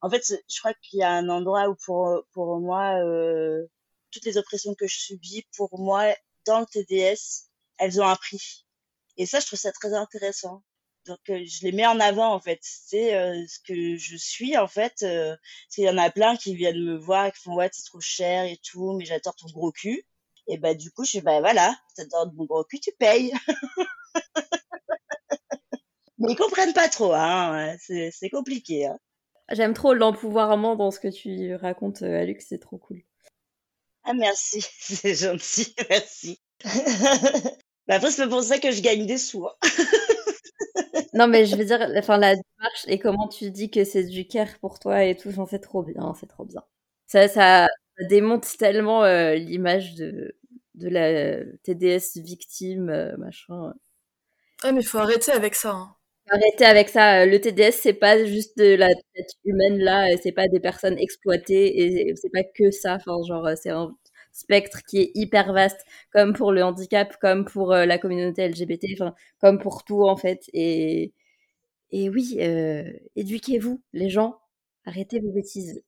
en 0.00 0.10
fait, 0.10 0.22
je 0.48 0.58
crois 0.58 0.74
qu'il 0.74 1.00
y 1.00 1.02
a 1.02 1.12
un 1.12 1.28
endroit 1.28 1.68
où 1.68 1.76
pour, 1.84 2.24
pour 2.32 2.58
moi, 2.60 2.96
toutes 4.12 4.24
les 4.24 4.36
oppressions 4.36 4.74
que 4.74 4.86
je 4.86 4.98
subis, 4.98 5.46
pour 5.56 5.80
moi, 5.80 6.14
dans 6.46 6.60
le 6.60 6.66
TDS, 6.66 7.48
elles 7.78 8.00
ont 8.00 8.06
un 8.06 8.16
prix. 8.16 8.66
Et 9.16 9.26
ça, 9.26 9.40
je 9.40 9.46
trouve 9.46 9.58
ça 9.58 9.72
très 9.72 9.94
intéressant. 9.94 10.62
Donc, 11.06 11.18
euh, 11.30 11.42
je 11.44 11.64
les 11.64 11.72
mets 11.72 11.86
en 11.86 11.98
avant, 11.98 12.32
en 12.32 12.40
fait. 12.40 12.60
C'est 12.62 13.16
euh, 13.16 13.44
ce 13.48 13.58
que 13.60 13.96
je 13.96 14.16
suis, 14.16 14.56
en 14.56 14.68
fait. 14.68 15.02
Euh, 15.02 15.36
y 15.76 15.88
en 15.88 15.98
a 15.98 16.10
plein 16.10 16.36
qui 16.36 16.54
viennent 16.54 16.84
me 16.84 16.96
voir 16.96 17.26
et 17.26 17.32
qui 17.32 17.40
font, 17.40 17.56
ouais, 17.56 17.68
c'est 17.72 17.84
trop 17.84 18.00
cher 18.00 18.44
et 18.44 18.58
tout, 18.62 18.96
mais 18.96 19.04
j'adore 19.04 19.34
ton 19.34 19.48
gros 19.48 19.72
cul. 19.72 20.04
Et 20.48 20.58
bah, 20.58 20.74
du 20.74 20.90
coup, 20.92 21.04
je 21.04 21.10
suis, 21.10 21.20
bah 21.20 21.40
voilà, 21.40 21.74
t'adores 21.96 22.32
mon 22.34 22.44
gros 22.44 22.64
cul, 22.64 22.80
tu 22.80 22.92
payes. 22.98 23.32
mais 26.18 26.32
ils 26.32 26.36
comprennent 26.36 26.72
pas 26.72 26.88
trop, 26.88 27.12
hein. 27.12 27.76
C'est 27.78 28.30
compliqué, 28.30 28.86
hein. 28.86 28.98
J'aime 29.50 29.74
trop 29.74 29.92
l'empouvoirment 29.92 30.76
dans 30.76 30.90
ce 30.90 31.00
que 31.00 31.08
tu 31.08 31.54
racontes, 31.56 32.02
Alux, 32.02 32.44
c'est 32.48 32.58
trop 32.58 32.78
cool. 32.78 33.02
Ah 34.04 34.14
merci, 34.14 34.60
c'est 34.78 35.14
gentil, 35.14 35.74
merci. 35.90 36.40
bah 37.86 37.94
après, 37.96 38.10
c'est 38.10 38.22
pas 38.22 38.28
pour 38.28 38.42
ça 38.42 38.58
que 38.58 38.70
je 38.70 38.82
gagne 38.82 39.06
des 39.06 39.18
sous. 39.18 39.46
Hein. 39.46 39.54
non, 41.14 41.28
mais 41.28 41.46
je 41.46 41.56
veux 41.56 41.64
dire, 41.64 41.80
enfin, 41.96 42.18
la 42.18 42.34
démarche 42.34 42.84
et 42.86 42.98
comment 42.98 43.28
tu 43.28 43.50
dis 43.50 43.70
que 43.70 43.84
c'est 43.84 44.04
du 44.04 44.26
care 44.26 44.58
pour 44.60 44.78
toi 44.78 45.04
et 45.04 45.16
tout, 45.16 45.30
j'en 45.30 45.46
sais 45.46 45.60
trop 45.60 45.82
bien, 45.82 46.14
c'est 46.18 46.26
trop 46.28 46.44
bien. 46.44 46.62
Ça, 47.06 47.28
ça, 47.28 47.68
démonte 48.08 48.56
tellement 48.58 49.04
euh, 49.04 49.34
l'image 49.34 49.94
de, 49.94 50.34
de 50.74 50.88
la 50.88 51.44
TDS 51.62 52.16
victime, 52.16 52.88
euh, 52.88 53.16
machin. 53.18 53.74
Ah, 54.62 54.72
mais 54.72 54.82
faut 54.82 54.98
arrêter 54.98 55.32
avec 55.32 55.54
ça. 55.54 55.72
Hein. 55.72 55.96
Arrêtez 56.30 56.64
avec 56.64 56.88
ça. 56.88 57.26
Le 57.26 57.40
TDS, 57.40 57.72
c'est 57.82 57.92
pas 57.94 58.24
juste 58.24 58.56
de 58.58 58.74
la 58.76 58.88
tête 58.88 59.30
humaine 59.44 59.78
là, 59.78 60.06
c'est 60.22 60.32
pas 60.32 60.48
des 60.48 60.60
personnes 60.60 60.98
exploitées 60.98 62.08
et 62.08 62.14
c'est 62.16 62.30
pas 62.30 62.44
que 62.44 62.70
ça. 62.70 62.98
Genre, 63.06 63.48
c'est 63.60 63.70
un 63.70 63.94
spectre 64.32 64.80
qui 64.88 64.98
est 64.98 65.10
hyper 65.14 65.52
vaste, 65.52 65.84
comme 66.12 66.32
pour 66.32 66.52
le 66.52 66.62
handicap, 66.64 67.16
comme 67.20 67.44
pour 67.44 67.72
euh, 67.72 67.84
la 67.86 67.98
communauté 67.98 68.48
LGBT, 68.48 68.86
comme 69.40 69.58
pour 69.58 69.84
tout 69.84 70.04
en 70.04 70.16
fait. 70.16 70.42
Et, 70.54 71.12
et 71.92 72.10
oui, 72.10 72.38
euh, 72.40 72.84
éduquez-vous, 73.16 73.82
les 73.94 74.10
gens. 74.10 74.38
Arrêtez 74.86 75.20
vos 75.20 75.32
bêtises. 75.32 75.82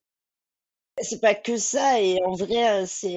C'est 1.01 1.21
pas 1.21 1.35
que 1.37 1.57
ça, 1.57 2.01
et 2.01 2.19
en 2.25 2.33
vrai, 2.35 2.83
euh, 2.83 2.85
c'est. 2.87 3.15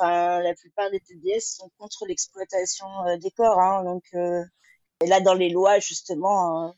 La 0.00 0.54
plupart 0.60 0.90
des 0.90 1.00
TDS 1.00 1.40
sont 1.56 1.70
contre 1.78 2.06
l'exploitation 2.06 2.86
des 3.20 3.30
corps, 3.32 3.58
hein, 3.60 3.84
donc. 3.84 4.04
Et 5.04 5.06
là, 5.06 5.20
dans 5.20 5.34
les 5.34 5.50
lois, 5.50 5.78
justement, 5.78 6.74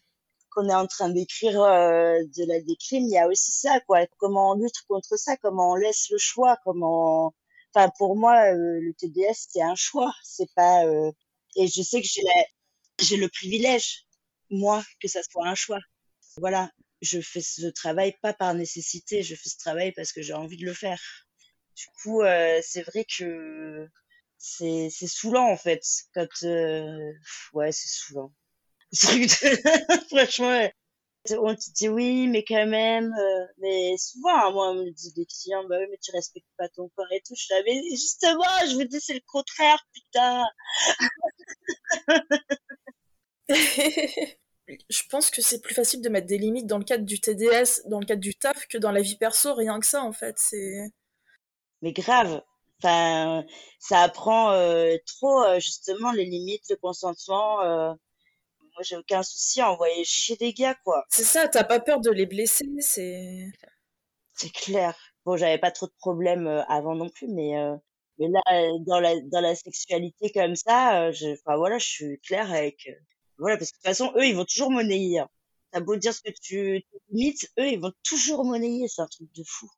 qu'on 0.51 0.69
est 0.69 0.75
en 0.75 0.87
train 0.87 1.09
d'écrire 1.11 1.55
de 1.55 2.49
la 2.49 2.61
décrime, 2.61 3.05
il 3.05 3.11
y 3.11 3.19
a 3.19 3.29
aussi 3.29 3.53
ça, 3.53 3.81
quoi. 3.81 4.07
Comment 4.19 4.53
on 4.53 4.55
lutte 4.55 4.83
contre 4.89 5.17
ça, 5.17 5.37
comment 5.37 5.73
on 5.73 5.75
laisse 5.77 6.11
le 6.11 6.19
choix, 6.19 6.57
comment 6.65 7.33
Enfin, 7.77 7.91
pour 7.99 8.17
moi, 8.17 8.55
euh, 8.55 8.81
le 8.81 8.95
TDS, 8.95 9.49
c'est 9.51 9.61
un 9.63 9.75
choix. 9.75 10.13
C'est 10.23 10.51
pas. 10.55 10.87
Euh, 10.87 11.13
et 11.57 11.67
je 11.69 11.83
sais 11.83 12.01
que 12.01 12.09
j'ai 12.09 12.23
j'ai 13.01 13.17
le 13.19 13.29
privilège, 13.29 14.07
moi, 14.51 14.83
que 15.01 15.09
ça 15.09 15.21
soit 15.23 15.47
un 15.47 15.55
choix. 15.55 15.81
Voilà, 16.39 16.71
je 17.03 17.21
fais 17.21 17.43
ce 17.43 17.67
travail 17.67 18.15
pas 18.23 18.33
par 18.33 18.55
nécessité, 18.55 19.23
je 19.23 19.35
fais 19.35 19.51
ce 19.51 19.59
travail 19.59 19.93
parce 19.93 20.13
que 20.13 20.23
j'ai 20.23 20.33
envie 20.33 20.57
de 20.57 20.65
le 20.65 20.73
faire. 20.73 21.01
Du 21.77 21.87
coup, 22.03 22.23
euh, 22.23 22.61
c'est 22.63 22.83
vrai 22.83 23.05
que 23.05 23.87
c'est 24.39 24.89
c'est 24.91 25.07
saoulant 25.07 25.51
en 25.51 25.57
fait 25.57 25.83
quand 26.15 26.27
ouais 27.55 27.73
c'est 27.73 27.89
saoulant 27.89 28.33
franchement 30.11 30.69
on 31.35 31.55
te 31.55 31.71
dit 31.73 31.89
oui, 31.89 32.29
mais 32.29 32.45
quand 32.45 32.67
même, 32.67 33.13
euh, 33.13 33.47
mais 33.59 33.97
souvent, 33.99 34.37
hein, 34.37 34.51
moi, 34.53 34.71
on 34.71 34.75
me 34.75 34.91
dit 34.91 35.13
des 35.15 35.27
clients, 35.27 35.65
bah 35.69 35.77
oui, 35.81 35.87
mais 35.91 35.99
tu 36.03 36.11
respectes 36.13 36.47
pas 36.57 36.69
ton 36.69 36.89
corps 36.91 37.11
et 37.13 37.23
tout. 37.27 37.35
Je 37.37 37.47
savais, 37.47 37.83
justement, 37.91 38.45
je 38.69 38.75
vous 38.75 38.85
dis, 38.85 39.01
c'est 39.01 39.15
le 39.15 39.21
contraire, 39.27 39.79
putain. 39.93 40.45
je 44.89 45.03
pense 45.11 45.31
que 45.31 45.43
c'est 45.43 45.61
plus 45.61 45.75
facile 45.75 46.03
de 46.03 46.09
mettre 46.09 46.27
des 46.27 46.39
limites 46.39 46.67
dans 46.67 46.79
le 46.79 46.85
cadre 46.85 47.05
du 47.05 47.21
TDS, 47.21 47.89
dans 47.89 48.01
le 48.01 48.07
cadre 48.07 48.21
du 48.21 48.35
taf, 48.35 48.67
que 48.67 48.79
dans 48.79 48.93
la 48.93 49.01
vie 49.01 49.17
perso, 49.17 49.55
rien 49.55 49.81
que 49.81 49.87
ça, 49.87 50.03
en 50.03 50.13
fait, 50.13 50.37
c'est. 50.39 50.93
Mais 51.83 51.93
grave. 51.93 52.43
Enfin, 52.83 53.45
ça 53.79 54.01
apprend 54.01 54.53
euh, 54.53 54.97
trop, 55.07 55.43
euh, 55.45 55.59
justement, 55.61 56.13
les 56.13 56.25
limites, 56.25 56.65
le 56.71 56.77
consentement 56.77 57.97
moi 58.77 58.83
j'ai 58.83 58.97
aucun 58.97 59.23
souci 59.23 59.61
à 59.61 59.73
envoyer 59.73 60.05
chier 60.05 60.37
des 60.37 60.53
gars 60.53 60.75
quoi. 60.85 61.05
C'est 61.09 61.25
ça, 61.25 61.49
t'as 61.49 61.65
pas 61.65 61.81
peur 61.81 62.01
de 62.01 62.11
les 62.11 62.27
blesser, 62.27 62.69
c'est. 62.81 63.51
C'est 64.35 64.53
clair. 64.53 64.95
Bon, 65.25 65.37
j'avais 65.37 65.59
pas 65.59 65.71
trop 65.71 65.87
de 65.87 65.95
problèmes 65.99 66.47
euh, 66.47 66.63
avant 66.69 66.95
non 66.95 67.09
plus, 67.09 67.27
mais 67.29 67.59
euh, 67.59 67.75
mais 68.19 68.29
là 68.29 68.41
dans 68.87 69.01
la 69.01 69.19
dans 69.23 69.41
la 69.41 69.55
sexualité 69.55 70.31
comme 70.31 70.57
ça, 70.57 71.07
euh, 71.07 71.13
je, 71.13 71.33
enfin 71.33 71.57
voilà, 71.57 71.79
je 71.79 71.87
suis 71.87 72.21
claire 72.21 72.53
avec 72.53 72.89
voilà 73.39 73.57
parce 73.57 73.71
que 73.73 73.77
de 73.77 73.81
toute 73.81 73.87
façon 73.87 74.13
eux 74.17 74.27
ils 74.27 74.37
vont 74.37 74.45
toujours 74.45 74.71
monnayer. 74.71 75.21
Hein. 75.21 75.29
T'as 75.73 75.81
beau 75.81 75.97
dire 75.97 76.13
ce 76.13 76.21
que 76.21 76.31
tu 76.43 76.85
limites, 77.11 77.51
eux 77.59 77.69
ils 77.69 77.81
vont 77.81 77.93
toujours 78.05 78.45
monnayer, 78.45 78.89
c'est 78.89 79.03
un 79.03 79.07
truc 79.09 79.29
de 79.35 79.43
fou. 79.47 79.69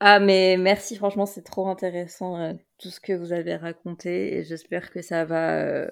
Ah 0.00 0.20
mais 0.20 0.56
merci 0.56 0.94
franchement 0.96 1.26
c'est 1.26 1.42
trop 1.42 1.68
intéressant 1.68 2.56
tout 2.78 2.88
ce 2.88 3.00
que 3.00 3.12
vous 3.12 3.32
avez 3.32 3.56
raconté 3.56 4.36
et 4.36 4.44
j'espère 4.44 4.90
que 4.90 5.02
ça 5.02 5.24
va 5.24 5.88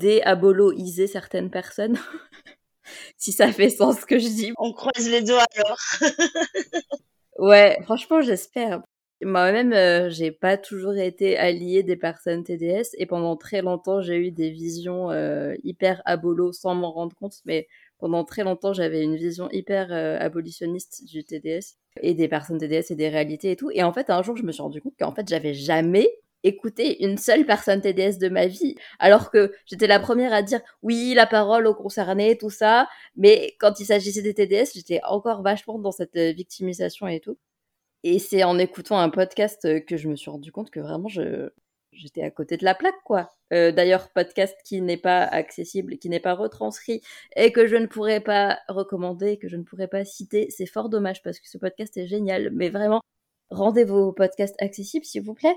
déaboloiser 0.00 1.06
certaines 1.06 1.50
personnes. 1.50 1.96
si 3.16 3.32
ça 3.32 3.52
fait 3.52 3.70
sens 3.70 4.00
ce 4.00 4.06
que 4.06 4.18
je 4.18 4.28
dis. 4.28 4.52
On 4.58 4.72
croise 4.72 5.08
les 5.08 5.22
doigts 5.22 5.46
alors. 5.56 5.78
ouais, 7.38 7.78
franchement, 7.84 8.20
j'espère. 8.20 8.82
Moi-même, 9.22 9.72
euh, 9.72 10.10
j'ai 10.10 10.32
pas 10.32 10.58
toujours 10.58 10.96
été 10.96 11.38
alliée 11.38 11.82
des 11.82 11.96
personnes 11.96 12.44
TDS 12.44 12.90
et 12.98 13.06
pendant 13.06 13.36
très 13.36 13.62
longtemps, 13.62 14.02
j'ai 14.02 14.16
eu 14.16 14.30
des 14.32 14.50
visions 14.50 15.10
euh, 15.10 15.54
hyper 15.62 16.02
abolo 16.04 16.52
sans 16.52 16.74
m'en 16.74 16.92
rendre 16.92 17.16
compte. 17.16 17.36
Mais 17.46 17.68
pendant 18.04 18.22
très 18.22 18.44
longtemps, 18.44 18.74
j'avais 18.74 19.02
une 19.02 19.16
vision 19.16 19.48
hyper 19.50 19.90
euh, 19.90 20.18
abolitionniste 20.20 21.06
du 21.06 21.24
TDS 21.24 21.78
et 22.02 22.12
des 22.12 22.28
personnes 22.28 22.58
TDS 22.58 22.90
et 22.90 22.96
des 22.96 23.08
réalités 23.08 23.52
et 23.52 23.56
tout. 23.56 23.70
Et 23.72 23.82
en 23.82 23.94
fait, 23.94 24.10
un 24.10 24.22
jour, 24.22 24.36
je 24.36 24.42
me 24.42 24.52
suis 24.52 24.60
rendu 24.60 24.82
compte 24.82 24.92
qu'en 24.98 25.14
fait, 25.14 25.26
j'avais 25.26 25.54
jamais 25.54 26.10
écouter 26.42 27.02
une 27.02 27.16
seule 27.16 27.46
personne 27.46 27.80
TDS 27.80 28.18
de 28.18 28.28
ma 28.28 28.46
vie, 28.46 28.74
alors 28.98 29.30
que 29.30 29.54
j'étais 29.64 29.86
la 29.86 30.00
première 30.00 30.34
à 30.34 30.42
dire 30.42 30.60
oui, 30.82 31.14
la 31.14 31.26
parole 31.26 31.66
aux 31.66 31.74
concernés, 31.74 32.36
tout 32.36 32.50
ça, 32.50 32.90
mais 33.16 33.56
quand 33.58 33.80
il 33.80 33.86
s'agissait 33.86 34.20
des 34.20 34.34
TDS, 34.34 34.72
j'étais 34.74 35.00
encore 35.04 35.40
vachement 35.40 35.78
dans 35.78 35.90
cette 35.90 36.16
euh, 36.16 36.32
victimisation 36.32 37.06
et 37.06 37.20
tout. 37.20 37.38
Et 38.02 38.18
c'est 38.18 38.44
en 38.44 38.58
écoutant 38.58 38.98
un 38.98 39.08
podcast 39.08 39.82
que 39.86 39.96
je 39.96 40.08
me 40.08 40.16
suis 40.16 40.30
rendu 40.30 40.52
compte 40.52 40.70
que 40.70 40.80
vraiment 40.80 41.08
je 41.08 41.48
j'étais 41.94 42.22
à 42.22 42.30
côté 42.30 42.56
de 42.56 42.64
la 42.64 42.74
plaque 42.74 43.02
quoi. 43.04 43.30
Euh, 43.52 43.72
d'ailleurs 43.72 44.10
podcast 44.10 44.56
qui 44.64 44.80
n'est 44.80 44.96
pas 44.96 45.22
accessible, 45.22 45.98
qui 45.98 46.08
n'est 46.08 46.20
pas 46.20 46.34
retranscrit 46.34 47.02
et 47.36 47.52
que 47.52 47.66
je 47.66 47.76
ne 47.76 47.86
pourrais 47.86 48.20
pas 48.20 48.58
recommander, 48.68 49.38
que 49.38 49.48
je 49.48 49.56
ne 49.56 49.62
pourrais 49.62 49.88
pas 49.88 50.04
citer, 50.04 50.48
c'est 50.50 50.66
fort 50.66 50.88
dommage 50.88 51.22
parce 51.22 51.40
que 51.40 51.48
ce 51.48 51.58
podcast 51.58 51.96
est 51.96 52.06
génial, 52.06 52.50
mais 52.52 52.68
vraiment 52.68 53.00
rendez 53.50 53.84
vos 53.84 54.12
podcasts 54.12 54.60
accessibles 54.60 55.04
s'il 55.04 55.22
vous 55.22 55.34
plaît 55.34 55.56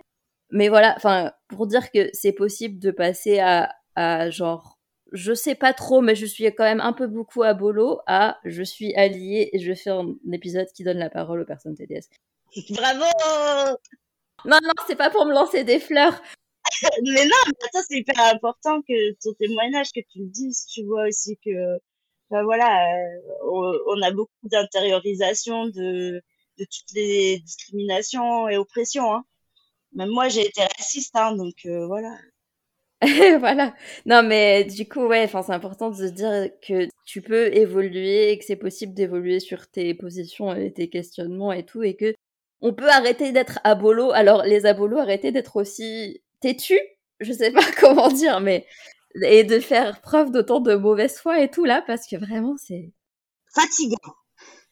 mais 0.49 0.69
voilà, 0.69 0.93
enfin, 0.95 1.33
pour 1.49 1.67
dire 1.67 1.91
que 1.91 2.09
c'est 2.13 2.31
possible 2.31 2.79
de 2.79 2.91
passer 2.91 3.39
à, 3.39 3.75
à 3.95 4.29
genre, 4.29 4.79
je 5.11 5.33
sais 5.33 5.55
pas 5.55 5.73
trop, 5.73 6.01
mais 6.01 6.15
je 6.15 6.25
suis 6.25 6.45
quand 6.55 6.63
même 6.63 6.81
un 6.81 6.93
peu 6.93 7.07
beaucoup 7.07 7.43
à 7.43 7.53
bolo, 7.53 7.99
à 8.07 8.39
je 8.45 8.63
suis 8.63 8.95
alliée 8.95 9.49
et 9.53 9.59
je 9.59 9.73
fais 9.73 9.89
un 9.89 10.15
épisode 10.31 10.67
qui 10.73 10.83
donne 10.83 10.99
la 10.99 11.09
parole 11.09 11.41
aux 11.41 11.45
personnes 11.45 11.75
TDS. 11.75 12.09
Bravo 12.71 13.05
Non, 14.47 14.59
non, 14.63 14.71
c'est 14.87 14.95
pas 14.95 15.09
pour 15.09 15.25
me 15.25 15.33
lancer 15.33 15.63
des 15.63 15.79
fleurs. 15.79 16.21
mais 17.03 17.25
non, 17.25 17.35
mais 17.47 17.67
ça 17.73 17.81
c'est 17.87 17.97
hyper 17.99 18.19
important 18.33 18.81
que 18.81 19.13
ton 19.21 19.33
témoignage, 19.33 19.91
que 19.93 19.99
tu 20.11 20.19
le 20.19 20.27
dises, 20.27 20.65
tu 20.67 20.83
vois 20.85 21.07
aussi 21.07 21.37
que, 21.43 21.77
ben 22.31 22.43
voilà, 22.43 22.85
euh, 22.85 23.79
on, 23.87 24.01
a 24.01 24.11
beaucoup 24.11 24.31
d'intériorisation 24.43 25.67
de, 25.67 26.21
de 26.57 26.65
toutes 26.65 26.93
les 26.95 27.39
discriminations 27.39 28.47
et 28.49 28.57
oppressions, 28.57 29.13
hein. 29.13 29.25
Même 29.93 30.09
moi, 30.09 30.29
j'ai 30.29 30.45
été 30.45 30.61
raciste, 30.77 31.15
hein, 31.15 31.35
donc 31.35 31.55
euh, 31.65 31.87
voilà. 31.87 32.17
voilà. 33.39 33.75
Non, 34.05 34.23
mais 34.23 34.65
du 34.65 34.87
coup, 34.87 35.05
ouais, 35.07 35.27
c'est 35.27 35.51
important 35.51 35.89
de 35.91 35.95
se 35.95 36.11
dire 36.11 36.49
que 36.61 36.87
tu 37.05 37.21
peux 37.21 37.55
évoluer 37.55 38.31
et 38.31 38.37
que 38.39 38.45
c'est 38.45 38.55
possible 38.55 38.93
d'évoluer 38.93 39.39
sur 39.39 39.69
tes 39.69 39.93
positions 39.93 40.53
et 40.55 40.73
tes 40.73 40.89
questionnements 40.89 41.51
et 41.51 41.65
tout, 41.65 41.83
et 41.83 41.95
que 41.95 42.13
on 42.61 42.73
peut 42.73 42.89
arrêter 42.89 43.31
d'être 43.31 43.59
abolo. 43.63 44.11
Alors, 44.11 44.43
les 44.43 44.65
abolos, 44.65 44.97
arrêter 44.97 45.31
d'être 45.31 45.55
aussi 45.57 46.23
têtus, 46.41 46.79
je 47.19 47.33
sais 47.33 47.51
pas 47.51 47.61
comment 47.79 48.09
dire, 48.09 48.39
mais 48.39 48.65
et 49.23 49.43
de 49.43 49.59
faire 49.59 50.01
preuve 50.01 50.31
d'autant 50.31 50.59
de 50.59 50.75
mauvaise 50.75 51.17
foi 51.17 51.41
et 51.41 51.49
tout 51.49 51.65
là, 51.65 51.83
parce 51.85 52.07
que 52.07 52.17
vraiment, 52.17 52.55
c'est 52.57 52.91
fatigant. 53.53 54.15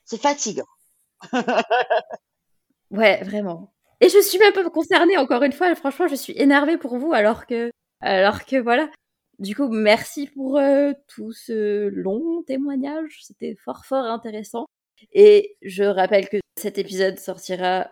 C'est 0.03 0.21
fatigant. 0.21 0.65
ouais, 2.91 3.23
vraiment. 3.23 3.73
Et 4.01 4.09
je 4.09 4.21
suis 4.21 4.37
même 4.37 4.53
pas 4.53 4.69
concernée, 4.69 5.17
encore 5.17 5.43
une 5.43 5.51
fois. 5.53 5.73
Franchement, 5.75 6.07
je 6.07 6.15
suis 6.15 6.33
énervée 6.37 6.77
pour 6.77 6.97
vous, 6.97 7.13
alors 7.13 7.45
que, 7.45 7.71
alors 8.01 8.45
que 8.45 8.57
voilà. 8.57 8.89
Du 9.39 9.55
coup, 9.55 9.67
merci 9.69 10.27
pour 10.27 10.57
euh, 10.57 10.93
tout 11.07 11.33
ce 11.33 11.87
long 11.89 12.43
témoignage. 12.43 13.19
C'était 13.21 13.55
fort, 13.63 13.85
fort 13.85 14.05
intéressant. 14.05 14.67
Et 15.11 15.57
je 15.61 15.83
rappelle 15.83 16.29
que 16.29 16.37
cet 16.57 16.77
épisode 16.77 17.19
sortira, 17.19 17.91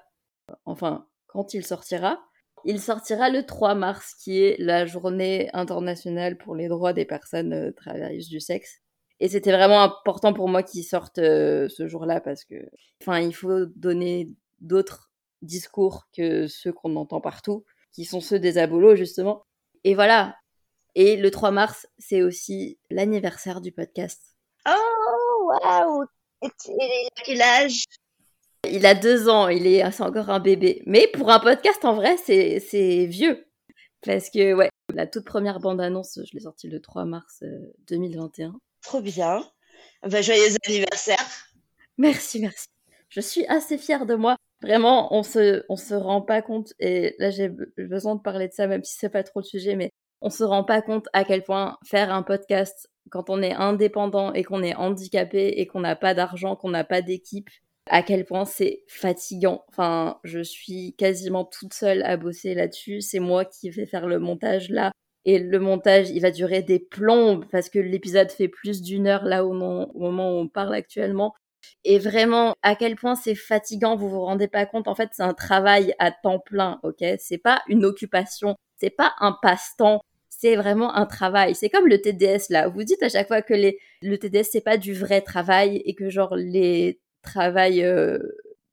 enfin, 0.66 1.08
quand 1.28 1.54
il 1.54 1.66
sortira, 1.66 2.20
il 2.66 2.80
sortira 2.80 3.30
le 3.30 3.46
3 3.46 3.76
mars, 3.76 4.16
qui 4.16 4.42
est 4.42 4.56
la 4.60 4.86
journée 4.86 5.50
internationale 5.54 6.38
pour 6.38 6.56
les 6.56 6.68
droits 6.68 6.94
des 6.94 7.06
personnes 7.06 7.54
euh, 7.54 8.20
du 8.30 8.40
sexe. 8.40 8.80
Et 9.20 9.28
c'était 9.28 9.52
vraiment 9.52 9.82
important 9.82 10.34
pour 10.34 10.48
moi 10.48 10.64
qu'il 10.64 10.84
sorte 10.84 11.18
euh, 11.18 11.68
ce 11.70 11.88
jour-là 11.88 12.22
parce 12.22 12.46
que, 12.46 12.56
enfin, 13.02 13.20
il 13.20 13.34
faut 13.34 13.66
donner 13.76 14.30
d'autres 14.62 15.12
discours 15.42 16.08
que 16.16 16.48
ceux 16.48 16.72
qu'on 16.72 16.96
entend 16.96 17.22
partout, 17.22 17.66
qui 17.92 18.06
sont 18.06 18.22
ceux 18.22 18.40
des 18.40 18.58
abolos 18.58 18.96
justement. 18.96 19.46
Et 19.84 19.96
voilà. 19.96 20.36
Et 20.96 21.18
le 21.18 21.32
3 21.32 21.52
mars, 21.52 21.88
c'est 21.98 22.22
aussi 22.22 22.80
l'anniversaire 22.90 23.62
du 23.62 23.72
podcast. 23.72 24.22
Oh, 24.68 25.50
waouh 25.50 26.06
il 26.68 27.10
a 27.18 27.24
quel 27.24 27.42
âge? 27.42 27.84
Il 28.70 28.86
a 28.86 28.96
deux 28.96 29.30
ans, 29.30 29.50
il 29.50 29.68
est, 29.68 29.90
c'est 29.92 30.04
encore 30.04 30.30
un 30.30 30.40
bébé. 30.40 30.82
Mais 30.86 31.08
pour 31.08 31.30
un 31.30 31.40
podcast, 31.40 31.84
en 31.84 31.96
vrai, 31.96 32.16
c'est, 32.18 32.60
c'est 32.60 33.06
vieux. 33.06 33.46
Parce 34.06 34.30
que, 34.30 34.54
ouais, 34.54 34.70
la 34.94 35.08
toute 35.08 35.26
première 35.26 35.60
bande-annonce, 35.60 36.20
je 36.24 36.34
l'ai 36.34 36.42
sortie 36.42 36.68
le 36.68 36.80
3 36.82 37.06
mars 37.06 37.44
2021. 37.88 38.50
Euh, 38.50 38.52
Trop 38.82 39.02
bien. 39.02 39.44
Bah, 40.04 40.22
joyeux 40.22 40.56
anniversaire. 40.68 41.26
Merci, 41.98 42.40
merci. 42.40 42.68
Je 43.10 43.22
suis 43.22 43.46
assez 43.48 43.78
fière 43.78 44.06
de 44.06 44.16
moi. 44.16 44.36
Vraiment, 44.62 45.14
on 45.14 45.24
se, 45.24 45.64
on 45.70 45.76
se 45.76 45.94
rend 45.94 46.22
pas 46.22 46.42
compte, 46.42 46.74
et 46.80 47.16
là 47.20 47.32
j'ai 47.32 47.50
besoin 47.78 48.16
de 48.16 48.22
parler 48.22 48.48
de 48.48 48.54
ça, 48.54 48.66
même 48.66 48.84
si 48.84 48.96
c'est 48.98 49.10
pas 49.10 49.24
trop 49.24 49.42
le 49.42 49.46
sujet, 49.46 49.76
mais 49.76 49.92
on 50.22 50.30
se 50.30 50.44
rend 50.44 50.64
pas 50.64 50.82
compte 50.82 51.08
à 51.12 51.26
quel 51.26 51.44
point 51.44 51.78
faire 51.86 52.14
un 52.14 52.24
podcast 52.24 52.90
quand 53.10 53.30
on 53.30 53.42
est 53.42 53.54
indépendant 53.54 54.34
et 54.34 54.44
qu'on 54.44 54.64
est 54.64 54.76
handicapé 54.76 55.48
et 55.58 55.68
qu'on 55.68 55.82
n'a 55.82 55.96
pas 55.96 56.14
d'argent, 56.14 56.56
qu'on 56.56 56.70
n'a 56.70 56.84
pas 56.84 57.02
d'équipe, 57.02 57.50
à 57.88 58.02
quel 58.02 58.26
point 58.26 58.46
c'est 58.46 58.84
fatigant. 58.88 59.66
Enfin, 59.70 60.20
je 60.24 60.40
suis 60.40 60.96
quasiment 60.98 61.46
toute 61.46 61.74
seule 61.74 62.04
à 62.04 62.18
bosser 62.18 62.54
là-dessus. 62.56 63.02
C'est 63.02 63.20
moi 63.20 63.46
qui 63.46 63.70
vais 63.70 63.86
faire 63.86 64.08
le 64.08 64.20
montage 64.20 64.70
là. 64.70 64.92
Et 65.26 65.40
le 65.40 65.60
montage, 65.60 66.10
il 66.10 66.22
va 66.22 66.32
durer 66.32 66.64
des 66.64 66.80
plombes 66.80 67.46
parce 67.52 67.70
que 67.70 67.80
l'épisode 67.80 68.32
fait 68.32 68.50
plus 68.50 68.82
d'une 68.82 69.08
heure 69.08 69.24
là 69.24 69.46
au, 69.46 69.54
moment 69.54 69.88
où 69.96 70.42
on 70.42 70.48
parle 70.48 70.76
actuellement. 70.76 71.34
Et 71.86 71.98
vraiment, 71.98 72.56
à 72.62 72.76
quel 72.76 72.96
point 72.96 73.16
c'est 73.16 73.36
fatigant, 73.36 73.96
vous 73.96 74.10
vous 74.10 74.22
rendez 74.22 74.50
pas 74.50 74.66
compte. 74.66 74.88
En 74.88 74.96
fait, 74.96 75.10
c'est 75.14 75.24
un 75.24 75.34
travail 75.34 75.94
à 76.00 76.12
temps 76.12 76.40
plein, 76.40 76.80
ok? 76.84 77.04
C'est 77.20 77.38
pas 77.38 77.62
une 77.68 77.86
occupation, 77.86 78.56
c'est 78.76 78.90
pas 78.90 79.14
un 79.20 79.38
passe-temps, 79.42 80.02
c'est 80.44 80.58
vraiment 80.58 80.94
un 80.94 81.06
travail. 81.06 81.56
C'est 81.56 81.70
comme 81.70 81.88
le 81.88 82.02
TDS 82.02 82.50
là. 82.50 82.68
Vous 82.68 82.84
dites 82.84 83.02
à 83.02 83.08
chaque 83.08 83.30
fois 83.30 83.42
que 83.42 83.54
le 83.54 84.18
TDS 84.18 84.44
c'est 84.52 84.62
pas 84.62 84.76
du 84.76 84.94
vrai 84.94 85.22
travail 85.22 85.82
et 85.86 85.96
que 85.96 86.10
genre 86.10 86.36
les 86.36 87.00
travail 87.22 87.82
euh, 87.82 88.20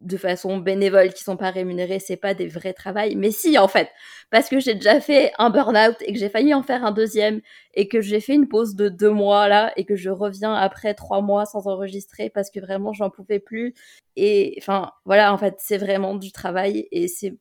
de 0.01 0.17
façon 0.17 0.59
bénévole 0.59 1.13
qui 1.13 1.23
sont 1.23 1.37
pas 1.37 1.51
rémunérés, 1.51 2.01
c'est 2.01 2.17
pas 2.17 2.35
des 2.35 2.49
vrais 2.49 2.73
travails. 2.73 3.15
Mais 3.15 3.31
si, 3.31 3.57
en 3.57 3.69
fait, 3.69 3.89
parce 4.31 4.49
que 4.49 4.59
j'ai 4.59 4.75
déjà 4.75 5.01
fait 5.01 5.33
un 5.39 5.51
burn-out 5.51 5.97
et 6.01 6.13
que 6.13 6.19
j'ai 6.19 6.29
failli 6.29 6.55
en 6.55 6.65
faire 6.65 6.85
un 6.85 6.91
deuxième 6.91 7.41
et 7.75 7.87
que 7.87 8.01
j'ai 8.01 8.19
fait 8.21 8.35
une 8.35 8.49
pause 8.49 8.75
de 8.75 8.89
deux 8.89 9.11
mois 9.11 9.47
là 9.49 9.73
et 9.77 9.85
que 9.85 9.95
je 9.95 10.11
reviens 10.11 10.55
après 10.55 10.95
trois 10.95 11.21
mois 11.21 11.47
sans 11.47 11.69
enregistrer 11.69 12.31
parce 12.31 12.51
que 12.51 12.59
vraiment 12.59 12.93
j'en 12.93 13.11
pouvais 13.11 13.39
plus. 13.39 13.75
Et 14.17 14.57
enfin, 14.59 14.91
voilà, 15.05 15.33
en 15.33 15.39
fait, 15.39 15.55
c'est 15.59 15.79
vraiment 15.79 16.17
du 16.17 16.33
travail 16.33 16.89
et 16.91 17.07
c'est, 17.07 17.37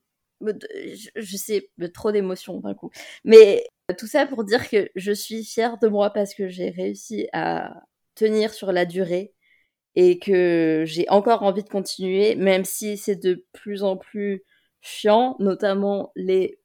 je 1.16 1.36
sais, 1.36 1.68
trop 1.94 2.12
d'émotions 2.12 2.60
d'un 2.60 2.74
coup. 2.74 2.90
Mais 3.24 3.64
tout 3.94 4.06
ça 4.06 4.26
pour 4.26 4.44
dire 4.44 4.68
que 4.68 4.90
je 4.96 5.12
suis 5.12 5.44
fière 5.44 5.78
de 5.78 5.88
moi 5.88 6.10
parce 6.10 6.34
que 6.34 6.48
j'ai 6.48 6.70
réussi 6.70 7.28
à 7.32 7.82
tenir 8.14 8.52
sur 8.52 8.72
la 8.72 8.84
durée 8.84 9.34
et 9.94 10.18
que 10.18 10.84
j'ai 10.86 11.08
encore 11.08 11.42
envie 11.42 11.64
de 11.64 11.68
continuer, 11.68 12.34
même 12.36 12.64
si 12.64 12.96
c'est 12.96 13.16
de 13.16 13.44
plus 13.52 13.82
en 13.82 13.96
plus 13.96 14.44
chiant, 14.80 15.36
notamment 15.40 16.12
les 16.16 16.60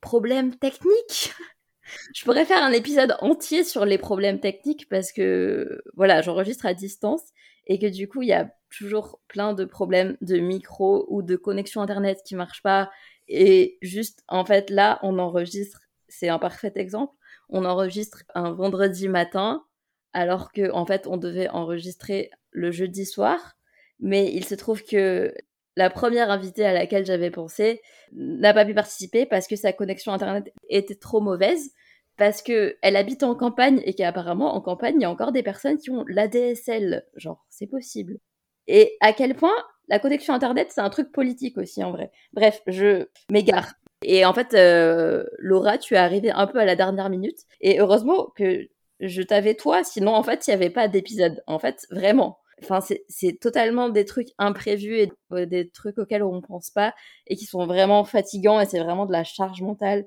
problèmes 0.00 0.56
techniques. 0.56 1.32
Je 2.14 2.24
pourrais 2.24 2.44
faire 2.44 2.62
un 2.62 2.72
épisode 2.72 3.16
entier 3.20 3.64
sur 3.64 3.84
les 3.86 3.98
problèmes 3.98 4.40
techniques 4.40 4.88
parce 4.90 5.10
que 5.10 5.80
voilà, 5.94 6.20
j'enregistre 6.20 6.66
à 6.66 6.74
distance 6.74 7.22
et 7.66 7.78
que 7.78 7.86
du 7.86 8.08
coup, 8.08 8.20
il 8.20 8.28
y 8.28 8.34
a 8.34 8.50
toujours 8.70 9.20
plein 9.26 9.54
de 9.54 9.64
problèmes 9.64 10.18
de 10.20 10.38
micro 10.38 11.06
ou 11.08 11.22
de 11.22 11.36
connexion 11.36 11.80
internet 11.80 12.20
qui 12.26 12.34
marchent 12.34 12.62
pas 12.62 12.90
et 13.28 13.78
juste 13.82 14.22
en 14.28 14.44
fait 14.44 14.70
là, 14.70 14.98
on 15.02 15.18
enregistre, 15.18 15.87
c'est 16.08 16.28
un 16.28 16.38
parfait 16.38 16.72
exemple, 16.76 17.14
on 17.48 17.64
enregistre 17.64 18.24
un 18.34 18.52
vendredi 18.52 19.08
matin 19.08 19.64
alors 20.12 20.52
que 20.52 20.70
en 20.72 20.86
fait, 20.86 21.06
on 21.06 21.16
devait 21.16 21.48
enregistrer 21.48 22.30
le 22.50 22.70
jeudi 22.70 23.04
soir, 23.04 23.56
mais 24.00 24.32
il 24.32 24.44
se 24.44 24.54
trouve 24.54 24.82
que 24.82 25.34
la 25.76 25.90
première 25.90 26.30
invitée 26.30 26.64
à 26.64 26.72
laquelle 26.72 27.06
j'avais 27.06 27.30
pensé 27.30 27.80
n'a 28.12 28.52
pas 28.52 28.64
pu 28.64 28.74
participer 28.74 29.26
parce 29.26 29.46
que 29.46 29.56
sa 29.56 29.72
connexion 29.72 30.12
internet 30.12 30.52
était 30.68 30.96
trop 30.96 31.20
mauvaise, 31.20 31.70
parce 32.16 32.42
que 32.42 32.76
elle 32.82 32.96
habite 32.96 33.22
en 33.22 33.34
campagne 33.34 33.80
et 33.84 33.94
qu'apparemment 33.94 34.54
en 34.54 34.60
campagne 34.60 34.96
il 34.96 35.02
y 35.02 35.04
a 35.04 35.10
encore 35.10 35.32
des 35.32 35.42
personnes 35.42 35.78
qui 35.78 35.90
ont 35.90 36.04
l'ADSL, 36.08 37.06
genre 37.16 37.46
c'est 37.48 37.68
possible. 37.68 38.18
Et 38.66 38.96
à 39.00 39.12
quel 39.12 39.34
point 39.34 39.54
la 39.88 39.98
connexion 39.98 40.34
internet 40.34 40.68
c'est 40.70 40.80
un 40.80 40.90
truc 40.90 41.12
politique 41.12 41.58
aussi 41.58 41.84
en 41.84 41.92
vrai. 41.92 42.10
Bref, 42.32 42.60
je 42.66 43.06
m'égare. 43.30 43.74
Et 44.02 44.24
en 44.24 44.32
fait, 44.32 44.54
euh, 44.54 45.24
Laura, 45.38 45.78
tu 45.78 45.94
es 45.94 45.96
arrivée 45.98 46.30
un 46.30 46.46
peu 46.46 46.58
à 46.58 46.64
la 46.64 46.76
dernière 46.76 47.10
minute. 47.10 47.38
Et 47.60 47.80
heureusement 47.80 48.32
que 48.36 48.68
je 49.00 49.22
t'avais 49.22 49.54
toi, 49.54 49.84
sinon 49.84 50.14
en 50.14 50.22
fait 50.22 50.46
il 50.46 50.50
n'y 50.50 50.54
avait 50.54 50.70
pas 50.70 50.88
d'épisode. 50.88 51.42
En 51.46 51.58
fait, 51.58 51.86
vraiment. 51.90 52.38
Enfin, 52.62 52.80
c'est 53.08 53.38
totalement 53.40 53.88
des 53.88 54.04
trucs 54.04 54.30
imprévus 54.38 54.96
et 54.98 55.12
euh, 55.32 55.46
des 55.46 55.68
trucs 55.70 55.98
auxquels 55.98 56.24
on 56.24 56.34
ne 56.36 56.40
pense 56.40 56.70
pas 56.70 56.94
et 57.28 57.36
qui 57.36 57.44
sont 57.44 57.66
vraiment 57.66 58.04
fatigants 58.04 58.60
et 58.60 58.66
c'est 58.66 58.80
vraiment 58.80 59.06
de 59.06 59.12
la 59.12 59.24
charge 59.24 59.62
mentale. 59.62 60.06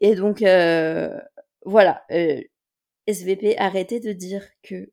Et 0.00 0.14
donc, 0.14 0.42
euh, 0.42 1.18
voilà, 1.64 2.04
euh, 2.12 2.40
SVP, 3.06 3.58
arrêtez 3.58 4.00
de 4.00 4.12
dire 4.12 4.44
que 4.62 4.90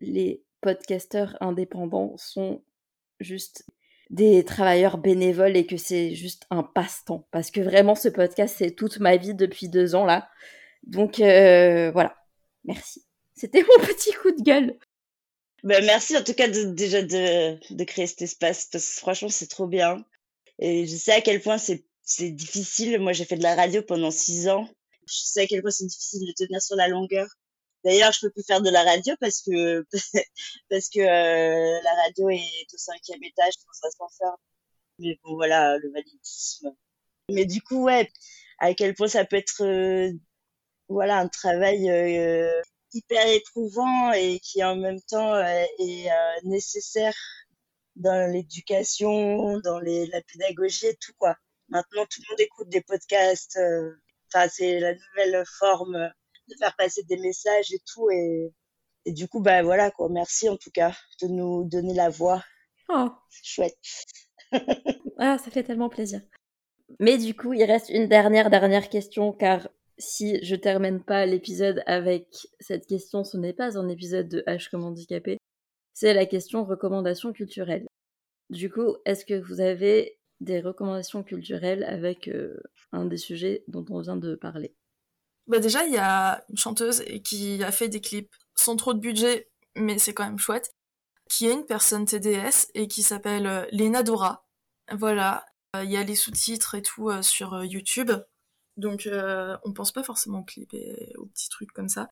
les 0.00 0.42
podcasteurs 0.60 1.36
indépendants 1.40 2.14
sont 2.16 2.62
juste 3.20 3.64
des 4.10 4.44
travailleurs 4.44 4.98
bénévoles 4.98 5.56
et 5.56 5.66
que 5.66 5.76
c'est 5.76 6.14
juste 6.14 6.46
un 6.50 6.62
passe-temps. 6.62 7.26
Parce 7.30 7.50
que 7.50 7.60
vraiment, 7.60 7.94
ce 7.94 8.08
podcast, 8.08 8.56
c'est 8.58 8.72
toute 8.72 8.98
ma 8.98 9.16
vie 9.16 9.34
depuis 9.34 9.68
deux 9.68 9.94
ans 9.94 10.04
là. 10.04 10.28
Donc, 10.84 11.16
voilà. 11.18 12.16
Merci. 12.64 13.04
C'était 13.34 13.62
mon 13.78 13.84
petit 13.84 14.12
coup 14.12 14.30
de 14.32 14.42
gueule. 14.42 14.76
Ben, 15.62 15.84
merci 15.84 16.16
en 16.16 16.24
tout 16.24 16.32
cas 16.32 16.48
de, 16.48 16.64
déjà 16.64 17.02
de, 17.02 17.58
de 17.74 17.84
créer 17.84 18.06
cet 18.06 18.22
espace 18.22 18.66
parce 18.72 18.86
que 18.86 19.00
franchement 19.00 19.28
c'est 19.28 19.48
trop 19.48 19.66
bien. 19.66 20.04
Et 20.58 20.86
je 20.86 20.96
sais 20.96 21.12
à 21.12 21.20
quel 21.20 21.40
point 21.40 21.58
c'est 21.58 21.84
difficile. 22.30 22.98
Moi 22.98 23.12
j'ai 23.12 23.24
fait 23.24 23.36
de 23.36 23.42
la 23.42 23.54
radio 23.54 23.82
pendant 23.82 24.10
six 24.10 24.48
ans. 24.48 24.68
Je 25.06 25.14
sais 25.14 25.42
à 25.42 25.46
quel 25.46 25.60
point 25.60 25.70
c'est 25.70 25.86
difficile 25.86 26.26
de 26.26 26.32
tenir 26.32 26.62
sur 26.62 26.76
la 26.76 26.88
longueur. 26.88 27.26
D'ailleurs 27.84 28.12
je 28.12 28.20
peux 28.20 28.30
plus 28.30 28.44
faire 28.44 28.60
de 28.60 28.70
la 28.70 28.82
radio 28.84 29.14
parce 29.20 29.42
que 29.42 29.86
parce 30.70 30.88
que 30.88 31.00
euh, 31.00 31.80
la 31.82 31.94
radio 32.02 32.28
est 32.30 32.74
au 32.74 32.78
cinquième 32.78 33.22
étage 33.22 33.54
sans 33.54 33.88
ascenseur. 33.88 34.36
Mais 34.98 35.18
bon 35.24 35.34
voilà 35.34 35.78
le 35.78 35.90
validisme. 35.92 36.74
Mais 37.30 37.46
du 37.46 37.62
coup 37.62 37.84
ouais 37.84 38.10
à 38.58 38.74
quel 38.74 38.94
point 38.94 39.08
ça 39.08 39.24
peut 39.24 39.36
être 39.36 39.62
euh, 39.64 40.12
voilà 40.88 41.18
un 41.18 41.28
travail 41.28 41.90
euh, 41.90 42.60
hyper 42.92 43.26
éprouvant 43.28 44.12
et 44.12 44.40
qui 44.40 44.62
en 44.64 44.76
même 44.76 45.00
temps 45.02 45.34
euh, 45.34 45.64
est 45.78 46.10
euh, 46.10 46.40
nécessaire 46.44 47.14
dans 47.96 48.30
l'éducation, 48.30 49.58
dans 49.60 49.78
les, 49.80 50.06
la 50.06 50.22
pédagogie 50.22 50.86
et 50.86 50.96
tout 50.96 51.12
quoi. 51.18 51.36
Maintenant 51.68 52.04
tout 52.06 52.20
le 52.22 52.32
monde 52.32 52.40
écoute 52.40 52.68
des 52.68 52.82
podcasts. 52.82 53.58
Enfin 54.28 54.48
c'est 54.48 54.80
la 54.80 54.94
nouvelle 54.94 55.44
forme 55.58 56.12
de 56.50 56.56
faire 56.58 56.74
passer 56.76 57.02
des 57.04 57.16
messages 57.16 57.72
et 57.72 57.80
tout 57.92 58.10
et 58.10 58.52
et 59.06 59.12
du 59.12 59.28
coup 59.28 59.40
bah 59.40 59.62
voilà 59.62 59.90
quoi. 59.90 60.08
Merci 60.10 60.48
en 60.48 60.56
tout 60.56 60.70
cas 60.70 60.94
de 61.22 61.28
nous 61.28 61.64
donner 61.64 61.94
la 61.94 62.10
voix. 62.10 62.44
Oh, 62.88 63.08
chouette. 63.42 63.78
ah, 65.18 65.38
ça 65.38 65.50
fait 65.50 65.62
tellement 65.62 65.88
plaisir. 65.88 66.20
Mais 66.98 67.18
du 67.18 67.34
coup, 67.34 67.52
il 67.52 67.62
reste 67.64 67.88
une 67.88 68.08
dernière 68.08 68.50
dernière 68.50 68.88
question 68.88 69.32
car 69.32 69.68
si 70.00 70.42
je 70.42 70.56
termine 70.56 71.02
pas 71.02 71.26
l'épisode 71.26 71.82
avec 71.86 72.26
cette 72.58 72.86
question, 72.86 73.22
ce 73.22 73.36
n'est 73.36 73.52
pas 73.52 73.78
un 73.78 73.88
épisode 73.88 74.28
de 74.28 74.42
H 74.46 74.70
comme 74.70 74.84
handicapé, 74.84 75.38
c'est 75.92 76.14
la 76.14 76.26
question 76.26 76.64
recommandation 76.64 77.32
culturelle. 77.32 77.86
Du 78.48 78.70
coup, 78.70 78.96
est-ce 79.04 79.24
que 79.24 79.38
vous 79.38 79.60
avez 79.60 80.18
des 80.40 80.60
recommandations 80.60 81.22
culturelles 81.22 81.84
avec 81.84 82.28
euh, 82.28 82.58
un 82.92 83.04
des 83.04 83.18
sujets 83.18 83.62
dont 83.68 83.84
on 83.90 84.00
vient 84.00 84.16
de 84.16 84.34
parler? 84.34 84.74
Bah 85.46 85.58
déjà, 85.58 85.84
il 85.84 85.92
y 85.92 85.98
a 85.98 86.44
une 86.48 86.56
chanteuse 86.56 87.02
qui 87.24 87.62
a 87.62 87.72
fait 87.72 87.88
des 87.88 88.00
clips 88.00 88.34
sans 88.54 88.76
trop 88.76 88.94
de 88.94 89.00
budget, 89.00 89.48
mais 89.76 89.98
c'est 89.98 90.14
quand 90.14 90.24
même 90.24 90.38
chouette, 90.38 90.72
qui 91.28 91.46
est 91.46 91.52
une 91.52 91.66
personne 91.66 92.04
TDS 92.06 92.68
et 92.74 92.88
qui 92.88 93.02
s'appelle 93.02 93.46
euh, 93.46 93.66
Lena 93.72 94.02
Dora. 94.02 94.44
Voilà, 94.92 95.46
euh, 95.76 95.84
il 95.84 95.90
y 95.90 95.96
a 95.96 96.02
les 96.02 96.16
sous-titres 96.16 96.74
et 96.74 96.82
tout 96.82 97.10
sur 97.22 97.64
YouTube. 97.64 98.12
Donc 98.80 99.06
euh, 99.06 99.56
on 99.64 99.72
pense 99.72 99.92
pas 99.92 100.02
forcément 100.02 100.40
au 100.40 100.44
clip 100.44 100.72
et 100.72 101.12
aux 101.18 101.26
petits 101.26 101.48
trucs 101.50 101.72
comme 101.72 101.88
ça. 101.88 102.08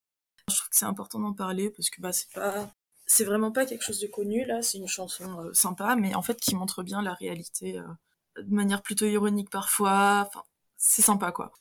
Je 0.49 0.57
trouve 0.57 0.69
que 0.69 0.77
c'est 0.77 0.85
important 0.85 1.19
d'en 1.19 1.33
parler 1.33 1.71
parce 1.71 1.91
que 1.91 2.01
bah 2.01 2.13
c'est 2.13 2.31
pas 2.33 2.71
c'est 3.07 3.25
vraiment 3.25 3.53
pas 3.53 3.65
quelque 3.65 3.83
chose 3.83 4.01
de 4.01 4.07
connu 4.07 4.45
là, 4.45 4.61
c'est 4.63 4.79
une 4.79 4.89
chanson 4.89 5.41
euh, 5.41 5.53
sympa 5.55 5.97
mais 5.97 6.15
en 6.15 6.23
fait 6.23 6.39
qui 6.39 6.55
montre 6.55 6.83
bien 6.83 7.01
la 7.03 7.15
réalité 7.15 7.79
euh, 7.79 8.43
de 8.43 8.55
manière 8.55 8.83
plutôt 8.83 9.07
ironique 9.07 9.51
parfois. 9.51 10.31
C'est 10.77 11.03
sympa 11.03 11.33
quoi. 11.33 11.53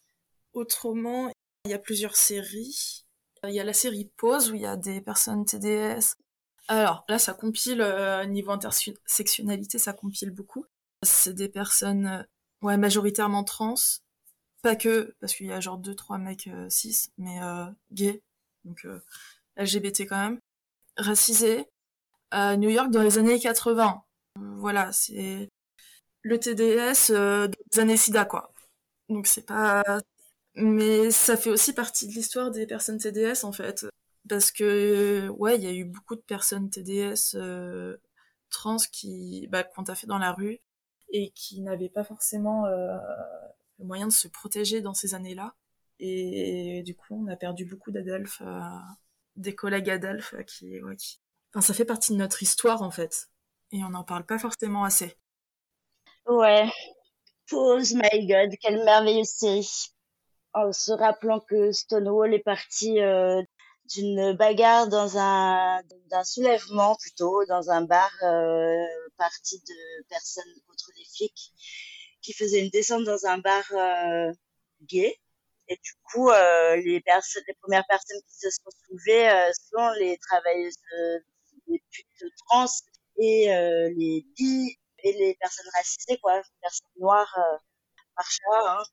Autrement, 0.54 1.32
il 1.68 1.72
y 1.72 1.76
a 1.76 1.80
plusieurs 1.80 2.16
séries. 2.16 3.06
Il 3.44 3.54
y 3.54 3.60
a 3.60 3.64
la 3.64 3.74
série 3.74 4.12
Pause 4.18 4.52
où 4.52 4.56
il 4.56 4.62
y 4.62 4.66
a 4.66 4.76
des 4.76 5.02
personnes 5.02 5.46
TDS. 5.46 6.16
Alors 6.68 7.06
là, 7.08 7.20
ça 7.20 7.34
compile 7.34 7.82
niveau 8.28 8.52
intersectionnalité, 8.52 9.78
ça 9.78 9.94
compile 9.94 10.32
beaucoup. 10.32 10.66
C'est 11.04 11.34
des 11.34 11.50
personnes 11.50 12.26
ouais 12.62 12.78
majoritairement 12.78 13.44
trans 13.44 13.76
pas 14.62 14.76
que, 14.76 15.16
parce 15.20 15.34
qu'il 15.36 15.48
y 15.48 15.52
a 15.52 15.60
genre 15.60 15.80
2-3 15.80 16.20
mecs 16.20 16.48
euh, 16.48 16.70
cis, 16.70 17.10
mais 17.18 17.42
euh, 17.44 17.66
gays, 17.92 18.22
donc 18.66 18.86
euh, 18.86 19.00
LGBT 19.58 20.02
quand 20.02 20.18
même, 20.18 20.40
racisés, 20.98 21.66
à 22.32 22.58
New 22.58 22.70
York 22.70 22.92
dans 22.92 23.04
les 23.04 23.18
années 23.18 23.40
80. 23.40 24.04
Voilà, 24.58 24.92
c'est 24.92 25.50
le 26.22 26.40
TDS 26.40 27.12
des 27.72 27.80
années 27.80 27.98
SIDA, 27.98 28.26
quoi. 28.26 28.54
Donc 29.10 29.28
c'est 29.28 29.46
pas... 29.46 29.84
Mais 30.58 31.12
ça 31.12 31.38
fait 31.38 31.52
aussi 31.52 31.74
partie 31.74 32.08
de 32.08 32.14
l'histoire 32.14 32.52
des 32.52 32.66
personnes 32.66 32.98
TDS, 32.98 33.44
en 33.44 33.52
fait. 33.52 33.86
Parce 34.28 34.52
que, 34.52 35.30
ouais, 35.30 35.56
il 35.56 35.64
y 35.64 35.68
a 35.68 35.72
eu 35.72 35.86
beaucoup 35.86 36.16
de 36.16 36.22
personnes 36.22 36.70
TDS 36.70 37.38
trans 38.50 38.78
qui, 38.92 39.48
bah, 39.48 39.64
qu'on 39.64 39.84
a 39.84 39.96
fait 39.96 40.08
dans 40.08 40.18
la 40.18 40.34
rue 40.34 40.60
et 41.12 41.32
qui 41.32 41.62
n'avaient 41.62 41.90
pas 41.90 42.04
forcément 42.04 42.66
le 42.68 43.86
moyen 43.86 44.08
de 44.08 44.12
se 44.12 44.28
protéger 44.28 44.82
dans 44.82 44.94
ces 44.94 45.14
années-là. 45.14 45.56
Et, 46.00 46.84
du 46.84 46.96
coup, 46.96 47.24
on 47.24 47.28
a 47.28 47.36
perdu 47.36 47.66
beaucoup 47.66 47.92
d'Adelphes 47.92 48.42
euh, 48.46 48.60
des 49.36 49.56
collègues 49.56 49.90
Adelph 49.90 50.36
qui, 50.46 50.80
qui... 50.98 51.20
Enfin, 51.52 51.62
ça 51.62 51.74
fait 51.74 51.86
partie 51.86 52.14
de 52.14 52.18
notre 52.18 52.44
histoire 52.44 52.82
en 52.82 52.92
fait. 52.92 53.30
Et 53.72 53.84
on 53.84 53.90
n'en 53.90 54.04
parle 54.04 54.26
pas 54.26 54.40
forcément 54.40 54.84
assez. 54.84 55.18
Ouais. 56.28 56.70
Pause, 57.50 57.96
my 57.96 58.28
god, 58.28 58.52
quelle 58.62 58.84
merveilleuse 58.84 59.28
série. 59.28 59.94
En 60.54 60.72
se 60.72 60.92
rappelant 60.92 61.40
que 61.40 61.72
Stonewall 61.72 62.34
est 62.34 62.44
parti 62.44 63.00
euh, 63.02 63.42
d'une 63.86 64.34
bagarre 64.34 64.88
dans 64.88 65.18
un 65.18 65.82
d'un 66.10 66.24
soulèvement 66.24 66.96
plutôt 66.96 67.46
dans 67.46 67.70
un 67.70 67.82
bar 67.82 68.12
euh, 68.24 68.86
parti 69.18 69.60
de 69.60 70.04
personnes 70.10 70.54
contre 70.68 70.92
les 70.98 71.06
flics 71.16 71.54
qui 72.22 72.34
faisaient 72.34 72.64
une 72.64 72.70
descente 72.72 73.04
dans 73.04 73.26
un 73.26 73.38
bar 73.38 73.64
euh, 73.74 74.32
gay. 74.84 75.16
Et 75.70 75.76
du 75.84 75.92
coup 76.12 76.30
les 76.32 77.02
personnes 77.06 77.44
les 77.48 77.54
premières 77.56 77.86
personnes 77.88 78.22
qui 78.28 78.36
se 78.36 78.50
sont 78.50 78.72
soulevées 78.88 79.30
sont 79.70 79.90
les 80.00 80.18
travailleuses 80.18 80.78
les 81.68 81.84
putes 81.92 82.34
trans 82.48 82.66
et 83.18 83.48
les 83.98 84.26
bi 84.38 84.78
et 85.04 85.14
les 85.14 85.36
personnes 85.36 85.70
racisées 85.76 86.18
quoi. 86.18 86.38
Les 86.38 86.44
personnes 86.62 86.88
noires 87.00 87.36
euh, 87.38 87.58
Marsha 88.16 88.44
hein. 88.66 88.84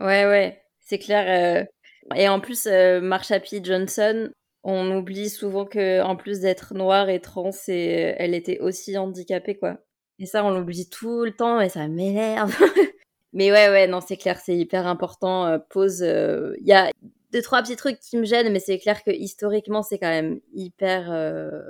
Ouais 0.00 0.26
ouais, 0.26 0.64
c'est 0.88 0.98
clair 0.98 1.66
et 2.14 2.28
en 2.28 2.40
plus, 2.40 2.66
euh, 2.66 3.00
Marsha 3.00 3.40
P. 3.40 3.60
Johnson, 3.62 4.30
on 4.64 4.96
oublie 4.96 5.28
souvent 5.28 5.66
que 5.66 6.02
en 6.02 6.16
plus 6.16 6.40
d'être 6.40 6.74
noire 6.74 7.08
et 7.08 7.20
trans, 7.20 7.50
et, 7.68 8.14
elle 8.18 8.34
était 8.34 8.60
aussi 8.60 8.96
handicapée, 8.96 9.56
quoi. 9.56 9.78
Et 10.18 10.26
ça, 10.26 10.44
on 10.44 10.50
l'oublie 10.50 10.88
tout 10.88 11.24
le 11.24 11.32
temps, 11.32 11.60
et 11.60 11.68
ça 11.68 11.86
m'énerve. 11.88 12.54
mais 13.32 13.52
ouais, 13.52 13.68
ouais, 13.68 13.86
non, 13.86 14.00
c'est 14.00 14.16
clair, 14.16 14.38
c'est 14.38 14.56
hyper 14.56 14.86
important. 14.86 15.46
Euh, 15.46 15.58
pause. 15.58 16.00
Il 16.00 16.06
euh, 16.06 16.54
y 16.60 16.72
a 16.72 16.90
deux 17.32 17.42
trois 17.42 17.62
petits 17.62 17.76
trucs 17.76 18.00
qui 18.00 18.16
me 18.16 18.24
gênent, 18.24 18.52
mais 18.52 18.60
c'est 18.60 18.78
clair 18.78 19.04
que 19.04 19.10
historiquement, 19.10 19.82
c'est 19.82 19.98
quand 19.98 20.08
même 20.08 20.40
hyper 20.54 21.12
euh, 21.12 21.62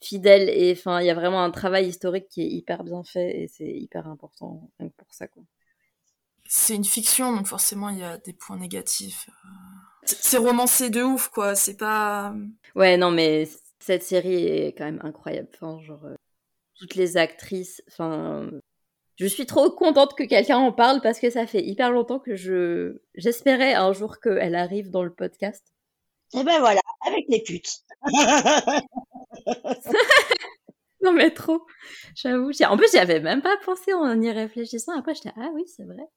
fidèle. 0.00 0.48
Et 0.50 0.72
enfin, 0.72 1.00
il 1.00 1.06
y 1.06 1.10
a 1.10 1.14
vraiment 1.14 1.42
un 1.42 1.50
travail 1.50 1.88
historique 1.88 2.28
qui 2.28 2.42
est 2.42 2.48
hyper 2.48 2.84
bien 2.84 3.02
fait, 3.04 3.42
et 3.42 3.48
c'est 3.48 3.70
hyper 3.70 4.06
important 4.08 4.70
pour 4.96 5.12
ça, 5.12 5.26
quoi 5.28 5.42
c'est 6.52 6.74
une 6.74 6.84
fiction, 6.84 7.32
donc 7.32 7.46
forcément 7.46 7.90
il 7.90 7.98
y 7.98 8.02
a 8.02 8.18
des 8.18 8.32
points 8.32 8.58
négatifs. 8.58 9.30
C'est 10.02 10.36
romancé 10.36 10.90
de 10.90 11.00
ouf, 11.00 11.28
quoi. 11.28 11.54
C'est 11.54 11.76
pas. 11.76 12.34
Ouais, 12.74 12.96
non, 12.96 13.12
mais 13.12 13.48
cette 13.78 14.02
série 14.02 14.46
est 14.46 14.74
quand 14.76 14.84
même 14.84 14.98
incroyable. 15.04 15.48
Enfin, 15.54 15.80
genre 15.80 16.04
euh, 16.06 16.16
toutes 16.74 16.96
les 16.96 17.16
actrices. 17.16 17.84
Enfin, 17.86 18.50
je 19.14 19.26
suis 19.26 19.46
trop 19.46 19.70
contente 19.70 20.16
que 20.16 20.24
quelqu'un 20.24 20.58
en 20.58 20.72
parle 20.72 21.00
parce 21.02 21.20
que 21.20 21.30
ça 21.30 21.46
fait 21.46 21.64
hyper 21.64 21.92
longtemps 21.92 22.18
que 22.18 22.34
je 22.34 23.00
j'espérais 23.14 23.74
un 23.74 23.92
jour 23.92 24.18
qu'elle 24.18 24.56
arrive 24.56 24.90
dans 24.90 25.04
le 25.04 25.14
podcast. 25.14 25.64
Et 26.34 26.42
ben 26.42 26.58
voilà, 26.58 26.80
avec 27.06 27.26
les 27.28 27.44
putes. 27.44 27.78
non 31.00 31.12
mais 31.12 31.30
trop, 31.30 31.64
j'avoue. 32.16 32.50
En 32.64 32.76
plus, 32.76 32.90
j'y 32.90 32.98
avais 32.98 33.20
même 33.20 33.40
pas 33.40 33.56
pensé 33.64 33.92
en 33.92 34.20
y 34.20 34.32
réfléchissant. 34.32 34.98
Après, 34.98 35.14
j'étais 35.14 35.30
ah 35.36 35.50
oui, 35.54 35.62
c'est 35.68 35.84
vrai. 35.84 36.08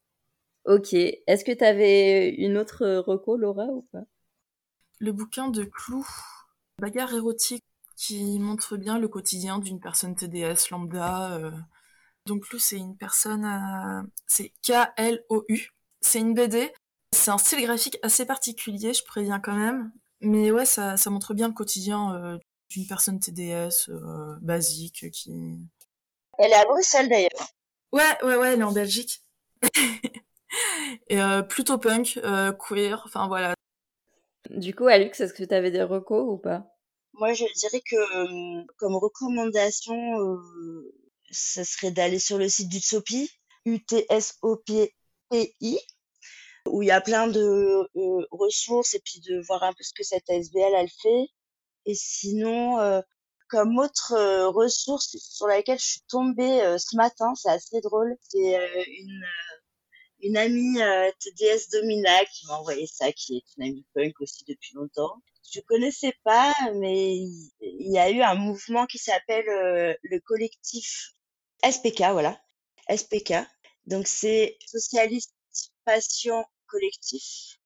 Ok. 0.66 0.94
Est-ce 0.94 1.44
que 1.44 1.52
tu 1.52 1.64
avais 1.64 2.30
une 2.30 2.58
autre 2.58 2.86
reco, 3.06 3.38
Laura, 3.38 3.66
ou 3.66 3.82
pas? 3.92 4.04
Le 5.00 5.12
bouquin 5.12 5.50
de 5.50 5.64
Clou, 5.64 6.06
Bagarre 6.80 7.14
érotique, 7.14 7.64
qui 7.98 8.40
montre 8.40 8.78
bien 8.78 8.98
le 8.98 9.08
quotidien 9.08 9.60
d'une 9.60 9.80
personne 9.80 10.16
TDS 10.16 10.70
lambda. 10.72 11.34
Euh. 11.34 11.52
Donc 12.26 12.44
Clou, 12.44 12.60
c'est 12.60 12.78
une 12.78 12.98
personne... 12.98 13.46
Euh... 13.46 14.02
C'est 14.28 14.54
K-L-O-U. 14.62 15.70
C'est 16.02 16.20
une 16.20 16.34
BD. 16.34 16.72
C'est 17.12 17.32
un 17.32 17.38
style 17.38 17.62
graphique 17.62 17.98
assez 18.02 18.26
particulier, 18.26 18.94
je 18.94 19.04
préviens 19.04 19.40
quand 19.40 19.56
même. 19.56 19.92
Mais 20.22 20.52
ouais, 20.52 20.66
ça, 20.66 20.98
ça 20.98 21.10
montre 21.10 21.34
bien 21.34 21.48
le 21.48 21.54
quotidien 21.54 22.16
euh, 22.16 22.38
d'une 22.70 22.88
personne 22.88 23.20
TDS 23.20 23.90
euh, 23.90 24.36
basique 24.42 25.12
qui... 25.12 25.60
Elle 26.40 26.52
est 26.52 26.56
à 26.56 26.66
Bruxelles 26.66 27.10
d'ailleurs. 27.10 27.48
Ouais, 27.92 28.18
ouais, 28.24 28.38
ouais, 28.38 28.54
elle 28.54 28.62
est 28.62 28.64
en 28.64 28.72
Belgique. 28.72 29.22
et 31.10 31.22
euh, 31.22 31.42
plutôt 31.42 31.78
punk, 31.78 32.20
euh, 32.24 32.52
queer, 32.54 33.02
enfin 33.06 33.28
voilà. 33.28 33.54
Du 34.50 34.76
coup, 34.76 34.88
Alux, 34.88 35.20
est-ce 35.20 35.34
que 35.34 35.44
tu 35.44 35.54
avais 35.54 35.72
des 35.72 35.84
recos 35.84 36.26
ou 36.28 36.38
pas? 36.38 36.66
Moi, 37.14 37.34
je 37.34 37.46
dirais 37.56 37.82
que 37.82 37.96
euh, 37.96 38.64
comme 38.78 38.96
recommandation, 38.96 40.20
euh, 40.20 40.94
ce 41.32 41.64
serait 41.64 41.92
d'aller 41.92 42.20
sur 42.20 42.38
le 42.38 42.50
site 42.50 42.70
d'Utsopi, 42.70 43.30
U-T-S-O-P-I, 43.66 44.90
où 46.68 46.82
il 46.82 46.88
y 46.88 46.92
a 46.92 47.02
plein 47.02 47.28
de 47.28 47.40
euh, 47.40 48.26
ressources 48.32 48.94
et 48.96 49.02
puis 49.04 49.20
de 49.22 49.40
voir 49.46 49.64
un 49.64 49.74
peu 49.74 49.84
ce 49.84 49.94
que 49.94 50.04
cette 50.04 50.30
ASBL 50.30 50.74
elle 50.76 50.90
fait. 51.02 51.28
Et 51.86 51.96
sinon, 51.96 52.80
euh, 52.80 53.02
comme 53.50 53.78
autre 53.78 54.14
euh, 54.14 54.50
ressource 54.50 55.16
sur 55.18 55.48
laquelle 55.48 55.80
je 55.80 55.86
suis 55.86 56.02
tombée 56.08 56.78
ce 56.78 56.96
matin, 56.96 57.34
c'est 57.36 57.50
assez 57.50 57.82
drôle, 57.82 58.16
c'est 58.22 58.56
une 59.00 59.24
une 60.24 60.38
amie 60.38 60.82
euh, 60.82 61.12
TDS 61.20 61.70
Domina 61.72 62.26
qui 62.26 62.48
m'a 62.48 62.58
envoyé 62.58 62.88
ça, 62.88 63.12
qui 63.12 63.38
est 63.38 63.44
une 63.58 63.64
amie 63.64 63.86
punk 63.94 64.20
aussi 64.22 64.46
depuis 64.48 64.74
longtemps. 64.74 65.22
Je 65.54 65.60
connaissais 65.62 66.14
pas, 66.24 66.54
mais 66.76 67.18
il 67.18 67.92
y 67.92 68.00
a 68.00 68.10
eu 68.10 68.22
un 68.22 68.36
mouvement 68.36 68.86
qui 68.86 68.98
s'appelle 68.98 69.48
euh, 69.50 69.94
le 70.04 70.20
collectif 70.22 71.14
SPK, 71.64 72.12
voilà, 72.12 72.42
SPK. 72.90 73.34
Donc 73.86 74.08
c'est 74.08 74.58
Socialiste 74.66 75.36
Passion 75.86 76.46
Collectif, 76.68 77.60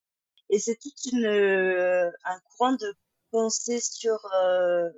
et 0.50 0.58
c'est 0.58 0.76
toute 0.76 1.12
une 1.12 1.26
euh, 1.26 2.10
un 2.24 2.40
courant 2.40 2.72
de 2.72 2.94
pensée 3.30 3.80
sur 3.80 4.18
euh, 4.42 4.90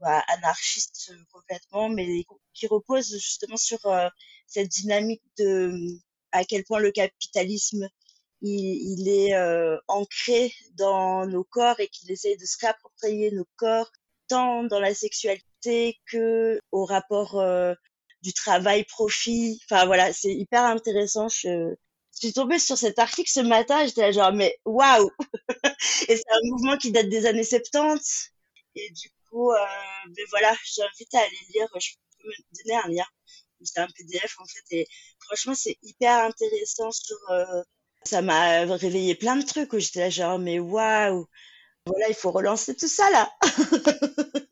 bah, 0.00 0.24
anarchiste 0.28 1.12
complètement, 1.30 1.90
mais 1.90 2.24
qui 2.54 2.66
repose 2.66 3.12
justement 3.12 3.56
sur 3.58 3.80
cette 4.46 4.68
dynamique 4.68 5.22
de 5.38 5.72
à 6.32 6.44
quel 6.44 6.64
point 6.64 6.80
le 6.80 6.90
capitalisme 6.90 7.88
il, 8.42 9.08
est 9.08 9.34
euh, 9.34 9.78
ancré 9.88 10.52
dans 10.74 11.26
nos 11.26 11.44
corps 11.44 11.78
et 11.80 11.88
qu'il 11.88 12.10
essaye 12.10 12.36
de 12.36 12.44
se 12.44 12.56
réapproprier 12.60 13.30
nos 13.30 13.46
corps 13.56 13.90
tant 14.28 14.64
dans 14.64 14.80
la 14.80 14.94
sexualité 14.94 16.00
que 16.06 16.58
au 16.72 16.84
rapport 16.84 17.38
euh, 17.38 17.74
du 18.22 18.32
travail 18.32 18.84
profit. 18.84 19.60
Enfin 19.64 19.86
voilà 19.86 20.12
c'est 20.12 20.32
hyper 20.34 20.64
intéressant. 20.64 21.28
Je, 21.28 21.74
suis 22.10 22.32
tombée 22.32 22.58
sur 22.58 22.76
cet 22.76 22.98
article 22.98 23.30
ce 23.30 23.40
matin 23.40 23.86
j'étais 23.86 24.02
là 24.02 24.12
genre 24.12 24.32
mais 24.32 24.54
waouh 24.66 25.10
et 26.08 26.16
c'est 26.16 26.30
un 26.30 26.40
mouvement 26.50 26.76
qui 26.76 26.92
date 26.92 27.08
des 27.08 27.24
années 27.26 27.42
70 27.42 28.32
et 28.76 28.90
du 28.90 29.08
coup 29.28 29.50
euh, 29.50 29.56
ben 30.08 30.24
voilà 30.30 30.54
j'invite 30.62 31.14
à 31.14 31.20
aller 31.20 31.38
lire 31.54 31.66
je 31.80 31.88
peux 32.20 32.28
me 32.28 32.64
donner 32.64 32.82
un 32.84 32.88
lien 32.88 33.06
c'est 33.64 33.80
un 33.80 33.88
PDF 33.88 34.36
en 34.38 34.44
fait 34.44 34.76
et 34.76 34.86
franchement 35.20 35.54
c'est 35.54 35.76
hyper 35.82 36.24
intéressant 36.24 36.90
sur 36.90 37.16
euh, 37.30 37.62
ça 38.04 38.22
m'a 38.22 38.64
réveillé 38.64 39.14
plein 39.14 39.36
de 39.36 39.44
trucs 39.44 39.72
où 39.72 39.78
j'étais 39.78 40.00
là 40.00 40.10
genre 40.10 40.38
mais 40.38 40.58
waouh 40.58 41.26
voilà 41.86 42.08
il 42.08 42.14
faut 42.14 42.30
relancer 42.30 42.76
tout 42.76 42.88
ça 42.88 43.10
là. 43.10 43.30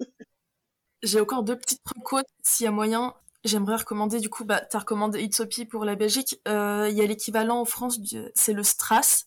J'ai 1.03 1.21
encore 1.21 1.45
deux 1.45 1.57
petites 1.57 1.81
recos 1.87 2.23
s'il 2.43 2.65
y 2.65 2.67
a 2.67 2.73
moyen. 2.73 3.15
J'aimerais 3.45 3.77
recommander 3.77 4.21
du 4.21 4.29
coup 4.29 4.45
bah 4.45 4.61
t'as 4.61 4.81
recommandé 4.81 5.23
Itsopi 5.23 5.65
pour 5.65 5.85
la 5.85 5.95
Belgique. 5.95 6.41
Euh, 6.49 6.89
il 6.91 6.97
y 6.97 7.01
a 7.01 7.07
l'équivalent 7.07 7.61
en 7.61 7.65
France 7.65 7.99
c'est 8.35 8.53
le 8.53 8.63
Stras 8.63 9.27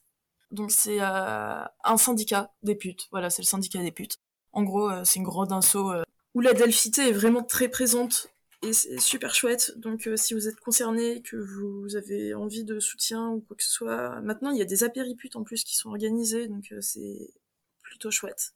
donc 0.52 0.72
c'est 0.72 1.02
euh, 1.02 1.64
un 1.84 1.98
syndicat 1.98 2.52
des 2.62 2.76
putes. 2.76 3.08
Voilà 3.12 3.30
c'est 3.30 3.42
le 3.42 3.48
syndicat 3.48 3.80
des 3.80 3.92
putes. 3.92 4.20
En 4.52 4.64
gros 4.64 4.92
c'est 5.06 5.20
une 5.20 5.26
grande 5.26 5.52
inso 5.52 5.94
où 6.36 6.42
la 6.42 6.54
delphité 6.54 7.10
est 7.10 7.14
vraiment 7.14 7.44
très 7.44 7.70
présente 7.70 8.28
et 8.64 8.74
c'est 8.74 9.00
super 9.00 9.36
chouette. 9.36 9.74
Donc 9.78 10.08
euh, 10.08 10.16
si 10.16 10.34
vous 10.34 10.48
êtes 10.48 10.60
concerné, 10.60 11.22
que 11.22 11.36
vous 11.36 11.96
avez 11.96 12.34
envie 12.34 12.64
de 12.64 12.80
soutien 12.80 13.30
ou 13.30 13.42
quoi 13.42 13.56
que 13.56 13.64
ce 13.64 13.72
soit, 13.72 14.22
maintenant 14.22 14.52
il 14.52 14.58
y 14.58 14.62
a 14.62 14.66
des 14.66 14.84
apériputes 14.84 15.36
en 15.36 15.44
plus 15.44 15.64
qui 15.64 15.76
sont 15.76 15.90
organisés, 15.90 16.48
donc 16.48 16.72
euh, 16.72 16.82
c'est 16.82 17.34
plutôt 17.82 18.12
chouette 18.12 18.54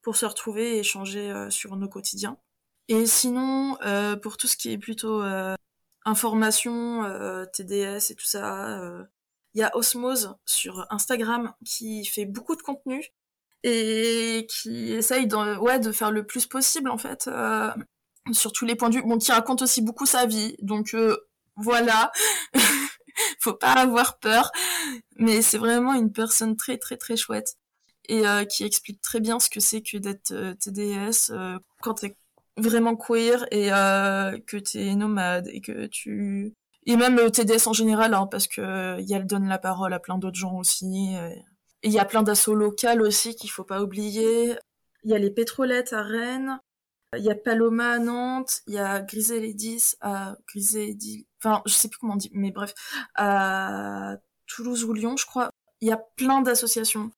pour 0.00 0.16
se 0.16 0.26
retrouver 0.26 0.76
et 0.76 0.78
échanger 0.80 1.30
euh, 1.30 1.50
sur 1.50 1.76
nos 1.76 1.88
quotidiens. 1.88 2.38
Et 2.88 3.06
sinon, 3.06 3.78
pour 4.22 4.36
tout 4.36 4.48
ce 4.48 4.56
qui 4.56 4.70
est 4.72 4.76
plutôt 4.76 5.22
information, 6.04 7.04
TDS 7.52 8.10
et 8.10 8.14
tout 8.16 8.26
ça, 8.26 9.06
il 9.54 9.60
y 9.60 9.62
a 9.62 9.74
Osmose 9.76 10.34
sur 10.44 10.84
Instagram 10.90 11.54
qui 11.64 12.04
fait 12.04 12.26
beaucoup 12.26 12.56
de 12.56 12.60
contenu 12.60 13.06
et 13.62 14.48
qui 14.50 14.92
essaye 14.92 15.28
de, 15.28 15.56
ouais, 15.58 15.78
de 15.78 15.92
faire 15.92 16.10
le 16.10 16.26
plus 16.26 16.46
possible 16.46 16.90
en 16.90 16.98
fait 16.98 17.30
sur 18.32 18.52
tous 18.52 18.64
les 18.64 18.76
points 18.76 18.90
de 18.90 18.96
vue. 18.96 19.02
Bon, 19.02 19.18
qui 19.18 19.32
raconte 19.32 19.62
aussi 19.62 19.82
beaucoup 19.82 20.06
sa 20.06 20.26
vie, 20.26 20.56
donc 20.60 20.94
euh, 20.94 21.16
voilà, 21.56 22.12
faut 23.40 23.54
pas 23.54 23.72
avoir 23.72 24.18
peur, 24.18 24.50
mais 25.16 25.42
c'est 25.42 25.58
vraiment 25.58 25.94
une 25.94 26.12
personne 26.12 26.56
très 26.56 26.78
très 26.78 26.96
très 26.96 27.16
chouette. 27.16 27.56
Et 28.08 28.26
euh, 28.26 28.44
qui 28.44 28.64
explique 28.64 29.00
très 29.00 29.20
bien 29.20 29.38
ce 29.38 29.48
que 29.48 29.60
c'est 29.60 29.80
que 29.80 29.96
d'être 29.96 30.32
euh, 30.32 30.54
TDS 30.54 31.30
euh, 31.30 31.58
quand 31.82 31.94
t'es 31.94 32.16
vraiment 32.56 32.96
queer 32.96 33.46
et 33.52 33.72
euh, 33.72 34.38
que 34.46 34.56
t'es 34.56 34.94
nomade 34.96 35.48
et 35.52 35.60
que 35.60 35.86
tu 35.86 36.54
et 36.84 36.96
même 36.96 37.16
le 37.16 37.30
TDS 37.30 37.68
en 37.68 37.72
général 37.72 38.12
hein, 38.14 38.26
parce 38.28 38.48
que 38.48 39.00
y 39.00 39.12
elle 39.14 39.26
donne 39.26 39.48
la 39.48 39.58
parole 39.58 39.92
à 39.94 40.00
plein 40.00 40.18
d'autres 40.18 40.38
gens 40.38 40.56
aussi 40.58 41.14
il 41.82 41.92
y 41.92 41.98
a 41.98 42.04
plein 42.04 42.22
d'assauts 42.22 42.54
locales 42.54 43.02
aussi 43.02 43.34
qu'il 43.34 43.50
faut 43.50 43.64
pas 43.64 43.82
oublier. 43.82 44.54
Il 45.04 45.10
y 45.10 45.14
a 45.14 45.18
les 45.18 45.30
pétrolettes 45.30 45.92
à 45.92 46.02
Rennes, 46.02 46.60
il 47.16 47.24
y 47.24 47.30
a 47.30 47.34
Paloma 47.34 47.92
à 47.92 47.98
Nantes, 47.98 48.62
il 48.66 48.74
y 48.74 48.78
a 48.78 49.00
Griseledis 49.00 49.94
à 50.00 50.36
Griseledis, 50.48 51.26
enfin 51.38 51.62
je 51.66 51.72
sais 51.72 51.88
plus 51.88 51.98
comment 51.98 52.14
on 52.14 52.16
dit, 52.16 52.30
mais 52.32 52.50
bref, 52.50 52.74
à 53.14 54.16
Toulouse 54.46 54.84
ou 54.84 54.92
Lyon, 54.92 55.16
je 55.16 55.26
crois. 55.26 55.50
Il 55.80 55.88
y 55.88 55.92
a 55.92 55.96
plein 55.96 56.42
d'associations. 56.42 57.10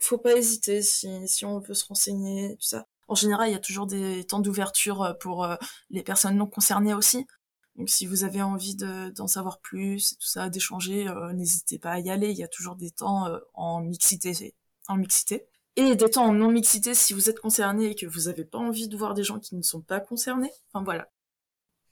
Faut 0.00 0.18
pas 0.18 0.36
hésiter 0.36 0.82
si, 0.82 1.26
si 1.28 1.44
on 1.44 1.58
veut 1.60 1.74
se 1.74 1.86
renseigner, 1.86 2.56
tout 2.56 2.66
ça. 2.66 2.86
En 3.08 3.14
général, 3.14 3.48
il 3.48 3.52
y 3.52 3.56
a 3.56 3.60
toujours 3.60 3.86
des 3.86 4.24
temps 4.24 4.40
d'ouverture 4.40 5.16
pour 5.20 5.44
euh, 5.44 5.56
les 5.90 6.02
personnes 6.02 6.36
non 6.36 6.46
concernées 6.46 6.94
aussi. 6.94 7.26
Donc 7.76 7.90
si 7.90 8.06
vous 8.06 8.24
avez 8.24 8.42
envie 8.42 8.76
d'en 8.76 9.26
savoir 9.26 9.60
plus, 9.60 10.16
tout 10.20 10.26
ça, 10.26 10.48
d'échanger, 10.48 11.08
euh, 11.08 11.32
n'hésitez 11.32 11.78
pas 11.78 11.92
à 11.92 11.98
y 11.98 12.10
aller. 12.10 12.30
Il 12.30 12.36
y 12.36 12.44
a 12.44 12.48
toujours 12.48 12.76
des 12.76 12.90
temps 12.90 13.26
euh, 13.26 13.38
en 13.54 13.80
mixité, 13.80 14.54
en 14.88 14.96
mixité. 14.96 15.46
Et 15.76 15.96
des 15.96 16.10
temps 16.10 16.26
en 16.26 16.32
non-mixité 16.32 16.94
si 16.94 17.12
vous 17.14 17.28
êtes 17.28 17.40
concerné 17.40 17.90
et 17.90 17.94
que 17.94 18.06
vous 18.06 18.22
n'avez 18.22 18.44
pas 18.44 18.58
envie 18.58 18.88
de 18.88 18.96
voir 18.96 19.14
des 19.14 19.24
gens 19.24 19.40
qui 19.40 19.56
ne 19.56 19.62
sont 19.62 19.80
pas 19.80 20.00
concernés. 20.00 20.52
Enfin 20.72 20.84
voilà. 20.84 21.08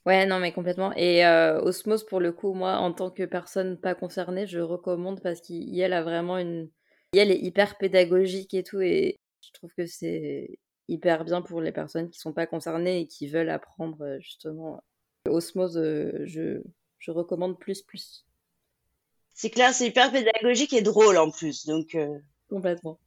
Ouais, 0.05 0.25
non, 0.25 0.39
mais 0.39 0.51
complètement. 0.51 0.93
Et 0.95 1.25
euh, 1.25 1.61
Osmose, 1.61 2.05
pour 2.05 2.19
le 2.19 2.31
coup, 2.31 2.53
moi, 2.53 2.77
en 2.77 2.93
tant 2.93 3.09
que 3.09 3.23
personne 3.23 3.77
pas 3.77 3.95
concernée, 3.95 4.47
je 4.47 4.59
recommande 4.59 5.21
parce 5.21 5.41
qu'elle 5.41 5.93
a 5.93 6.03
vraiment 6.03 6.37
une... 6.37 6.69
Elle 7.15 7.31
est 7.31 7.39
hyper 7.39 7.77
pédagogique 7.77 8.53
et 8.53 8.63
tout, 8.63 8.81
et 8.81 9.19
je 9.41 9.51
trouve 9.53 9.71
que 9.77 9.85
c'est 9.85 10.59
hyper 10.87 11.23
bien 11.23 11.41
pour 11.41 11.61
les 11.61 11.71
personnes 11.71 12.09
qui 12.09 12.19
sont 12.19 12.33
pas 12.33 12.47
concernées 12.47 13.01
et 13.01 13.07
qui 13.07 13.27
veulent 13.27 13.49
apprendre, 13.49 14.17
justement, 14.19 14.83
Osmose, 15.29 15.77
euh, 15.77 16.23
je, 16.25 16.61
je 16.99 17.11
recommande 17.11 17.57
plus 17.59 17.81
plus. 17.81 18.25
C'est 19.33 19.49
clair, 19.49 19.73
c'est 19.73 19.87
hyper 19.87 20.11
pédagogique 20.11 20.73
et 20.73 20.81
drôle 20.81 21.17
en 21.17 21.31
plus, 21.31 21.65
donc. 21.65 21.95
Euh. 21.95 22.19
Complètement. 22.49 22.99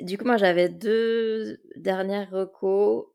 Du 0.00 0.18
coup, 0.18 0.24
moi, 0.24 0.36
j'avais 0.36 0.68
deux 0.68 1.60
dernières 1.76 2.30
recos. 2.30 3.06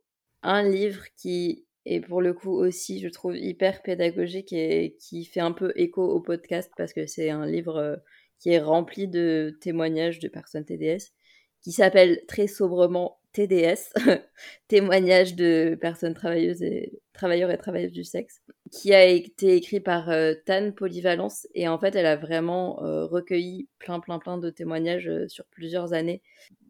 Un 0.43 0.63
livre 0.63 1.03
qui 1.17 1.65
est 1.85 2.01
pour 2.01 2.21
le 2.21 2.33
coup 2.33 2.51
aussi, 2.51 2.99
je 2.99 3.09
trouve, 3.09 3.37
hyper 3.37 3.81
pédagogique 3.83 4.53
et 4.53 4.97
qui 4.99 5.25
fait 5.25 5.39
un 5.39 5.51
peu 5.51 5.71
écho 5.75 6.03
au 6.03 6.19
podcast 6.19 6.71
parce 6.77 6.93
que 6.93 7.05
c'est 7.05 7.29
un 7.29 7.45
livre 7.45 7.77
euh, 7.77 7.95
qui 8.39 8.51
est 8.51 8.59
rempli 8.59 9.07
de 9.07 9.57
témoignages 9.61 10.19
de 10.19 10.27
personnes 10.27 10.65
TDS 10.65 11.13
qui 11.61 11.71
s'appelle 11.71 12.25
très 12.27 12.47
sobrement 12.47 13.20
TDS, 13.33 13.93
témoignage 14.67 15.35
de 15.35 15.77
personnes 15.79 16.13
travailleuses 16.13 16.61
et 16.61 17.01
travailleurs 17.13 17.51
et 17.51 17.57
travailleuses 17.57 17.91
du 17.91 18.03
sexe, 18.03 18.41
qui 18.71 18.93
a 18.93 19.05
été 19.05 19.55
écrit 19.55 19.79
par 19.79 20.09
euh, 20.09 20.33
Tan 20.45 20.71
Polyvalence 20.71 21.47
et 21.53 21.67
en 21.67 21.79
fait 21.79 21.95
elle 21.95 22.05
a 22.05 22.15
vraiment 22.15 22.83
euh, 22.83 23.05
recueilli 23.05 23.69
plein 23.79 23.99
plein 23.99 24.19
plein 24.19 24.37
de 24.37 24.49
témoignages 24.49 25.07
euh, 25.07 25.27
sur 25.27 25.45
plusieurs 25.45 25.93
années, 25.93 26.21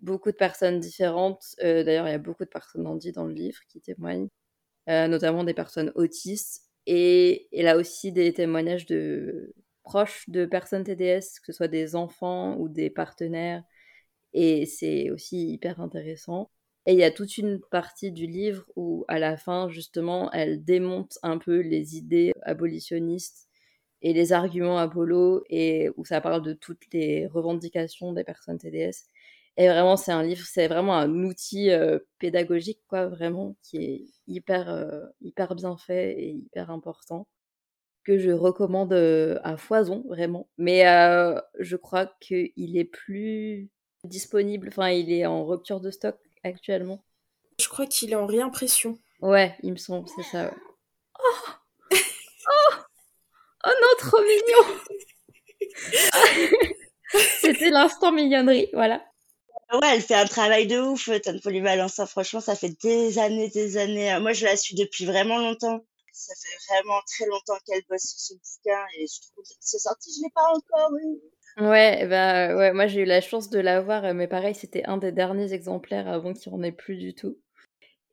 beaucoup 0.02 0.32
de 0.32 0.38
personnes 0.38 0.80
différentes. 0.80 1.56
D'ailleurs 1.60 2.08
il 2.08 2.12
y 2.12 2.16
a 2.16 2.20
beaucoup 2.20 2.46
de 2.46 2.50
personnes 2.50 2.88
handies 2.88 3.12
dans 3.12 3.26
le 3.26 3.34
livre 3.34 3.60
qui 3.68 3.82
témoignent, 3.82 4.30
notamment 4.88 5.44
des 5.44 5.54
personnes 5.54 5.92
autistes 5.96 6.64
et 6.88 7.48
elle 7.52 7.68
a 7.68 7.78
aussi 7.78 8.12
des 8.12 8.34
témoignages 8.34 8.86
de 8.86 9.54
proches 9.84 10.30
de 10.30 10.46
personnes 10.46 10.84
TDS, 10.84 11.40
que 11.40 11.48
ce 11.48 11.54
soit 11.54 11.68
des 11.68 11.96
enfants 11.96 12.56
ou 12.58 12.70
des 12.70 12.90
partenaires 12.90 13.64
et 14.34 14.66
c'est 14.66 15.10
aussi 15.12 15.52
hyper 15.54 15.82
intéressant. 15.82 16.50
Et 16.86 16.94
il 16.94 17.00
y 17.00 17.04
a 17.04 17.12
toute 17.12 17.38
une 17.38 17.60
partie 17.72 18.12
du 18.12 18.26
livre 18.26 18.66
où, 18.76 19.06
à 19.08 19.20
la 19.20 19.38
fin, 19.38 19.70
justement, 19.70 20.32
elle 20.32 20.64
démonte 20.64 21.20
un 21.24 21.38
peu 21.38 21.60
les 21.60 21.98
idées 21.98 22.34
abolitionnistes 22.44 23.48
et 24.02 24.14
les 24.14 24.34
arguments 24.34 24.78
Apollo, 24.80 25.44
et 25.50 25.90
où 25.98 26.06
ça 26.06 26.22
parle 26.22 26.42
de 26.44 26.54
toutes 26.54 26.92
les 26.94 27.28
revendications 27.28 28.14
des 28.14 28.24
personnes 28.24 28.58
TDS. 28.58 29.06
Et 29.58 29.68
vraiment, 29.68 29.98
c'est 29.98 30.12
un 30.12 30.24
livre, 30.24 30.46
c'est 30.46 30.68
vraiment 30.68 30.96
un 30.96 31.24
outil 31.24 31.72
euh, 31.72 32.00
pédagogique, 32.20 32.82
quoi, 32.88 33.08
vraiment, 33.08 33.56
qui 33.64 33.78
est 33.78 34.06
hyper, 34.28 34.70
euh, 34.70 35.06
hyper 35.22 35.56
bien 35.56 35.78
fait 35.78 36.20
et 36.20 36.32
hyper 36.32 36.72
important, 36.72 37.28
que 38.04 38.18
je 38.20 38.32
recommande 38.32 38.94
euh, 38.94 39.40
à 39.44 39.58
foison, 39.58 40.04
vraiment. 40.08 40.50
Mais 40.58 40.84
je 41.60 41.76
crois 41.78 42.08
qu'il 42.22 42.78
est 42.78 42.86
plus 42.86 43.70
disponible, 44.04 44.70
enfin 44.70 44.90
il 44.90 45.12
est 45.12 45.26
en 45.26 45.46
rupture 45.46 45.80
de 45.80 45.92
stock 45.92 46.18
actuellement. 46.44 47.04
Je 47.60 47.68
crois 47.68 47.86
qu'il 47.86 48.12
est 48.12 48.16
en 48.16 48.26
réimpression. 48.26 49.00
Ouais, 49.22 49.56
il 49.62 49.72
me 49.72 49.78
semble, 49.78 50.08
c'est 50.16 50.24
ça. 50.24 50.52
Oh, 51.20 51.36
oh, 51.92 52.74
oh 53.66 53.70
non, 53.70 53.88
trop 54.00 54.20
mignon 54.22 54.80
C'était 57.42 57.70
l'instant 57.70 58.12
mignonnerie, 58.12 58.70
voilà. 58.74 59.06
Ouais, 59.74 59.96
elle 59.96 60.02
fait 60.02 60.16
un 60.16 60.26
travail 60.26 60.68
de 60.68 60.80
ouf, 60.80 61.10
Tante 61.24 61.42
Polyvalence. 61.42 62.00
Hein. 62.00 62.06
Franchement, 62.06 62.42
ça 62.42 62.56
fait 62.56 62.76
des 62.82 63.20
années, 63.20 63.50
des 63.50 63.78
années. 63.78 64.20
Moi, 64.20 64.34
je 64.34 64.46
la 64.46 64.58
suis 64.58 64.76
depuis 64.76 65.06
vraiment 65.06 65.38
longtemps. 65.38 65.86
Ça 66.12 66.34
fait 66.36 66.74
vraiment 66.74 67.00
très 67.08 67.26
longtemps 67.26 67.58
qu'elle 67.66 67.84
bosse 67.90 68.04
sur 68.04 68.20
ce 68.20 68.34
bouquin 68.34 68.86
et 68.98 69.08
je 69.08 69.22
trouve 69.22 69.44
que 69.44 69.50
c'est 69.62 69.80
sorti, 69.80 70.12
je 70.14 70.24
l'ai 70.24 70.32
pas 70.32 70.50
encore 70.50 70.92
eu. 70.98 71.22
Ouais, 71.58 72.08
bah, 72.08 72.56
ouais, 72.56 72.72
moi 72.74 72.88
j'ai 72.88 73.02
eu 73.02 73.06
la 73.06 73.20
chance 73.22 73.50
de 73.50 73.60
l'avoir, 73.60 74.06
euh, 74.06 74.14
mais 74.14 74.28
pareil, 74.28 74.56
c'était 74.56 74.84
un 74.86 74.98
des 74.98 75.12
derniers 75.12 75.54
exemplaires 75.54 76.08
avant 76.08 76.34
qu'il 76.34 76.52
n'y 76.52 76.58
en 76.60 76.64
ait 76.64 76.72
plus 76.72 76.96
du 76.96 77.14
tout. 77.14 77.38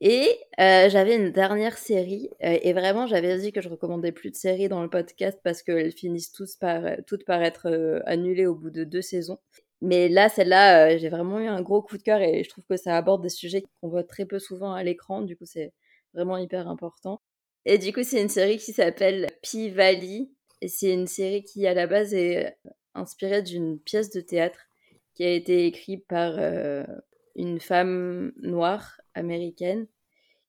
Et 0.01 0.28
euh, 0.61 0.89
j'avais 0.91 1.16
une 1.16 1.32
dernière 1.32 1.78
série, 1.78 2.30
euh, 2.45 2.59
et 2.62 2.72
vraiment 2.74 3.07
j'avais 3.07 3.39
dit 3.39 3.53
que 3.53 3.61
je 3.62 3.68
recommandais 3.70 4.12
plus 4.12 4.30
de 4.30 4.36
séries 4.36 4.68
dans 4.68 4.82
le 4.82 4.91
podcast 4.91 5.41
parce 5.45 5.62
qu'elles 5.62 5.93
finissent 5.93 6.32
tous 6.32 6.57
par, 6.57 6.82
toutes 7.07 7.24
par 7.26 7.43
être 7.43 8.03
annulées 8.07 8.47
au 8.47 8.55
bout 8.57 8.70
de 8.70 8.84
deux 8.84 9.03
saisons. 9.03 9.39
Mais 9.82 10.09
là, 10.09 10.28
celle-là, 10.28 10.99
j'ai 10.99 11.09
vraiment 11.11 11.41
eu 11.41 11.47
un 11.49 11.62
gros 11.62 11.82
coup 11.82 11.99
de 11.99 12.03
cœur 12.05 12.20
et 12.22 12.45
je 12.45 12.51
trouve 12.51 12.64
que 12.70 12.76
ça 12.76 12.97
aborde 12.97 13.22
des 13.22 13.28
sujets 13.30 13.64
qu'on 13.82 13.89
voit 13.91 14.05
très 14.05 14.26
peu 14.26 14.39
souvent 14.41 14.74
à 14.74 14.82
l'écran, 14.84 15.22
du 15.22 15.36
coup 15.36 15.47
c'est 15.47 15.72
vraiment 16.14 16.39
hyper 16.39 16.68
important. 16.68 17.20
Et 17.66 17.78
du 17.78 17.93
coup, 17.93 18.03
c'est 18.05 18.22
une 18.22 18.28
série 18.30 18.59
qui 18.59 18.72
s'appelle 18.72 19.28
P-Valley. 19.43 20.30
Et 20.62 20.68
c'est 20.68 20.93
une 20.93 21.07
série 21.07 21.45
qui, 21.45 21.66
à 21.66 21.74
la 21.74 21.86
base, 21.86 22.14
est 22.14 22.57
inspiré 22.99 23.42
d'une 23.42 23.78
pièce 23.78 24.11
de 24.11 24.20
théâtre 24.20 24.68
qui 25.18 25.24
a 25.24 25.32
été 25.32 25.66
écrite 25.66 26.07
par 26.07 26.36
euh, 26.38 26.84
une 27.34 27.59
femme 27.59 28.30
noire 28.40 29.01
américaine 29.14 29.88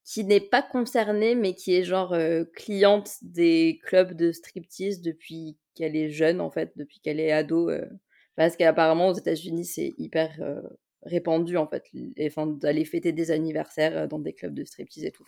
qui 0.06 0.24
n'est 0.24 0.40
pas 0.40 0.62
concernée 0.62 1.34
mais 1.34 1.56
qui 1.56 1.74
est 1.74 1.84
genre 1.84 2.14
euh, 2.14 2.44
cliente 2.54 3.14
des 3.24 3.80
clubs 3.84 4.14
de 4.14 4.32
striptease 4.32 5.02
depuis 5.02 5.58
qu'elle 5.74 5.96
est 5.96 6.12
jeune 6.12 6.40
en 6.40 6.52
fait, 6.52 6.72
depuis 6.76 7.00
qu'elle 7.00 7.20
est 7.20 7.32
ado. 7.32 7.72
Euh, 7.72 7.84
parce 8.36 8.56
qu'apparemment 8.56 9.08
aux 9.08 9.16
États-Unis 9.16 9.66
c'est 9.66 9.96
hyper 9.98 10.40
répandu 11.02 11.58
en 11.58 11.68
fait, 11.68 11.84
d'aller 12.60 12.86
fêter 12.86 13.12
des 13.12 13.32
anniversaires 13.32 14.08
dans 14.08 14.20
des 14.20 14.34
clubs 14.34 14.54
de 14.54 14.64
striptease 14.66 15.04
et 15.04 15.12
tout. 15.12 15.26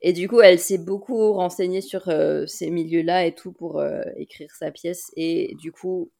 Et 0.00 0.14
du 0.14 0.26
coup 0.26 0.40
elle 0.40 0.58
s'est 0.58 0.78
beaucoup 0.78 1.34
renseignée 1.34 1.82
sur 1.82 2.10
ces 2.46 2.70
milieux-là 2.70 3.26
et 3.26 3.34
tout 3.34 3.52
pour 3.52 3.84
écrire 4.16 4.50
sa 4.52 4.72
pièce 4.72 5.12
et 5.16 5.54
du 5.60 5.70
coup 5.70 6.10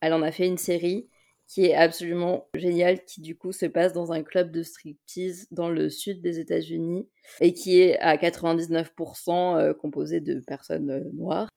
elle 0.00 0.14
en 0.14 0.22
a 0.22 0.32
fait 0.32 0.46
une 0.46 0.58
série 0.58 1.08
qui 1.50 1.66
est 1.66 1.74
absolument 1.74 2.48
géniale, 2.54 3.04
qui 3.04 3.20
du 3.20 3.36
coup 3.36 3.50
se 3.50 3.66
passe 3.66 3.92
dans 3.92 4.12
un 4.12 4.22
club 4.22 4.52
de 4.52 4.62
striptease 4.62 5.48
dans 5.50 5.68
le 5.68 5.90
sud 5.90 6.22
des 6.22 6.38
États-Unis 6.38 7.08
et 7.40 7.52
qui 7.52 7.80
est 7.80 7.98
à 7.98 8.16
99% 8.16 9.58
euh, 9.58 9.74
composé 9.74 10.20
de 10.20 10.38
personnes 10.38 10.90
euh, 10.90 11.10
noires 11.12 11.48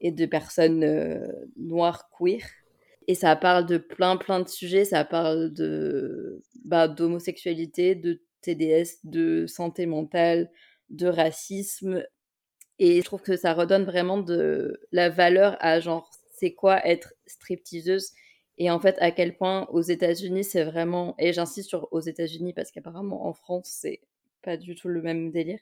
et 0.00 0.10
de 0.10 0.26
personnes 0.26 0.82
euh, 0.82 1.28
noires 1.56 2.10
queer. 2.10 2.42
Et 3.06 3.14
ça 3.14 3.36
parle 3.36 3.66
de 3.66 3.78
plein 3.78 4.16
plein 4.16 4.40
de 4.40 4.48
sujets, 4.48 4.84
ça 4.84 5.04
parle 5.04 5.52
de 5.52 6.42
bah, 6.64 6.88
d'homosexualité, 6.88 7.94
de 7.94 8.20
TDS, 8.42 8.98
de 9.04 9.46
santé 9.46 9.86
mentale, 9.86 10.50
de 10.90 11.06
racisme. 11.06 12.02
Et 12.80 13.00
je 13.00 13.04
trouve 13.04 13.22
que 13.22 13.36
ça 13.36 13.54
redonne 13.54 13.84
vraiment 13.84 14.18
de 14.18 14.80
la 14.90 15.08
valeur 15.08 15.56
à 15.60 15.78
genre 15.78 16.10
c'est 16.38 16.54
quoi 16.54 16.84
être 16.86 17.14
stripteaseuse 17.26 18.12
et 18.58 18.70
en 18.70 18.80
fait 18.80 18.96
à 19.00 19.10
quel 19.10 19.36
point 19.36 19.66
aux 19.70 19.82
États-Unis 19.82 20.44
c'est 20.44 20.64
vraiment 20.64 21.14
et 21.18 21.32
j'insiste 21.32 21.68
sur 21.68 21.88
aux 21.92 22.00
États-Unis 22.00 22.52
parce 22.52 22.70
qu'apparemment 22.70 23.26
en 23.26 23.32
France 23.32 23.68
c'est 23.80 24.00
pas 24.42 24.56
du 24.56 24.74
tout 24.74 24.88
le 24.88 25.02
même 25.02 25.30
délire 25.30 25.60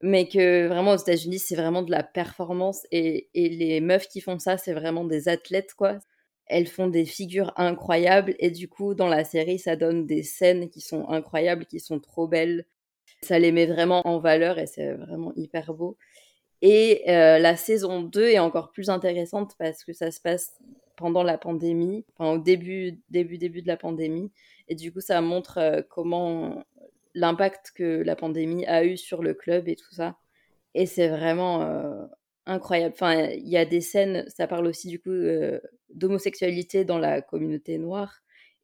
mais 0.00 0.28
que 0.28 0.68
vraiment 0.68 0.92
aux 0.92 0.96
États-Unis 0.96 1.38
c'est 1.38 1.56
vraiment 1.56 1.82
de 1.82 1.90
la 1.90 2.02
performance 2.02 2.86
et, 2.92 3.28
et 3.34 3.48
les 3.48 3.80
meufs 3.80 4.08
qui 4.08 4.20
font 4.20 4.38
ça 4.38 4.56
c'est 4.58 4.72
vraiment 4.72 5.04
des 5.04 5.28
athlètes 5.28 5.74
quoi. 5.74 5.98
Elles 6.46 6.66
font 6.68 6.86
des 6.88 7.04
figures 7.04 7.52
incroyables 7.56 8.34
et 8.38 8.50
du 8.50 8.68
coup 8.68 8.94
dans 8.94 9.08
la 9.08 9.24
série 9.24 9.58
ça 9.58 9.76
donne 9.76 10.06
des 10.06 10.22
scènes 10.22 10.70
qui 10.70 10.80
sont 10.80 11.08
incroyables 11.08 11.66
qui 11.66 11.80
sont 11.80 12.00
trop 12.00 12.28
belles. 12.28 12.66
Ça 13.22 13.38
les 13.38 13.52
met 13.52 13.66
vraiment 13.66 14.06
en 14.06 14.18
valeur 14.20 14.58
et 14.58 14.66
c'est 14.66 14.92
vraiment 14.94 15.32
hyper 15.36 15.74
beau 15.74 15.96
et 16.62 17.04
euh, 17.08 17.38
la 17.38 17.56
saison 17.56 18.02
2 18.02 18.28
est 18.30 18.38
encore 18.38 18.72
plus 18.72 18.90
intéressante 18.90 19.54
parce 19.58 19.84
que 19.84 19.92
ça 19.92 20.10
se 20.10 20.20
passe 20.20 20.58
pendant 20.96 21.22
la 21.22 21.38
pandémie, 21.38 22.04
enfin 22.16 22.32
au 22.32 22.38
début, 22.38 23.00
début, 23.10 23.38
début 23.38 23.62
de 23.62 23.68
la 23.68 23.76
pandémie. 23.76 24.32
Et 24.68 24.74
du 24.74 24.92
coup, 24.92 25.00
ça 25.00 25.20
montre 25.20 25.58
euh, 25.58 25.82
comment 25.88 26.64
l'impact 27.14 27.72
que 27.74 28.02
la 28.02 28.16
pandémie 28.16 28.66
a 28.66 28.84
eu 28.84 28.96
sur 28.96 29.22
le 29.22 29.34
club 29.34 29.68
et 29.68 29.76
tout 29.76 29.94
ça. 29.94 30.16
Et 30.74 30.86
c'est 30.86 31.08
vraiment 31.08 31.62
euh, 31.62 32.06
incroyable. 32.46 32.94
Enfin, 32.94 33.30
il 33.30 33.48
y 33.48 33.56
a 33.56 33.64
des 33.64 33.80
scènes, 33.80 34.24
ça 34.28 34.46
parle 34.48 34.66
aussi 34.66 34.88
du 34.88 35.00
coup 35.00 35.10
d'homosexualité 35.90 36.84
dans 36.84 36.98
la 36.98 37.22
communauté 37.22 37.78
noire. 37.78 38.20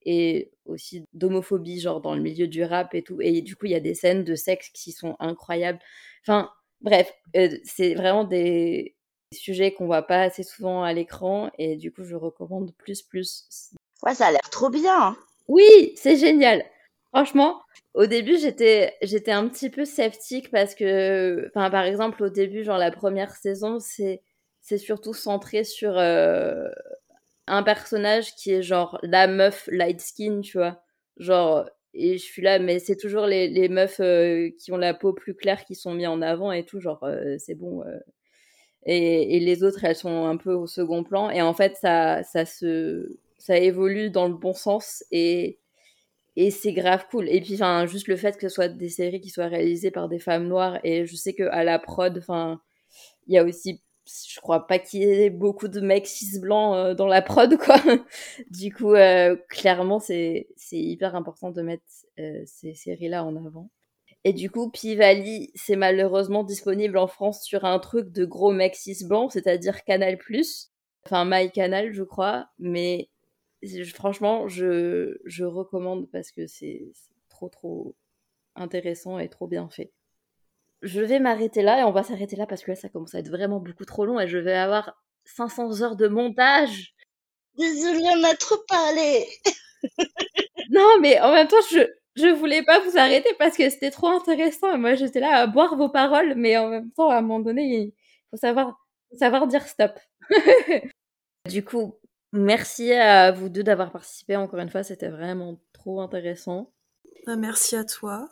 et 0.07 0.53
aussi 0.67 1.07
d'homophobie, 1.15 1.81
genre 1.81 2.01
dans 2.01 2.15
le 2.15 2.23
milieu 2.23 2.49
du 2.49 2.63
rap 2.65 2.95
et 2.95 3.03
tout. 3.03 3.21
Et 3.23 3.43
du 3.43 3.57
coup, 3.57 3.67
il 3.67 3.73
y 3.73 3.75
a 3.77 3.81
des 3.81 3.95
scènes 3.95 4.25
de 4.25 4.35
sexe 4.35 4.71
qui 4.71 4.93
sont 4.93 5.17
incroyables. 5.21 5.79
Enfin, 6.23 6.51
bref, 6.85 7.13
euh, 7.35 7.49
c'est 7.65 7.95
vraiment 7.95 8.25
des 8.25 8.95
sujets 9.33 9.73
qu'on 9.73 9.87
voit 9.87 10.07
pas 10.07 10.23
assez 10.23 10.45
souvent 10.45 10.85
à 10.85 10.93
l'écran 10.93 11.51
et 11.59 11.77
du 11.77 11.91
coup, 11.93 12.05
je 12.05 12.15
recommande 12.15 12.73
plus, 12.77 13.03
plus. 13.03 13.73
Ouais, 14.05 14.15
ça 14.15 14.27
a 14.27 14.31
l'air 14.31 14.51
trop 14.53 14.71
bien. 14.71 14.97
Hein. 14.97 15.17
Oui, 15.49 15.93
c'est 15.97 16.17
génial. 16.17 16.65
Franchement, 17.13 17.61
au 17.95 18.07
début, 18.07 18.39
j'étais, 18.39 18.95
j'étais 19.03 19.33
un 19.33 19.49
petit 19.49 19.71
peu 19.71 19.85
sceptique 19.85 20.51
parce 20.51 20.75
que, 20.75 21.49
enfin, 21.49 21.71
par 21.71 21.85
exemple, 21.85 22.23
au 22.23 22.29
début, 22.29 22.63
genre 22.63 22.79
la 22.79 22.91
première 22.91 23.35
saison, 23.35 23.81
c'est, 23.81 24.23
c'est 24.61 24.79
surtout 24.79 25.15
centré 25.15 25.65
sur 25.65 25.99
euh, 25.99 26.69
un 27.47 27.63
personnage 27.63 28.35
qui 28.37 28.53
est 28.53 28.63
genre 28.63 28.99
la 29.03 29.27
meuf 29.27 29.69
light 29.71 30.01
skin, 30.01 30.41
tu 30.43 30.59
vois. 30.59 30.83
Genre, 31.19 31.69
et 31.95 32.19
je 32.19 32.25
suis 32.25 32.43
là, 32.43 32.59
mais 32.59 32.81
c'est 32.81 32.97
toujours 32.97 33.27
les, 33.27 33.49
les 33.49 33.69
meufs 33.69 34.01
euh, 34.01 34.51
qui 34.59 34.73
ont 34.73 34.77
la 34.77 34.95
peau 34.95 35.13
plus 35.13 35.35
claire 35.35 35.65
qui 35.65 35.75
sont 35.77 35.95
mis 35.95 36.07
en 36.07 36.23
avant 36.23 36.53
et 36.53 36.65
tout, 36.65 36.81
genre, 36.81 37.03
euh, 37.05 37.37
c'est 37.39 37.55
bon. 37.55 37.83
Euh. 37.85 37.99
Et, 38.87 39.37
et, 39.37 39.41
les 39.41 39.63
autres, 39.65 39.85
elles 39.85 39.97
sont 39.97 40.27
un 40.27 40.37
peu 40.37 40.53
au 40.53 40.67
second 40.67 41.05
plan. 41.05 41.31
Et 41.31 41.41
en 41.41 41.55
fait, 41.55 41.77
ça, 41.77 42.23
ça 42.25 42.45
se, 42.45 43.19
ça 43.39 43.57
évolue 43.59 44.11
dans 44.11 44.29
le 44.29 44.35
bon 44.35 44.53
sens 44.53 45.05
et, 45.11 45.59
et 46.37 46.51
c'est 46.51 46.73
grave 46.73 47.07
cool. 47.11 47.29
Et 47.29 47.41
puis, 47.41 47.59
juste 47.87 48.09
le 48.09 48.17
fait 48.17 48.37
que 48.37 48.49
ce 48.49 48.55
soit 48.55 48.69
des 48.69 48.89
séries 48.89 49.21
qui 49.21 49.31
soient 49.31 49.47
réalisées 49.49 49.91
par 49.91 50.09
des 50.09 50.19
femmes 50.19 50.49
noires 50.49 50.81
et 50.85 51.07
je 51.07 51.17
sais 51.17 51.35
que 51.35 51.45
à 51.45 51.65
la 51.65 51.79
prod, 51.79 52.23
il 53.27 53.35
y 53.35 53.39
a 53.39 53.45
aussi 53.45 53.81
je 54.07 54.41
crois 54.41 54.67
pas 54.67 54.79
qu'il 54.79 55.01
y 55.01 55.05
ait 55.05 55.31
beaucoup 55.31 55.69
de 55.69 55.81
mecs 55.81 56.07
cis 56.07 56.39
blancs 56.39 56.77
euh, 56.77 56.95
dans 56.95 57.07
la 57.07 57.23
prod 57.23 57.57
quoi. 57.59 57.77
du 58.51 58.73
coup 58.73 58.95
euh, 58.95 59.37
clairement 59.49 59.99
c'est 59.99 60.47
hyper 60.73 61.15
important 61.17 61.51
de 61.51 61.63
mettre 61.63 61.85
euh, 62.19 62.43
ces 62.47 62.75
séries 62.75 63.09
là 63.09 63.25
en 63.25 63.37
avant. 63.45 63.71
Et 64.25 64.33
du 64.33 64.51
coup 64.51 64.71
Pivali 64.71 65.51
c'est 65.55 65.77
malheureusement 65.77 66.45
disponible 66.45 66.99
en 66.99 67.07
France 67.07 67.43
sur 67.45 67.65
un 67.65 67.79
truc 67.79 68.11
de 68.11 68.25
gros 68.25 68.53
mecs 68.53 68.77
cis 68.77 69.05
blancs, 69.07 69.33
c'est-à-dire 69.33 69.85
Canal+, 69.85 70.19
enfin 71.05 71.25
My 71.27 71.51
Canal 71.51 71.93
je 71.93 72.03
crois, 72.03 72.49
mais 72.59 73.11
franchement 73.95 74.49
je 74.49 75.19
je 75.25 75.45
recommande 75.45 76.11
parce 76.11 76.31
que 76.31 76.47
c'est 76.47 76.93
trop 77.31 77.49
trop 77.49 77.95
intéressant 78.55 79.19
et 79.19 79.29
trop 79.29 79.47
bien 79.47 79.69
fait 79.69 79.93
je 80.85 81.01
vais 81.01 81.19
m'arrêter 81.19 81.63
là 81.63 81.81
et 81.81 81.85
on 81.85 81.93
va 81.93 82.03
s'arrêter 82.03 82.37
là 82.37 82.47
parce 82.47 82.63
que 82.63 82.71
là, 82.71 82.77
ça 82.77 82.89
commence 82.89 83.15
à 83.15 83.19
être 83.19 83.31
vraiment 83.31 83.59
beaucoup 83.59 83.85
trop 83.85 84.05
long 84.05 84.21
et 84.21 84.29
je 84.29 84.39
vais 84.39 84.55
avoir 84.55 84.95
500 85.25 85.83
heures 85.83 85.97
de 85.97 86.07
montage. 86.07 86.95
Désolée, 87.57 88.09
on 88.17 88.25
a 88.25 88.35
trop 88.35 88.59
parlé. 88.69 89.27
non, 90.71 91.01
mais 91.01 91.21
en 91.21 91.33
même 91.33 91.49
temps, 91.49 91.57
je, 91.71 91.81
je 92.17 92.27
voulais 92.29 92.63
pas 92.63 92.81
vous 92.81 92.99
arrêter 92.99 93.31
parce 93.39 93.57
que 93.57 93.69
c'était 93.71 93.91
trop 93.91 94.09
intéressant 94.09 94.75
et 94.75 94.79
moi, 94.79 94.95
j'étais 94.95 95.21
là 95.21 95.37
à 95.37 95.47
boire 95.47 95.77
vos 95.77 95.89
paroles, 95.89 96.35
mais 96.37 96.57
en 96.59 96.69
même 96.69 96.91
temps, 96.93 97.11
à 97.11 97.17
un 97.17 97.21
moment 97.23 97.41
donné, 97.41 97.63
il 97.63 97.93
faut 98.31 98.37
savoir, 98.37 98.79
savoir 99.19 99.47
dire 99.47 99.67
stop. 99.67 99.99
du 101.49 101.65
coup, 101.65 101.99
merci 102.33 102.93
à 102.93 103.33
vous 103.33 103.49
deux 103.49 103.63
d'avoir 103.63 103.91
participé 103.91 104.37
encore 104.37 104.61
une 104.61 104.71
fois, 104.71 104.83
c'était 104.83 105.09
vraiment 105.09 105.61
trop 105.73 106.01
intéressant. 106.01 106.73
Bah, 107.27 107.37
merci 107.37 107.77
à 107.77 107.85
toi. 107.85 108.29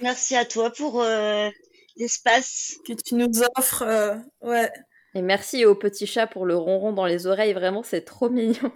Merci 0.00 0.34
à 0.34 0.44
toi 0.44 0.70
pour 0.70 1.00
euh, 1.00 1.48
l'espace 1.96 2.76
que 2.86 2.92
tu 2.92 3.14
nous 3.14 3.42
offres. 3.56 3.82
Euh, 3.82 4.16
ouais. 4.42 4.70
Et 5.14 5.22
merci 5.22 5.64
au 5.64 5.74
petit 5.74 6.06
chat 6.06 6.26
pour 6.26 6.46
le 6.46 6.56
ronron 6.56 6.92
dans 6.92 7.06
les 7.06 7.26
oreilles. 7.26 7.52
Vraiment, 7.52 7.82
c'est 7.82 8.02
trop 8.02 8.30
mignon. 8.30 8.72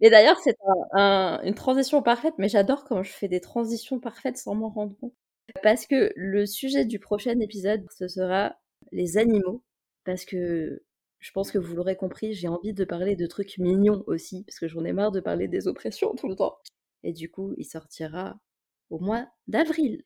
Et 0.00 0.10
d'ailleurs, 0.10 0.38
c'est 0.40 0.56
une 0.94 1.54
transition 1.54 2.02
parfaite, 2.02 2.34
mais 2.38 2.48
j'adore 2.48 2.84
quand 2.84 3.02
je 3.02 3.12
fais 3.12 3.28
des 3.28 3.40
transitions 3.40 4.00
parfaites 4.00 4.36
sans 4.36 4.54
m'en 4.54 4.68
rendre 4.68 4.96
compte. 4.98 5.14
Parce 5.62 5.86
que 5.86 6.12
le 6.16 6.46
sujet 6.46 6.84
du 6.84 6.98
prochain 6.98 7.38
épisode, 7.38 7.84
ce 7.96 8.08
sera 8.08 8.56
les 8.90 9.16
animaux. 9.16 9.62
Parce 10.04 10.24
que 10.24 10.82
je 11.20 11.30
pense 11.30 11.52
que 11.52 11.58
vous 11.58 11.76
l'aurez 11.76 11.94
compris, 11.94 12.34
j'ai 12.34 12.48
envie 12.48 12.74
de 12.74 12.84
parler 12.84 13.14
de 13.14 13.26
trucs 13.26 13.58
mignons 13.58 14.02
aussi, 14.08 14.42
parce 14.42 14.58
que 14.58 14.66
j'en 14.66 14.84
ai 14.84 14.92
marre 14.92 15.12
de 15.12 15.20
parler 15.20 15.46
des 15.46 15.68
oppressions 15.68 16.14
tout 16.16 16.28
le 16.28 16.34
temps. 16.34 16.58
Et 17.04 17.12
du 17.12 17.30
coup, 17.30 17.54
il 17.56 17.64
sortira 17.64 18.40
au 18.90 18.98
mois 18.98 19.28
d'avril. 19.46 20.02